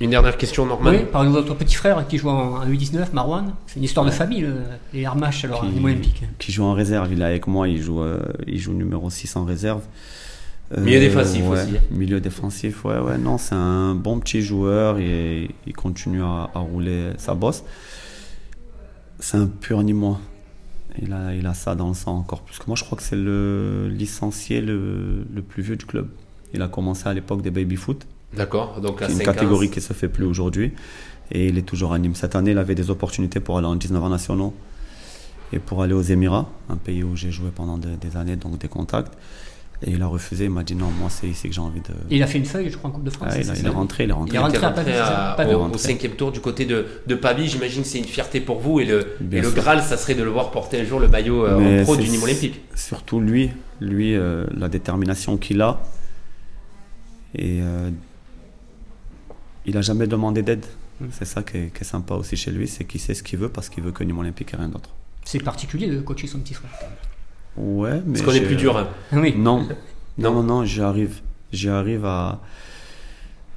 Une 0.00 0.10
dernière 0.10 0.36
question, 0.36 0.66
Norman. 0.66 0.90
Oui, 0.90 0.98
par 1.10 1.22
exemple, 1.24 1.40
votre 1.46 1.54
petit 1.56 1.74
frère 1.74 2.06
qui 2.06 2.18
joue 2.18 2.28
en, 2.28 2.56
en 2.62 2.66
U19, 2.66 3.12
Marwan. 3.14 3.54
C'est 3.66 3.76
une 3.76 3.84
histoire 3.84 4.04
de 4.04 4.10
famille, 4.10 4.42
le- 4.42 4.64
les 4.92 5.06
Armaches, 5.06 5.44
alors, 5.46 5.62
Qui- 5.62 5.82
olympique. 5.82 6.22
Qui 6.38 6.52
joue 6.52 6.64
en 6.64 6.74
réserve, 6.74 7.10
il 7.12 7.22
est 7.22 7.24
avec 7.24 7.46
moi, 7.46 7.66
il 7.66 7.80
joue, 7.80 8.02
euh, 8.02 8.20
il 8.46 8.58
joue 8.58 8.74
numéro 8.74 9.08
6 9.08 9.34
en 9.36 9.44
réserve. 9.46 9.80
Euh, 10.76 10.80
Milieu 10.82 10.98
défensif 10.98 11.42
ouais, 11.44 11.62
aussi. 11.62 11.72
Milieu 11.92 12.20
défensif, 12.20 12.84
ouais, 12.84 12.98
ouais, 12.98 13.16
non, 13.18 13.38
c'est 13.38 13.54
un 13.54 13.94
bon 13.94 14.18
petit 14.18 14.42
joueur 14.42 14.98
et 14.98 15.48
il 15.66 15.72
continue 15.72 16.22
à, 16.22 16.50
à 16.54 16.58
rouler 16.58 17.10
sa 17.18 17.34
bosse. 17.34 17.62
C'est 19.20 19.36
un 19.36 19.46
pur 19.46 19.82
Nîmois. 19.82 20.20
Il 21.00 21.12
a, 21.12 21.34
il 21.34 21.46
a 21.46 21.52
ça 21.54 21.74
dans 21.74 21.88
le 21.88 21.94
sang 21.94 22.16
encore 22.16 22.42
plus 22.42 22.58
que 22.58 22.64
moi. 22.66 22.76
Je 22.76 22.84
crois 22.84 22.96
que 22.96 23.04
c'est 23.04 23.16
le 23.16 23.88
licencié 23.88 24.60
le, 24.60 25.26
le 25.32 25.42
plus 25.42 25.62
vieux 25.62 25.76
du 25.76 25.84
club. 25.84 26.08
Il 26.54 26.62
a 26.62 26.68
commencé 26.68 27.06
à 27.08 27.12
l'époque 27.12 27.42
des 27.42 27.50
baby-foot, 27.50 28.06
D'accord, 28.34 28.80
donc 28.80 29.02
à 29.02 29.06
qui 29.06 29.12
une 29.12 29.18
5 29.18 29.28
ans. 29.28 29.32
catégorie 29.32 29.68
qui 29.70 29.78
ne 29.78 29.84
se 29.84 29.92
fait 29.92 30.08
plus 30.08 30.24
aujourd'hui. 30.24 30.72
Et 31.32 31.48
il 31.48 31.58
est 31.58 31.62
toujours 31.62 31.92
à 31.92 31.98
Nîmes. 31.98 32.14
Cette 32.14 32.34
année, 32.36 32.52
il 32.52 32.58
avait 32.58 32.74
des 32.74 32.88
opportunités 32.90 33.40
pour 33.40 33.58
aller 33.58 33.66
en 33.66 33.76
19 33.76 34.02
ans 34.02 34.08
nationaux 34.08 34.54
et 35.52 35.58
pour 35.58 35.82
aller 35.82 35.92
aux 35.92 36.02
Émirats, 36.02 36.48
un 36.68 36.76
pays 36.76 37.02
où 37.04 37.14
j'ai 37.16 37.30
joué 37.30 37.50
pendant 37.54 37.78
des 37.78 38.16
années, 38.16 38.36
donc 38.36 38.58
des 38.58 38.68
contacts. 38.68 39.12
Et 39.82 39.90
il 39.90 40.00
a 40.02 40.06
refusé, 40.06 40.44
il 40.44 40.50
m'a 40.50 40.62
dit 40.64 40.74
non, 40.74 40.90
moi 40.90 41.10
c'est 41.10 41.28
ici 41.28 41.48
que 41.48 41.54
j'ai 41.54 41.60
envie 41.60 41.80
de. 41.80 41.92
Il 42.10 42.22
a 42.22 42.26
fait 42.26 42.38
une 42.38 42.46
feuille, 42.46 42.70
je 42.70 42.76
crois, 42.78 42.88
en 42.88 42.92
Coupe 42.94 43.04
de 43.04 43.10
France. 43.10 43.28
Ah, 43.32 43.36
il, 43.36 43.50
a- 43.50 43.54
ça, 43.54 43.60
il 43.60 43.66
est 43.66 43.68
rentré, 43.68 44.04
il 44.04 44.10
est 44.10 44.12
rentré. 44.12 44.32
Il 44.32 44.36
est 44.36 44.42
rentré 44.42 44.56
à 44.64 44.68
rentré 44.68 44.84
Pavie, 45.36 45.52
à- 45.52 45.58
au, 45.58 45.76
cinquième 45.76 46.12
tour 46.12 46.32
du 46.32 46.40
côté 46.40 46.64
de, 46.64 46.86
de 47.06 47.14
Pavie. 47.14 47.46
J'imagine 47.46 47.82
que 47.82 47.88
c'est 47.88 47.98
une 47.98 48.04
fierté 48.04 48.40
pour 48.40 48.58
vous 48.58 48.80
et 48.80 48.86
le, 48.86 49.16
et 49.30 49.40
le. 49.40 49.50
Graal, 49.50 49.82
ça 49.82 49.98
serait 49.98 50.14
de 50.14 50.22
le 50.22 50.30
voir 50.30 50.50
porter 50.50 50.80
un 50.80 50.84
jour 50.84 50.98
le 50.98 51.08
maillot 51.08 51.44
euh, 51.44 51.82
en 51.82 51.84
pro 51.84 51.96
du 51.96 52.08
Nîmes 52.08 52.22
Olympique. 52.22 52.60
Surtout 52.74 53.20
lui, 53.20 53.50
lui, 53.80 54.14
euh, 54.14 54.46
la 54.56 54.68
détermination 54.68 55.36
qu'il 55.36 55.60
a. 55.60 55.82
Et 57.34 57.60
euh, 57.60 57.90
il 59.66 59.76
a 59.76 59.82
jamais 59.82 60.06
demandé 60.06 60.42
d'aide. 60.42 60.64
Mm. 61.00 61.06
C'est 61.10 61.26
ça 61.26 61.42
qui 61.42 61.58
est, 61.58 61.74
qui 61.74 61.82
est 61.82 61.86
sympa 61.86 62.14
aussi 62.14 62.36
chez 62.36 62.50
lui, 62.50 62.66
c'est 62.66 62.84
qu'il 62.84 63.00
sait 63.00 63.12
ce 63.12 63.22
qu'il 63.22 63.38
veut 63.38 63.50
parce 63.50 63.68
qu'il 63.68 63.82
veut 63.84 63.92
que 63.92 64.02
Nîmes 64.04 64.18
Olympique 64.18 64.54
et 64.54 64.56
rien 64.56 64.68
d'autre. 64.68 64.90
C'est 65.24 65.42
particulier 65.42 65.88
de 65.88 66.00
coacher 66.00 66.28
son 66.28 66.38
petit 66.38 66.54
frère. 66.54 66.70
Ouais, 67.56 68.02
mais. 68.06 68.18
Parce 68.18 68.22
qu'on 68.22 68.32
est 68.36 68.40
plus 68.46 68.56
dur. 68.56 68.76
hein. 68.76 68.88
Oui. 69.12 69.34
Non, 69.38 69.66
non, 70.18 70.32
non, 70.32 70.42
non, 70.42 70.64
j'y 70.64 70.80
arrive. 70.80 71.20
J'y 71.52 71.68
arrive 71.68 72.04
à. 72.04 72.40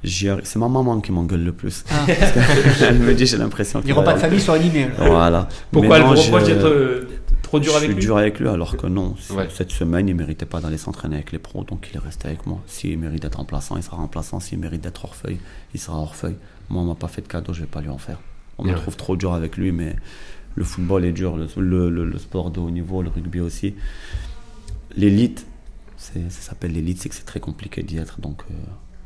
C'est 0.02 0.56
ma 0.56 0.68
maman 0.68 1.00
qui 1.00 1.12
m'engueule 1.12 1.44
le 1.44 1.52
plus. 1.52 1.84
Ah. 1.90 2.06
Elle 2.80 2.98
me 3.00 3.12
dit, 3.14 3.26
j'ai 3.26 3.36
l'impression 3.36 3.82
Les 3.84 3.92
repas 3.92 4.14
de 4.14 4.18
famille 4.18 4.40
sont 4.40 4.52
animés. 4.54 4.88
Voilà. 4.96 5.46
Pourquoi 5.70 5.98
Mais 5.98 6.04
elle 6.04 6.08
non, 6.10 6.14
vous 6.14 6.22
reproche 6.22 6.42
je- 6.48 6.54
d'être 6.54 6.64
euh, 6.66 7.08
trop 7.42 7.60
dur 7.60 7.72
je 7.72 7.76
avec 7.76 7.88
suis 7.90 7.94
lui 7.96 8.00
dur 8.06 8.16
avec 8.16 8.40
lui 8.40 8.48
alors 8.48 8.78
que 8.78 8.86
non. 8.86 9.14
Ouais. 9.30 9.48
Cette 9.52 9.70
semaine, 9.72 10.08
il 10.08 10.14
méritait 10.14 10.46
pas 10.46 10.60
d'aller 10.60 10.78
s'entraîner 10.78 11.16
avec 11.16 11.32
les 11.32 11.38
pros, 11.38 11.64
donc 11.64 11.86
il 11.92 11.96
est 11.96 12.00
resté 12.00 12.28
avec 12.28 12.46
moi. 12.46 12.60
S'il 12.66 12.98
mérite 12.98 13.20
d'être 13.22 13.34
remplaçant, 13.36 13.76
il 13.76 13.82
sera 13.82 13.98
remplaçant. 13.98 14.40
S'il 14.40 14.58
mérite 14.58 14.80
d'être 14.80 15.04
hors 15.04 15.14
feuille, 15.14 15.38
il 15.74 15.80
sera 15.80 15.98
hors 15.98 16.14
feuille. 16.14 16.36
Moi, 16.70 16.82
on 16.82 16.86
m'a 16.86 16.94
pas 16.94 17.08
fait 17.08 17.20
de 17.20 17.28
cadeau, 17.28 17.52
je 17.52 17.60
vais 17.60 17.66
pas 17.66 17.82
lui 17.82 17.90
en 17.90 17.98
faire. 17.98 18.18
On 18.56 18.64
me 18.64 18.70
Ouais. 18.70 18.76
trouve 18.76 18.96
trop 18.96 19.16
dur 19.16 19.34
avec 19.34 19.58
lui, 19.58 19.70
mais 19.70 19.96
le 20.54 20.64
football 20.64 21.04
est 21.04 21.12
dur, 21.12 21.36
le, 21.36 22.18
sport 22.18 22.50
de 22.50 22.60
haut 22.60 22.70
niveau, 22.70 23.02
le 23.02 23.08
rugby 23.08 23.40
aussi. 23.40 23.74
L'élite, 24.96 25.46
ça 25.96 26.18
s'appelle 26.28 26.72
l'élite, 26.72 27.00
c'est 27.00 27.08
que 27.08 27.14
c'est 27.14 27.24
très 27.24 27.40
compliqué 27.40 27.82
d'y 27.82 27.98
être. 27.98 28.20
Donc, 28.20 28.42
euh, 28.50 28.54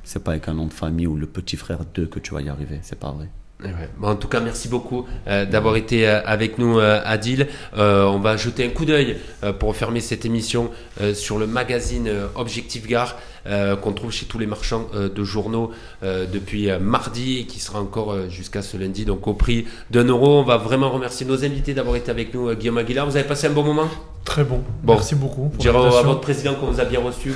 c'est 0.02 0.22
pas 0.22 0.32
avec 0.32 0.48
un 0.48 0.54
nom 0.54 0.66
de 0.66 0.72
famille 0.72 1.06
ou 1.06 1.16
le 1.16 1.26
petit 1.26 1.56
frère 1.56 1.84
d'eux 1.94 2.06
que 2.06 2.18
tu 2.18 2.32
vas 2.34 2.42
y 2.42 2.48
arriver. 2.48 2.78
C'est 2.82 2.98
pas 2.98 3.12
vrai. 3.12 3.28
Eh 3.64 4.04
en 4.04 4.16
tout 4.16 4.28
cas, 4.28 4.40
merci 4.40 4.68
beaucoup 4.68 5.06
euh, 5.26 5.44
d'avoir 5.44 5.76
été 5.76 6.06
euh, 6.06 6.20
avec 6.24 6.58
nous, 6.58 6.78
euh, 6.78 7.00
Adil. 7.04 7.48
On 7.76 8.18
va 8.18 8.36
jeter 8.36 8.64
un 8.64 8.68
coup 8.68 8.84
d'œil 8.84 9.16
pour 9.58 9.74
fermer 9.76 10.00
cette 10.00 10.24
émission 10.24 10.70
sur 11.14 11.38
le 11.38 11.46
magazine 11.46 12.10
Objectif 12.34 12.86
Gare 12.86 13.16
qu'on 13.82 13.92
trouve 13.92 14.12
chez 14.12 14.26
tous 14.26 14.38
les 14.38 14.46
marchands 14.46 14.88
de 14.94 15.24
journaux 15.24 15.72
depuis 16.02 16.68
mardi 16.80 17.40
et 17.40 17.46
qui 17.46 17.60
sera 17.60 17.80
encore 17.80 18.30
jusqu'à 18.30 18.62
ce 18.62 18.76
lundi, 18.76 19.04
donc 19.04 19.26
au 19.26 19.34
prix 19.34 19.66
d'un 19.90 20.04
euro. 20.04 20.40
On 20.40 20.44
va 20.44 20.56
vraiment 20.56 20.90
remercier 20.90 21.26
nos 21.26 21.44
invités 21.44 21.74
d'avoir 21.74 21.96
été 21.96 22.10
avec 22.10 22.32
nous, 22.34 22.54
Guillaume 22.54 22.78
Aguilar. 22.78 23.06
Vous 23.06 23.16
avez 23.16 23.28
passé 23.28 23.48
un 23.48 23.50
bon 23.50 23.64
moment? 23.64 23.88
Très 24.24 24.42
bon. 24.42 24.62
Bon. 24.82 24.94
Merci 24.94 25.14
beaucoup. 25.14 25.48
pour 25.48 25.58
Dire 25.58 25.76
à 25.76 26.02
votre 26.02 26.20
président 26.20 26.54
qu'on 26.54 26.66
vous 26.66 26.80
a 26.80 26.84
bien 26.84 27.00
reçu. 27.00 27.32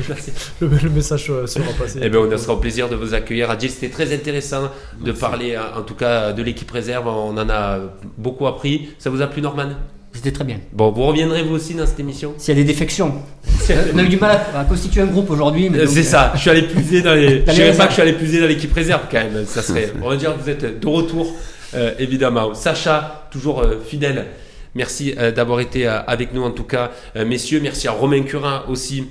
Le, 0.60 0.68
le 0.68 0.90
message 0.90 1.26
sera 1.46 1.72
passé. 1.78 2.00
Eh 2.02 2.08
bien, 2.08 2.20
on 2.20 2.38
sera 2.38 2.54
au 2.54 2.56
plaisir 2.56 2.88
de 2.88 2.96
vous 2.96 3.14
accueillir. 3.14 3.50
Adil, 3.50 3.70
c'était 3.70 3.90
très 3.90 4.12
intéressant 4.12 4.70
de 5.00 5.12
parler, 5.12 5.54
euh, 5.54 5.78
en 5.78 5.82
tout 5.82 5.94
cas, 5.94 6.32
de 6.32 6.42
l'équipe 6.42 6.70
réserve. 6.70 7.06
On 7.06 7.36
en 7.38 7.48
a 7.48 7.78
beaucoup 8.18 8.46
appris. 8.46 8.88
Ça 8.98 9.08
vous 9.08 9.22
a 9.22 9.28
plu, 9.28 9.40
Norman? 9.40 9.70
C'était 10.14 10.32
très 10.32 10.44
bien. 10.44 10.58
Bon, 10.72 10.90
vous 10.90 11.04
reviendrez 11.04 11.42
vous 11.42 11.54
aussi 11.54 11.74
dans 11.74 11.86
cette 11.86 12.00
émission? 12.00 12.34
S'il 12.36 12.54
y 12.54 12.58
a 12.58 12.62
des 12.62 12.66
défections. 12.66 13.14
On 13.94 13.98
a 13.98 14.02
eu 14.02 14.08
du 14.08 14.18
mal 14.18 14.40
à 14.54 14.64
constituer 14.64 15.00
un 15.00 15.06
groupe 15.06 15.30
aujourd'hui. 15.30 15.70
Euh, 15.74 15.86
C'est 15.86 16.02
ça, 16.02 16.32
je 16.34 16.40
suis 16.40 16.50
allé 16.50 16.62
puiser 16.62 17.00
dans 17.00 17.14
les. 17.14 17.38
Dans 17.40 17.52
Je 17.52 17.58
les 17.58 17.64
dirais 17.64 17.76
pas 17.76 17.84
que 17.84 17.90
je 17.90 17.94
suis 17.94 18.02
allé 18.02 18.12
puiser 18.12 18.40
dans 18.40 18.46
l'équipe 18.46 18.72
réserve 18.74 19.02
quand 19.10 19.18
même. 19.18 19.44
Ça 19.46 19.62
serait. 19.62 19.90
On 20.02 20.10
va 20.10 20.16
dire 20.16 20.36
que 20.36 20.42
vous 20.42 20.50
êtes 20.50 20.80
de 20.80 20.86
retour, 20.86 21.34
euh, 21.74 21.92
évidemment. 21.98 22.52
Sacha, 22.54 23.26
toujours 23.30 23.62
euh, 23.62 23.80
fidèle. 23.86 24.26
Merci 24.74 25.14
euh, 25.18 25.30
d'avoir 25.32 25.60
été 25.60 25.86
euh, 25.86 26.00
avec 26.06 26.32
nous 26.32 26.42
en 26.42 26.50
tout 26.50 26.64
cas, 26.64 26.90
Euh, 27.16 27.24
messieurs. 27.24 27.60
Merci 27.60 27.88
à 27.88 27.92
Romain 27.92 28.22
Curin 28.22 28.64
aussi 28.68 29.04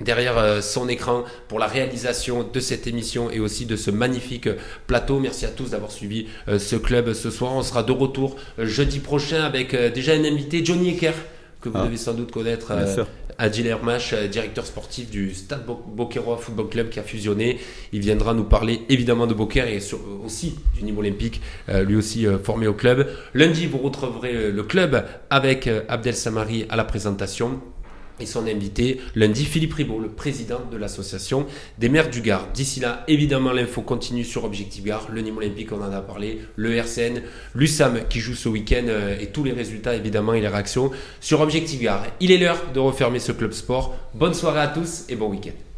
derrière 0.00 0.60
son 0.62 0.88
écran 0.88 1.22
pour 1.46 1.60
la 1.60 1.66
réalisation 1.68 2.44
de 2.52 2.58
cette 2.60 2.88
émission 2.88 3.30
et 3.30 3.38
aussi 3.38 3.66
de 3.66 3.76
ce 3.76 3.90
magnifique 3.92 4.48
plateau. 4.88 5.20
Merci 5.20 5.44
à 5.44 5.48
tous 5.48 5.70
d'avoir 5.70 5.92
suivi 5.92 6.26
ce 6.58 6.74
club 6.74 7.12
ce 7.12 7.30
soir. 7.30 7.52
On 7.54 7.62
sera 7.62 7.84
de 7.84 7.92
retour 7.92 8.34
jeudi 8.58 8.98
prochain 8.98 9.44
avec 9.44 9.76
déjà 9.92 10.14
un 10.14 10.24
invité, 10.24 10.64
Johnny 10.64 10.88
Ecker, 10.90 11.12
que 11.60 11.68
vous 11.68 11.78
Ah. 11.78 11.84
devez 11.84 11.98
sans 11.98 12.14
doute 12.14 12.32
connaître. 12.32 12.74
Bien 12.74 12.92
sûr. 12.92 13.06
Adil 13.42 13.66
Hermache, 13.66 14.12
euh, 14.12 14.28
directeur 14.28 14.64
sportif 14.64 15.10
du 15.10 15.34
Stade 15.34 15.66
Bo- 15.66 15.82
Beauquerrois 15.86 16.36
Football 16.38 16.68
Club 16.68 16.88
qui 16.90 17.00
a 17.00 17.02
fusionné. 17.02 17.58
Il 17.92 18.00
viendra 18.00 18.34
nous 18.34 18.44
parler 18.44 18.82
évidemment 18.88 19.26
de 19.26 19.34
Beaucaire 19.34 19.66
et 19.66 19.80
aussi 20.24 20.54
du 20.76 20.84
niveau 20.84 21.00
olympique, 21.00 21.40
euh, 21.68 21.82
lui 21.82 21.96
aussi 21.96 22.24
euh, 22.24 22.38
formé 22.38 22.68
au 22.68 22.74
club. 22.74 23.08
Lundi, 23.34 23.66
vous 23.66 23.78
retrouverez 23.78 24.52
le 24.52 24.62
club 24.62 25.04
avec 25.28 25.68
Abdel 25.88 26.14
Samari 26.14 26.66
à 26.70 26.76
la 26.76 26.84
présentation. 26.84 27.60
Et 28.20 28.26
son 28.26 28.46
invité 28.46 29.00
lundi, 29.14 29.44
Philippe 29.44 29.74
Ribaud, 29.74 29.98
le 29.98 30.08
président 30.08 30.60
de 30.70 30.76
l'association 30.76 31.46
des 31.78 31.88
maires 31.88 32.10
du 32.10 32.20
Gard. 32.20 32.48
D'ici 32.52 32.80
là, 32.80 33.04
évidemment, 33.08 33.52
l'info 33.52 33.82
continue 33.82 34.24
sur 34.24 34.44
Objectif 34.44 34.84
Gard, 34.84 35.08
le 35.10 35.20
Nîmes 35.20 35.38
Olympique, 35.38 35.72
on 35.72 35.82
en 35.82 35.92
a 35.92 36.00
parlé, 36.00 36.40
le 36.56 36.74
RCN, 36.74 37.22
l'USAM 37.54 38.08
qui 38.08 38.20
joue 38.20 38.34
ce 38.34 38.48
week-end 38.48 38.84
euh, 38.88 39.18
et 39.20 39.26
tous 39.28 39.44
les 39.44 39.52
résultats 39.52 39.94
évidemment 39.94 40.34
et 40.34 40.40
les 40.40 40.48
réactions 40.48 40.90
sur 41.20 41.40
Objectif 41.40 41.80
Gard. 41.80 42.06
Il 42.20 42.30
est 42.30 42.38
l'heure 42.38 42.72
de 42.72 42.80
refermer 42.80 43.18
ce 43.18 43.32
club 43.32 43.52
sport. 43.52 43.96
Bonne 44.14 44.34
soirée 44.34 44.60
à 44.60 44.68
tous 44.68 45.04
et 45.08 45.16
bon 45.16 45.28
week-end. 45.28 45.71